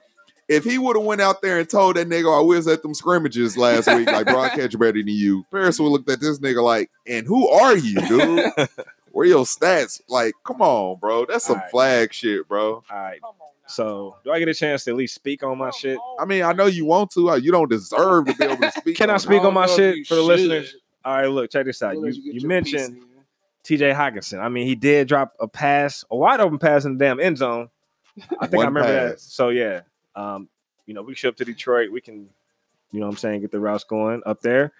If 0.48 0.64
he 0.64 0.76
would 0.76 0.96
have 0.96 1.04
went 1.04 1.20
out 1.20 1.40
there 1.40 1.60
and 1.60 1.70
told 1.70 1.94
that 1.96 2.08
nigga, 2.08 2.36
I 2.36 2.42
was 2.42 2.66
at 2.66 2.82
them 2.82 2.94
scrimmages 2.94 3.56
last 3.56 3.86
week, 3.86 4.08
like, 4.08 4.26
bro, 4.26 4.40
I 4.40 4.48
catch 4.56 4.76
better 4.78 4.92
than 4.92 5.06
you. 5.06 5.46
Paris 5.52 5.78
would 5.78 5.88
looked 5.88 6.10
at 6.10 6.20
this 6.20 6.40
nigga 6.40 6.62
like, 6.64 6.90
and 7.06 7.26
who 7.28 7.48
are 7.48 7.76
you, 7.76 7.94
dude? 8.08 8.52
Where 9.12 9.26
your 9.26 9.44
stats? 9.44 10.00
Like, 10.08 10.32
come 10.44 10.60
on, 10.62 10.98
bro. 10.98 11.26
That's 11.26 11.44
some 11.44 11.58
right. 11.58 11.70
flag 11.70 12.12
shit, 12.12 12.48
bro. 12.48 12.76
All 12.76 12.82
right. 12.90 13.20
So, 13.68 14.16
do 14.24 14.32
I 14.32 14.38
get 14.40 14.48
a 14.48 14.54
chance 14.54 14.84
to 14.84 14.90
at 14.90 14.96
least 14.96 15.14
speak 15.14 15.42
on 15.44 15.56
my 15.58 15.70
shit? 15.70 15.96
I 16.18 16.24
mean, 16.24 16.42
I 16.42 16.52
know 16.52 16.66
you 16.66 16.86
want 16.86 17.12
to. 17.12 17.30
uh, 17.30 17.34
You 17.36 17.52
don't 17.52 17.70
deserve 17.70 18.26
to 18.26 18.34
be 18.34 18.44
able 18.44 18.56
to 18.56 18.72
speak. 18.72 18.96
Can 18.96 19.10
I 19.10 19.18
speak 19.18 19.42
on 19.44 19.54
my 19.54 19.66
don't 19.66 19.78
know 19.78 19.84
if 19.84 19.94
shit 19.98 20.06
for 20.08 20.14
the 20.16 20.20
should. 20.22 20.26
listeners? 20.26 20.76
All 21.04 21.16
right, 21.16 21.26
look, 21.26 21.50
check 21.50 21.66
this 21.66 21.82
out. 21.82 21.94
I'll 21.94 22.08
You, 22.08 22.32
you 22.32 22.48
mentioned. 22.48 23.02
TJ 23.64 23.94
Hockenson. 23.94 24.40
I 24.40 24.48
mean, 24.48 24.66
he 24.66 24.74
did 24.74 25.08
drop 25.08 25.34
a 25.38 25.46
pass, 25.46 26.04
a 26.10 26.16
wide 26.16 26.40
open 26.40 26.58
pass 26.58 26.84
in 26.84 26.98
the 26.98 27.04
damn 27.04 27.20
end 27.20 27.38
zone. 27.38 27.68
I 28.40 28.46
think 28.46 28.54
I 28.54 28.56
One 28.56 28.66
remember 28.66 28.92
that. 28.92 29.20
So 29.20 29.50
yeah, 29.50 29.82
um, 30.14 30.48
you 30.86 30.94
know, 30.94 31.02
we 31.02 31.14
show 31.14 31.28
up 31.28 31.36
to 31.36 31.44
Detroit. 31.44 31.90
We 31.90 32.00
can, 32.00 32.28
you 32.90 33.00
know, 33.00 33.06
what 33.06 33.12
I'm 33.12 33.18
saying, 33.18 33.40
get 33.40 33.52
the 33.52 33.60
routes 33.60 33.84
going 33.84 34.22
up 34.26 34.40
there. 34.40 34.72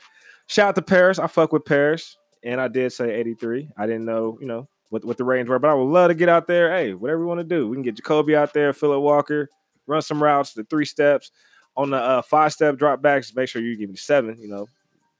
Shout 0.49 0.70
out 0.70 0.75
to 0.75 0.83
Parris. 0.83 1.18
I 1.18 1.29
fuck 1.29 1.53
with 1.53 1.64
Parris, 1.64 2.18
and 2.43 2.61
I 2.61 2.68
did 2.68 2.93
say 2.93 3.14
83. 3.14 3.70
I 3.77 3.87
didn't 3.87 4.05
know, 4.05 4.37
you 4.41 4.47
know, 4.47 4.68
what 4.91 5.05
what 5.05 5.16
the 5.16 5.25
range 5.25 5.49
were, 5.49 5.59
but 5.59 5.70
I 5.70 5.75
would 5.75 5.85
love 5.85 6.11
to 6.11 6.14
get 6.14 6.29
out 6.29 6.47
there. 6.47 6.70
Hey, 6.70 6.93
whatever 6.93 7.20
you 7.20 7.27
want 7.27 7.41
to 7.41 7.45
do, 7.45 7.68
we 7.68 7.77
can 7.77 7.83
get 7.83 7.95
Jacoby 7.95 8.37
out 8.37 8.53
there, 8.53 8.73
Philip 8.73 9.01
Walker, 9.01 9.49
run 9.87 10.03
some 10.03 10.23
routes, 10.23 10.53
the 10.53 10.64
three 10.64 10.85
steps 10.85 11.31
on 11.77 11.91
the 11.91 11.97
uh, 11.97 12.23
five 12.23 12.53
step 12.53 12.77
drop 12.77 13.01
backs. 13.01 13.35
Make 13.35 13.49
sure 13.49 13.62
you 13.62 13.77
give 13.77 13.89
me 13.89 13.97
seven, 13.97 14.37
you 14.39 14.49
know, 14.49 14.68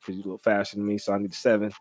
because 0.03 0.17
you're 0.17 0.25
a 0.25 0.29
little 0.29 0.39
faster 0.39 0.77
than 0.77 0.87
me, 0.87 0.99
so 0.99 1.13
I 1.13 1.19
need 1.19 1.31
the 1.33 1.37
seven 1.37 1.73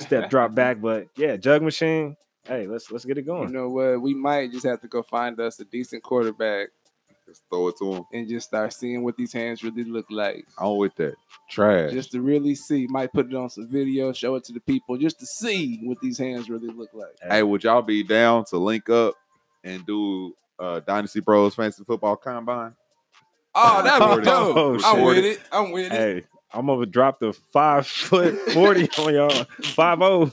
step 0.00 0.28
drop 0.30 0.54
back. 0.54 0.78
But 0.80 1.06
yeah, 1.16 1.36
jug 1.36 1.62
machine. 1.62 2.16
Hey, 2.44 2.66
let's 2.66 2.90
let's 2.90 3.04
get 3.04 3.18
it 3.18 3.22
going. 3.22 3.48
You 3.48 3.54
going. 3.54 3.54
know 3.54 3.68
what? 3.70 4.02
We 4.02 4.14
might 4.14 4.52
just 4.52 4.64
have 4.66 4.80
to 4.80 4.88
go 4.88 5.02
find 5.02 5.38
us 5.40 5.60
a 5.60 5.64
decent 5.64 6.02
quarterback 6.02 6.68
Just 7.26 7.42
throw 7.50 7.68
it 7.68 7.76
to 7.78 7.92
him. 7.94 8.04
and 8.12 8.26
just 8.26 8.48
start 8.48 8.72
seeing 8.72 9.02
what 9.04 9.16
these 9.18 9.32
hands 9.34 9.62
really 9.62 9.84
look 9.84 10.06
like. 10.10 10.46
I'm 10.58 10.76
with 10.78 10.94
that. 10.96 11.14
Trash. 11.50 11.92
Just 11.92 12.12
to 12.12 12.22
really 12.22 12.54
see. 12.54 12.86
Might 12.88 13.12
put 13.12 13.26
it 13.26 13.34
on 13.34 13.50
some 13.50 13.68
video, 13.68 14.12
show 14.14 14.34
it 14.36 14.44
to 14.44 14.52
the 14.52 14.60
people 14.60 14.96
just 14.96 15.18
to 15.20 15.26
see 15.26 15.80
what 15.82 16.00
these 16.00 16.16
hands 16.18 16.48
really 16.48 16.68
look 16.68 16.88
like. 16.94 17.16
hey, 17.22 17.42
would 17.42 17.64
y'all 17.64 17.82
be 17.82 18.02
down 18.02 18.44
to 18.46 18.56
link 18.56 18.88
up 18.88 19.14
and 19.64 19.84
do 19.84 20.32
uh 20.58 20.80
Dynasty 20.80 21.20
Bros 21.20 21.54
Fantasy 21.54 21.84
Football 21.84 22.16
Combine? 22.16 22.74
Oh, 23.54 23.82
that'd 23.82 24.00
be 24.00 24.04
Recorded. 24.06 24.24
dope. 24.24 24.80
I'm 24.86 25.04
with 25.04 25.24
it. 25.24 25.40
I'm 25.52 25.70
with 25.72 25.86
it. 25.86 25.92
Hey, 25.92 26.24
I'm 26.52 26.66
gonna 26.66 26.86
drop 26.86 27.20
the 27.20 27.32
five 27.32 27.86
foot 27.86 28.34
forty 28.52 28.88
on 28.98 29.14
y'all. 29.14 29.44
Five 29.62 30.00
oh. 30.02 30.32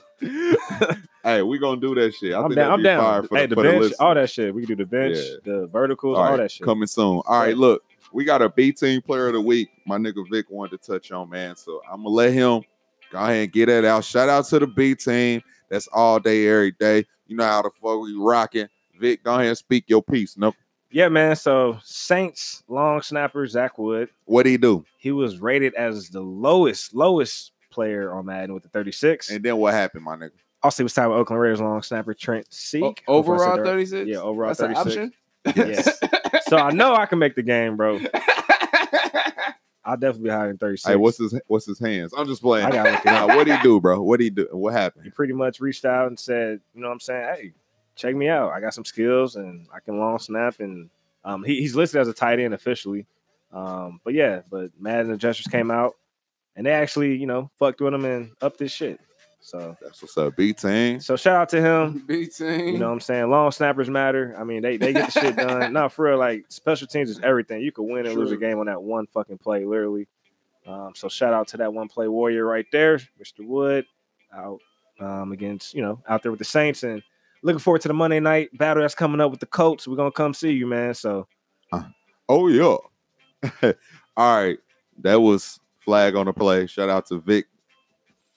Hey, 1.23 1.41
we 1.41 1.57
gonna 1.57 1.81
do 1.81 1.95
that 1.95 2.13
shit. 2.13 2.33
I 2.33 2.37
I'm 2.39 2.43
think 2.49 2.55
down. 2.57 2.71
I'm 2.73 2.79
be 2.79 2.83
down. 2.83 3.27
for 3.27 3.35
Hey, 3.37 3.47
the, 3.47 3.55
the 3.55 3.61
bench, 3.63 3.79
listeners. 3.81 3.99
all 3.99 4.13
that 4.15 4.29
shit. 4.29 4.53
We 4.53 4.61
can 4.65 4.77
do 4.77 4.83
the 4.83 4.89
bench, 4.89 5.17
Yeah. 5.17 5.37
the 5.43 5.67
verticals, 5.67 6.17
All 6.17 6.23
all, 6.23 6.31
right, 6.31 6.37
that 6.37 6.51
shit. 6.51 6.63
coming 6.63 6.87
soon. 6.87 7.05
All 7.05 7.23
right, 7.27 7.47
Right. 7.47 7.57
look, 7.57 7.83
we 8.13 8.23
got 8.25 8.41
a 8.43 8.49
B 8.49 8.71
team 8.71 9.01
player 9.01 9.27
of 9.27 9.33
the 9.33 9.41
week. 9.41 9.69
My 9.87 9.97
nigga 9.97 10.23
Vic 10.29 10.45
wanted 10.51 10.81
to 10.81 10.87
touch 10.91 11.11
on, 11.11 11.29
man. 11.31 11.55
So 11.55 11.81
I'm 11.91 11.97
gonna 12.03 12.09
let 12.09 12.31
him 12.31 12.61
go 13.11 13.17
ahead 13.19 13.43
and 13.43 13.51
get 13.51 13.65
that 13.67 13.85
out. 13.85 14.05
Shout 14.05 14.29
out 14.29 14.45
to 14.45 14.59
the 14.59 14.67
B 14.67 14.93
team. 14.93 15.41
That's 15.69 15.87
all 15.87 16.19
day, 16.19 16.47
every 16.47 16.71
day. 16.73 17.05
You 17.27 17.35
know 17.35 17.43
how 17.45 17.63
the 17.63 17.71
fuck 17.71 17.99
we 18.01 18.13
rocking. 18.15 18.67
Vic, 18.99 19.23
go 19.23 19.33
ahead 19.33 19.47
and 19.47 19.57
speak 19.57 19.85
your 19.87 20.03
piece. 20.03 20.37
No, 20.37 20.53
Yeah, 20.95 21.09
man. 21.09 21.35
So 21.35 21.77
Saints 21.83 22.63
long 22.69 23.01
snapper 23.01 23.45
Zach 23.47 23.77
Wood, 23.77 24.07
what 24.23 24.45
he 24.45 24.55
do? 24.55 24.85
he 24.97 25.11
was 25.11 25.39
rated 25.39 25.73
as 25.73 26.07
the 26.09 26.21
lowest, 26.21 26.95
lowest 26.95 27.51
player 27.69 28.13
on 28.13 28.27
Madden 28.27 28.53
with 28.53 28.63
the 28.63 28.69
36. 28.69 29.29
And 29.29 29.43
then 29.43 29.57
what 29.57 29.73
happened, 29.73 30.05
my 30.05 30.15
nigga? 30.15 30.31
also, 30.63 30.81
he 30.81 30.85
was 30.85 30.93
tied 30.93 31.07
with 31.07 31.17
Oakland 31.17 31.41
Raiders 31.41 31.59
long 31.59 31.81
snapper 31.83 32.13
Trent 32.13 32.47
Sieg. 32.49 32.81
O- 32.81 32.87
I 32.87 32.89
hope 32.89 32.97
said 32.97 33.11
overall 33.11 33.57
36? 33.57 34.07
Yeah, 34.07 34.19
overall 34.19 34.47
That's 34.47 34.61
an 34.61 34.73
36. 34.73 35.13
option. 35.45 35.73
Yes. 35.73 35.99
So 36.47 36.57
I 36.57 36.71
know 36.71 36.93
I 36.95 37.07
can 37.07 37.17
make 37.17 37.33
the 37.33 37.41
game, 37.41 37.75
bro. 37.75 37.95
I'll 39.83 39.97
definitely 39.97 40.25
be 40.25 40.29
higher 40.29 40.47
than 40.47 40.59
36. 40.59 40.87
Hey, 40.87 40.95
what's 40.95 41.17
his 41.17 41.39
what's 41.47 41.65
his 41.65 41.79
hands? 41.79 42.13
I'm 42.15 42.27
just 42.27 42.41
playing. 42.43 42.67
I 42.67 42.71
gotta 42.71 42.91
look 42.91 42.99
it 43.05 43.07
up. 43.07 43.29
Nah, 43.29 43.35
what 43.35 43.47
he 43.47 43.57
do, 43.63 43.81
bro? 43.81 44.01
What 44.03 44.19
he 44.19 44.29
do? 44.29 44.47
What 44.51 44.73
happened? 44.73 45.05
he 45.05 45.09
pretty 45.09 45.33
much 45.33 45.59
reached 45.59 45.85
out 45.85 46.07
and 46.07 46.19
said, 46.19 46.61
you 46.75 46.81
know 46.81 46.87
what 46.87 46.93
I'm 46.93 46.99
saying? 46.99 47.35
Hey, 47.35 47.53
check 47.95 48.15
me 48.15 48.27
out. 48.27 48.51
I 48.51 48.59
got 48.59 48.73
some 48.73 48.85
skills 48.85 49.35
and 49.35 49.67
I 49.73 49.79
can 49.79 49.99
long 49.99 50.19
snap. 50.19 50.59
And 50.59 50.89
um, 51.23 51.43
he, 51.43 51.59
he's 51.61 51.75
listed 51.75 52.01
as 52.01 52.07
a 52.07 52.13
tight 52.13 52.39
end 52.39 52.53
officially. 52.53 53.05
Um, 53.51 53.99
but 54.03 54.13
yeah, 54.13 54.41
but 54.49 54.69
Madden 54.79 55.11
adjusters 55.11 55.47
came 55.47 55.71
out 55.71 55.93
and 56.55 56.65
they 56.65 56.71
actually, 56.71 57.15
you 57.15 57.25
know, 57.25 57.49
fucked 57.57 57.81
with 57.81 57.93
him 57.93 58.05
and 58.05 58.31
upped 58.41 58.59
this 58.59 58.71
shit. 58.71 58.99
So 59.39 59.77
That's 59.79 60.01
what's 60.01 60.17
up, 60.17 60.35
B 60.35 60.53
team. 60.53 60.99
so 60.99 61.15
shout 61.15 61.35
out 61.35 61.49
to 61.49 61.61
him. 61.61 62.03
B 62.07 62.25
team. 62.25 62.67
You 62.67 62.79
know 62.79 62.87
what 62.87 62.93
I'm 62.93 62.99
saying? 62.99 63.29
Long 63.29 63.51
snappers 63.51 63.91
matter. 63.91 64.35
I 64.39 64.43
mean, 64.43 64.63
they, 64.63 64.77
they 64.77 64.91
get 64.91 65.13
the 65.13 65.19
shit 65.19 65.35
done. 65.37 65.71
Not 65.71 65.91
for 65.91 66.05
real. 66.05 66.17
Like 66.17 66.45
special 66.49 66.87
teams 66.87 67.11
is 67.11 67.19
everything. 67.19 67.61
You 67.61 67.71
could 67.71 67.83
win 67.83 68.07
and 68.07 68.15
lose 68.15 68.31
a 68.31 68.37
game 68.37 68.57
on 68.57 68.65
that 68.65 68.81
one 68.81 69.05
fucking 69.05 69.37
play, 69.37 69.63
literally. 69.63 70.07
Um, 70.65 70.93
so 70.95 71.07
shout 71.09 71.31
out 71.31 71.47
to 71.49 71.57
that 71.57 71.73
one 71.73 71.87
play 71.87 72.07
warrior 72.07 72.43
right 72.43 72.65
there, 72.71 72.97
Mr. 72.97 73.45
Wood, 73.45 73.85
out 74.33 74.59
um, 74.99 75.31
against 75.31 75.75
you 75.75 75.83
know 75.83 76.01
out 76.07 76.23
there 76.23 76.31
with 76.31 76.39
the 76.39 76.45
Saints 76.45 76.81
and 76.83 77.03
looking 77.45 77.59
forward 77.59 77.81
to 77.81 77.87
the 77.87 77.93
Monday 77.93 78.19
night 78.19 78.49
battle 78.57 78.81
that's 78.81 78.95
coming 78.95 79.21
up 79.21 79.29
with 79.29 79.39
the 79.39 79.45
Colts. 79.45 79.87
We're 79.87 79.95
gonna 79.95 80.11
come 80.11 80.33
see 80.33 80.51
you, 80.51 80.65
man. 80.65 80.95
So 80.95 81.27
Oh 82.27 82.47
yeah. 82.47 82.77
All 84.17 84.43
right. 84.43 84.57
That 85.01 85.21
was 85.21 85.59
flag 85.79 86.15
on 86.15 86.25
the 86.25 86.33
play. 86.33 86.65
Shout 86.65 86.89
out 86.89 87.05
to 87.07 87.19
Vic 87.19 87.45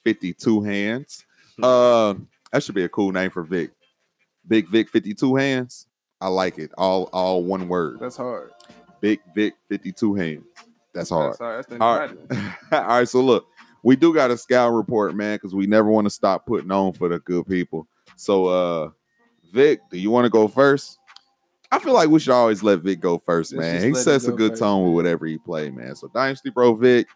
52 0.04 0.62
hands. 0.62 1.24
Uh 1.62 2.14
that 2.52 2.62
should 2.62 2.74
be 2.74 2.84
a 2.84 2.88
cool 2.88 3.10
name 3.10 3.30
for 3.30 3.42
Vic. 3.42 3.70
Big 4.46 4.68
Vic 4.68 4.90
52 4.90 5.34
hands. 5.36 5.86
I 6.20 6.28
like 6.28 6.58
it. 6.58 6.70
All 6.76 7.04
all 7.04 7.42
one 7.42 7.66
word. 7.66 8.00
That's 8.00 8.16
hard. 8.18 8.50
Big 9.00 9.20
Vic 9.34 9.54
52 9.70 10.14
hands. 10.14 10.44
That's 10.92 11.08
hard. 11.08 11.30
That's 11.30 11.38
hard. 11.38 11.58
That's 11.58 11.66
the 11.68 11.82
All 11.82 11.98
right. 11.98 12.10
All 12.72 12.98
right, 12.98 13.08
so 13.08 13.20
look, 13.20 13.46
we 13.82 13.94
do 13.94 14.12
got 14.12 14.30
a 14.30 14.36
scout 14.36 14.72
report, 14.72 15.14
man, 15.14 15.36
because 15.36 15.54
we 15.54 15.66
never 15.66 15.88
want 15.88 16.06
to 16.06 16.10
stop 16.10 16.44
putting 16.44 16.70
on 16.70 16.92
for 16.92 17.08
the 17.08 17.20
good 17.20 17.46
people. 17.46 17.86
So, 18.18 18.46
uh, 18.46 18.90
Vic, 19.52 19.80
do 19.90 19.98
you 19.98 20.10
want 20.10 20.24
to 20.24 20.30
go 20.30 20.48
first? 20.48 20.98
I 21.70 21.78
feel 21.78 21.92
like 21.92 22.08
we 22.08 22.18
should 22.18 22.32
always 22.32 22.62
let 22.62 22.80
Vic 22.80 22.98
go 23.00 23.18
first, 23.18 23.54
man. 23.54 23.82
He 23.86 23.94
sets 23.94 24.26
a 24.26 24.32
good 24.32 24.52
first, 24.52 24.60
tone 24.62 24.86
with 24.86 24.94
whatever 24.94 25.26
he 25.26 25.38
play, 25.38 25.70
man. 25.70 25.94
So, 25.94 26.08
Dynasty 26.08 26.50
Bro, 26.50 26.74
Vic, 26.76 27.06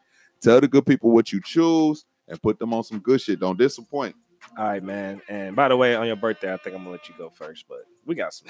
tell 0.40 0.60
the 0.60 0.68
good 0.68 0.86
people 0.86 1.10
what 1.10 1.32
you 1.32 1.40
choose 1.42 2.04
and 2.28 2.40
put 2.40 2.58
them 2.58 2.72
on 2.72 2.84
some 2.84 3.00
good 3.00 3.20
shit. 3.20 3.40
Don't 3.40 3.58
disappoint. 3.58 4.14
all 4.56 4.64
right, 4.64 4.82
man. 4.82 5.20
And 5.28 5.56
by 5.56 5.68
the 5.68 5.76
way, 5.76 5.94
on 5.96 6.06
your 6.06 6.16
birthday, 6.16 6.52
I 6.52 6.56
think 6.58 6.76
I'm 6.76 6.82
gonna 6.82 6.92
let 6.92 7.08
you 7.08 7.14
go 7.18 7.30
first, 7.30 7.64
but 7.68 7.84
we 8.06 8.14
got 8.14 8.32
some, 8.34 8.48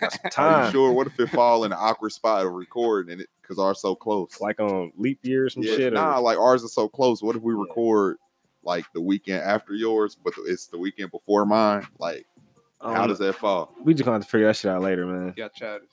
got 0.00 0.12
some 0.12 0.20
Are 0.24 0.30
time. 0.30 0.72
sure? 0.72 0.92
What 0.92 1.08
if 1.08 1.18
it 1.20 1.28
fall 1.30 1.64
in 1.64 1.72
an 1.72 1.78
awkward 1.80 2.10
spot 2.10 2.46
of 2.46 2.52
recording 2.52 3.12
and 3.12 3.20
it 3.20 3.28
because 3.42 3.58
ours 3.58 3.80
so 3.80 3.94
close? 3.94 4.40
Like 4.40 4.60
on 4.60 4.92
leap 4.96 5.18
years 5.24 5.56
and 5.56 5.64
Yeah, 5.64 5.76
shit. 5.76 5.92
or- 5.92 5.96
nah, 5.96 6.18
like 6.18 6.38
ours 6.38 6.62
is 6.62 6.72
so 6.72 6.88
close. 6.88 7.22
What 7.22 7.36
if 7.36 7.42
we 7.42 7.52
Yeah. 7.52 7.60
record 7.60 8.16
like 8.64 8.84
the 8.92 9.00
weekend 9.00 9.42
after 9.42 9.74
yours, 9.74 10.16
but 10.22 10.34
it's 10.46 10.66
the 10.66 10.78
weekend 10.78 11.10
before 11.10 11.44
mine? 11.44 11.86
Like, 11.98 12.26
how 12.80 13.02
um, 13.02 13.08
does 13.08 13.18
that 13.18 13.34
fall? 13.34 13.74
we 13.82 13.94
just 13.94 14.04
gonna 14.04 14.16
have 14.16 14.24
to 14.24 14.28
figure 14.28 14.46
that 14.46 14.56
shit 14.56 14.70
out 14.70 14.82
later, 14.82 15.06
man. 15.06 15.34
Got 15.36 15.54
childish. 15.54 15.88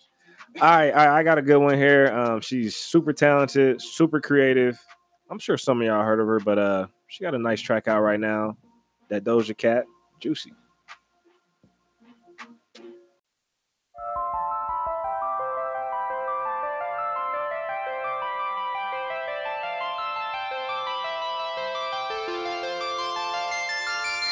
All 0.60 0.68
right, 0.68 0.92
all 0.92 1.08
right, 1.08 1.20
I 1.20 1.24
got 1.24 1.38
a 1.38 1.42
good 1.42 1.60
one 1.60 1.78
here. 1.78 2.08
Um, 2.08 2.42
she's 2.42 2.76
super 2.76 3.14
talented, 3.14 3.82
super 3.82 4.20
creative. 4.20 4.80
I'm 5.30 5.38
sure 5.38 5.58
some 5.58 5.80
of 5.82 5.86
y'all 5.86 6.04
heard 6.04 6.20
of 6.20 6.26
her, 6.26 6.40
but 6.40 6.58
uh, 6.58 6.88
she 7.08 7.24
got 7.24 7.36
a 7.36 7.38
nice 7.38 7.62
track 7.62 7.88
out 7.88 8.02
right 8.02 8.20
now. 8.20 8.58
That 9.10 9.24
Doja 9.24 9.56
Cat, 9.56 9.86
Juicy. 10.20 10.54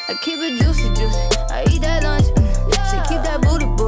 I 0.09 0.13
keep 0.15 0.39
it 0.39 0.61
juicy, 0.61 0.87
juicy. 0.93 1.19
I 1.51 1.65
eat 1.69 1.81
that 1.81 2.03
lunch. 2.03 2.25
mm. 2.27 2.73
She 2.89 2.97
keep 3.13 3.21
that 3.23 3.41
booty, 3.41 3.65
booty. 3.65 3.86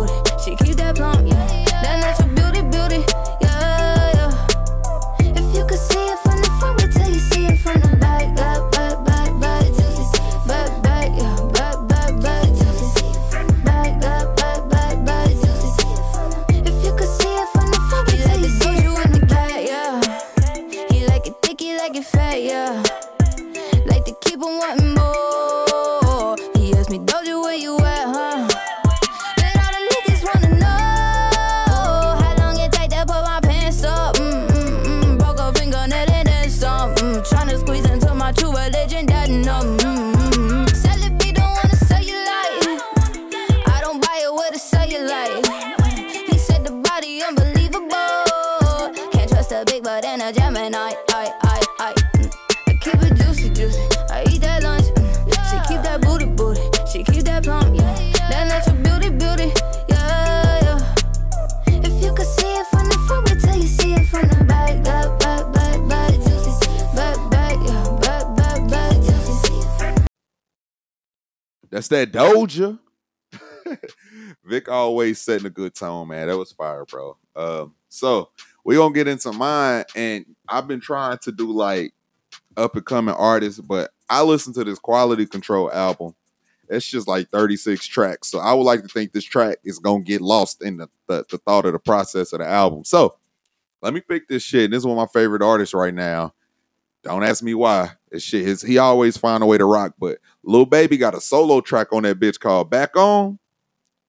That 71.90 72.12
Doja. 72.12 72.80
Vic 74.46 74.70
always 74.70 75.22
setting 75.22 75.46
a 75.46 75.52
good 75.52 75.76
tone, 75.76 76.08
man. 76.08 76.28
That 76.28 76.38
was 76.38 76.52
fire, 76.52 76.86
bro. 76.86 77.18
Um, 77.36 77.76
so 77.90 78.30
we 78.64 78.76
gonna 78.76 78.94
get 78.94 79.08
into 79.08 79.32
mine, 79.32 79.86
and 79.96 80.26
I've 80.48 80.68
been 80.68 80.80
trying 80.80 81.18
to 81.20 81.32
do 81.32 81.52
like 81.52 81.94
up 82.58 82.76
and 82.76 82.86
coming 82.86 83.16
artists, 83.16 83.60
but 83.60 83.92
I 84.10 84.24
listened 84.24 84.56
to 84.56 84.64
this 84.64 84.80
Quality 84.80 85.26
Control 85.26 85.72
album. 85.72 86.16
It's 86.68 86.86
just 86.86 87.08
like 87.08 87.30
36 87.30 87.86
tracks. 87.88 88.28
So 88.28 88.40
I 88.40 88.54
would 88.54 88.64
like 88.64 88.84
to 88.84 88.88
think 88.88 89.12
this 89.12 89.24
track 89.24 89.58
is 89.64 89.80
gonna 89.80 90.04
get 90.04 90.22
lost 90.22 90.62
in 90.62 90.78
the, 90.78 90.90
the, 91.08 91.26
the 91.30 91.38
thought 91.40 91.66
of 91.66 91.74
the 91.74 91.80
process 91.80 92.34
of 92.34 92.40
the 92.40 92.48
album. 92.48 92.84
So 92.84 93.16
let 93.82 93.94
me 93.94 94.02
pick 94.02 94.28
this 94.28 94.44
shit. 94.44 94.72
This 94.72 94.80
is 94.80 94.86
one 94.86 94.98
of 94.98 95.02
my 95.02 95.20
favorite 95.20 95.42
artists 95.42 95.74
right 95.74 95.94
now. 95.94 96.34
Don't 97.04 97.24
ask 97.24 97.42
me 97.44 97.54
why. 97.54 97.92
This 98.12 98.24
shit 98.24 98.48
is 98.48 98.62
he 98.62 98.78
always 98.78 99.18
find 99.18 99.44
a 99.44 99.46
way 99.46 99.58
to 99.58 99.66
rock, 99.66 99.94
but 100.00 100.18
Lil 100.44 100.66
Baby 100.66 100.98
got 100.98 101.16
a 101.16 101.22
solo 101.22 101.62
track 101.62 101.94
on 101.94 102.04
that 102.04 102.20
bitch 102.20 102.40
called 102.40 102.70
Back 102.70 102.96
On. 102.98 103.40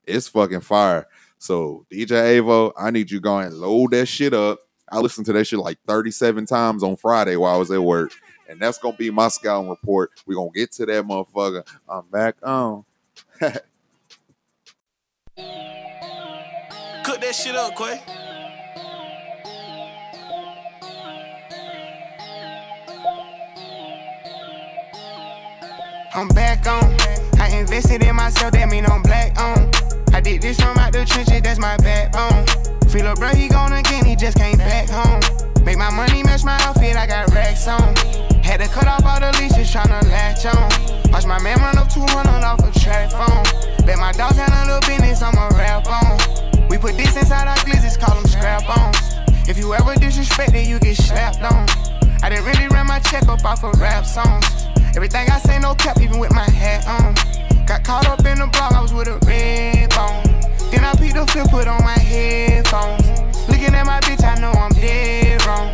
It's 0.04 0.28
fucking 0.28 0.60
fire. 0.60 1.06
So 1.38 1.86
DJ 1.90 2.40
Avo, 2.40 2.72
I 2.76 2.90
need 2.90 3.10
you 3.10 3.20
going 3.20 3.52
load 3.52 3.92
that 3.92 4.06
shit 4.06 4.34
up. 4.34 4.60
I 4.90 4.98
listened 4.98 5.26
to 5.26 5.32
that 5.34 5.46
shit 5.46 5.60
like 5.60 5.78
37 5.86 6.46
times 6.46 6.82
on 6.82 6.96
Friday 6.96 7.36
while 7.36 7.54
I 7.54 7.58
was 7.58 7.70
at 7.70 7.82
work. 7.82 8.12
And 8.48 8.58
that's 8.60 8.78
gonna 8.78 8.96
be 8.96 9.10
my 9.10 9.28
scouting 9.28 9.70
report. 9.70 10.10
We're 10.26 10.34
gonna 10.34 10.50
get 10.50 10.72
to 10.72 10.86
that 10.86 11.04
motherfucker. 11.04 11.64
I'm 11.88 12.06
back 12.10 12.36
on. 12.42 12.84
Cook 13.40 13.60
that 17.20 17.34
shit 17.34 17.54
up, 17.54 17.76
Quay. 17.76 18.29
I'm 26.12 26.26
back 26.28 26.66
on. 26.66 26.90
I 27.38 27.54
invested 27.54 28.02
in 28.02 28.16
myself, 28.16 28.52
that 28.52 28.68
mean 28.68 28.84
I'm 28.84 29.00
black 29.02 29.38
on. 29.38 29.70
I 30.12 30.20
did 30.20 30.42
this 30.42 30.58
from 30.58 30.76
out 30.76 30.92
the 30.92 31.04
trenches, 31.04 31.40
that's 31.40 31.60
my 31.60 31.76
backbone. 31.78 32.46
Feel 32.90 33.06
a 33.06 33.14
bro, 33.14 33.28
he 33.28 33.48
gone 33.48 33.72
again, 33.72 34.04
he 34.04 34.16
just 34.16 34.36
came 34.36 34.58
back 34.58 34.88
home. 34.90 35.22
Make 35.64 35.78
my 35.78 35.90
money 35.90 36.24
match 36.24 36.42
my 36.42 36.58
outfit, 36.62 36.96
I 36.96 37.06
got 37.06 37.30
racks 37.30 37.68
on. 37.68 37.94
Had 38.42 38.58
to 38.58 38.66
cut 38.66 38.88
off 38.88 39.06
all 39.06 39.20
the 39.20 39.30
leashes, 39.38 39.70
tryna 39.70 40.02
latch 40.10 40.46
on. 40.46 41.12
Watch 41.12 41.26
my 41.26 41.40
man 41.42 41.58
run 41.58 41.78
up 41.78 41.88
200 41.88 42.10
off 42.42 42.58
a 42.58 42.70
track 42.80 43.12
phone. 43.12 43.86
Let 43.86 43.98
my 43.98 44.10
dogs 44.10 44.36
handle 44.36 44.80
the 44.80 44.86
business, 44.88 45.22
I'ma 45.22 45.46
rap 45.54 45.86
on. 45.86 46.66
We 46.68 46.78
put 46.78 46.96
this 46.96 47.16
inside 47.16 47.46
our 47.46 47.56
glizzes, 47.62 47.94
call 48.00 48.16
them 48.16 48.26
scrap 48.26 48.66
on. 48.66 48.90
If 49.48 49.58
you 49.58 49.74
ever 49.74 49.94
disrespect 49.94 50.54
it, 50.54 50.66
you 50.66 50.80
get 50.80 50.96
slapped 50.96 51.42
on. 51.42 51.70
I 52.22 52.28
didn't 52.28 52.46
really 52.46 52.66
run 52.66 52.88
my 52.88 52.98
check 52.98 53.28
up 53.28 53.44
off 53.44 53.62
of 53.62 53.80
rap 53.80 54.04
songs. 54.04 54.69
Everything 54.96 55.30
I 55.30 55.38
say, 55.38 55.58
no 55.58 55.74
cap, 55.74 56.00
even 56.00 56.18
with 56.18 56.32
my 56.32 56.48
hat 56.50 56.86
on. 56.86 57.14
Got 57.66 57.84
caught 57.84 58.08
up 58.08 58.24
in 58.26 58.38
the 58.38 58.46
block, 58.48 58.72
I 58.72 58.82
was 58.82 58.92
with 58.92 59.08
a 59.08 59.18
red 59.26 59.90
bone. 59.90 60.24
Then 60.70 60.84
I 60.84 60.94
peeked 60.94 61.14
the 61.14 61.26
flip, 61.26 61.48
put 61.48 61.68
on 61.68 61.82
my 61.84 61.98
headphones. 61.98 63.06
Looking 63.48 63.74
at 63.74 63.86
my 63.86 64.00
bitch, 64.00 64.24
I 64.24 64.40
know 64.40 64.50
I'm 64.50 64.72
dead 64.72 65.44
wrong. 65.46 65.70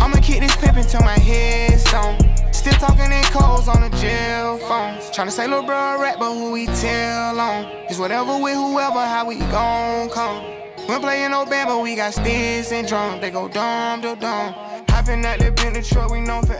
I'ma 0.00 0.20
keep 0.20 0.40
this 0.40 0.54
pimp 0.56 0.76
until 0.76 1.00
my 1.02 1.18
headstone. 1.18 2.18
Still 2.52 2.74
talking 2.74 3.10
in 3.10 3.24
codes 3.24 3.66
on 3.66 3.80
the 3.80 3.96
jail 3.96 4.58
phones. 4.58 5.10
Tryna 5.10 5.32
say, 5.32 5.48
little 5.48 5.64
bro, 5.64 5.76
a 5.76 6.00
rap, 6.00 6.18
but 6.20 6.32
who 6.32 6.52
we 6.52 6.66
tell 6.66 7.40
on? 7.40 7.64
It's 7.90 7.98
whatever 7.98 8.38
with 8.38 8.54
whoever, 8.54 9.04
how 9.04 9.26
we 9.26 9.38
gon' 9.38 10.08
come. 10.10 10.44
We 10.86 10.94
ain't 10.94 11.02
playing 11.02 11.30
no 11.32 11.44
band, 11.44 11.68
but 11.68 11.82
we 11.82 11.96
got 11.96 12.14
sticks 12.14 12.70
and 12.70 12.86
drums. 12.86 13.20
They 13.20 13.30
go 13.30 13.48
dumb, 13.48 14.00
dumb, 14.00 14.18
dumb. 14.18 14.54
Hopping 14.88 15.24
out 15.24 15.38
the 15.40 15.50
Bentley 15.50 15.82
truck, 15.82 16.10
we 16.10 16.20
known 16.20 16.44
for 16.46 16.54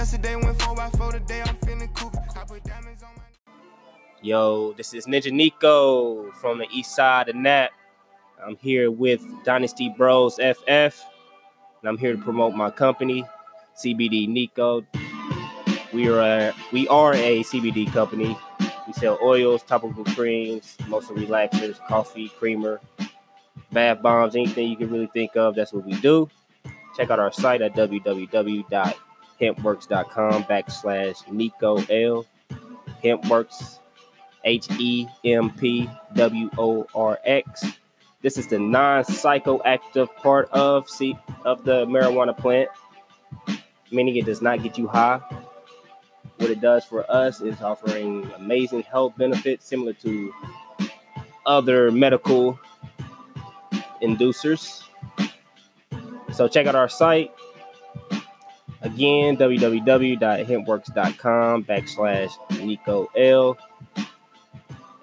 acting 0.00 0.22
stupid, 0.22 0.60
stupid. 0.60 0.76
my 0.76 0.90
phone 0.90 1.12
today, 1.12 1.42
I'm 1.42 1.56
feeling 1.56 1.88
cool. 1.94 2.12
I 2.34 2.44
put 2.44 2.64
diamonds 2.64 3.02
on 3.02 3.10
my. 3.16 3.22
Yo, 4.22 4.72
this 4.72 4.94
is 4.94 5.06
Ninja 5.06 5.30
Nico 5.30 6.30
from 6.32 6.58
the 6.58 6.66
east 6.72 6.94
side 6.94 7.28
of 7.28 7.36
Nap. 7.36 7.70
I'm 8.44 8.56
here 8.56 8.90
with 8.90 9.22
Dynasty 9.44 9.92
Bros 9.96 10.36
FF, 10.36 10.68
and 10.68 11.84
I'm 11.84 11.98
here 11.98 12.16
to 12.16 12.22
promote 12.22 12.54
my 12.54 12.70
company, 12.70 13.26
CBD 13.76 14.26
Nico. 14.26 14.86
We 15.92 16.08
are 16.08 16.20
a, 16.20 16.54
we 16.72 16.88
are 16.88 17.12
a 17.14 17.42
CBD 17.42 17.92
company. 17.92 18.38
We 18.86 18.92
sell 18.94 19.18
oils, 19.22 19.62
topical 19.62 20.04
creams, 20.04 20.78
muscle 20.88 21.14
relaxers, 21.16 21.78
coffee, 21.86 22.30
creamer, 22.38 22.80
bath 23.70 24.00
bombs, 24.00 24.34
anything 24.34 24.70
you 24.70 24.76
can 24.76 24.90
really 24.90 25.10
think 25.12 25.36
of. 25.36 25.54
That's 25.54 25.72
what 25.72 25.84
we 25.84 25.92
do. 26.00 26.30
Check 26.96 27.10
out 27.10 27.18
our 27.18 27.32
site 27.32 27.60
at 27.60 27.74
www.hempworx.com 29.40 30.44
backslash 30.44 31.30
Nico 31.30 31.76
L. 31.88 32.26
HempWorx 33.02 33.78
H 34.44 34.68
E 34.78 35.06
M 35.24 35.50
P 35.50 35.88
W 36.14 36.50
O 36.58 36.86
R 36.94 37.18
X. 37.24 37.64
This 38.22 38.36
is 38.36 38.46
the 38.46 38.58
non-psychoactive 38.58 40.14
part 40.16 40.50
of 40.50 40.88
see 40.88 41.16
of 41.44 41.64
the 41.64 41.86
marijuana 41.86 42.36
plant, 42.36 42.68
meaning 43.90 44.16
it 44.16 44.26
does 44.26 44.42
not 44.42 44.62
get 44.62 44.76
you 44.76 44.86
high. 44.86 45.20
What 46.36 46.50
it 46.50 46.60
does 46.60 46.84
for 46.84 47.10
us 47.10 47.40
is 47.40 47.60
offering 47.62 48.30
amazing 48.36 48.82
health 48.82 49.16
benefits 49.16 49.66
similar 49.66 49.94
to 49.94 50.32
other 51.46 51.90
medical 51.90 52.58
inducers. 54.02 54.82
So 56.32 56.46
check 56.48 56.66
out 56.66 56.74
our 56.74 56.88
site 56.88 57.32
again 58.82 59.36
www.hempworx.com 59.36 61.64
backslash 61.64 62.30
Nico 62.62 63.08
L 63.16 63.58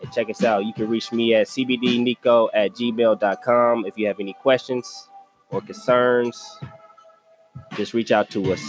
and 0.01 0.13
check 0.13 0.29
us 0.29 0.43
out. 0.43 0.65
You 0.65 0.73
can 0.73 0.89
reach 0.89 1.11
me 1.11 1.35
at 1.35 1.47
cbdnico 1.47 2.49
at 2.53 2.73
gmail.com 2.73 3.85
if 3.85 3.97
you 3.97 4.07
have 4.07 4.19
any 4.19 4.33
questions 4.33 5.09
or 5.49 5.61
concerns. 5.61 6.59
Just 7.75 7.93
reach 7.93 8.11
out 8.11 8.29
to 8.31 8.53
us. 8.53 8.61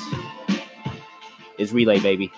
It's 1.59 1.73
Relay, 1.73 1.99
baby. 1.99 2.31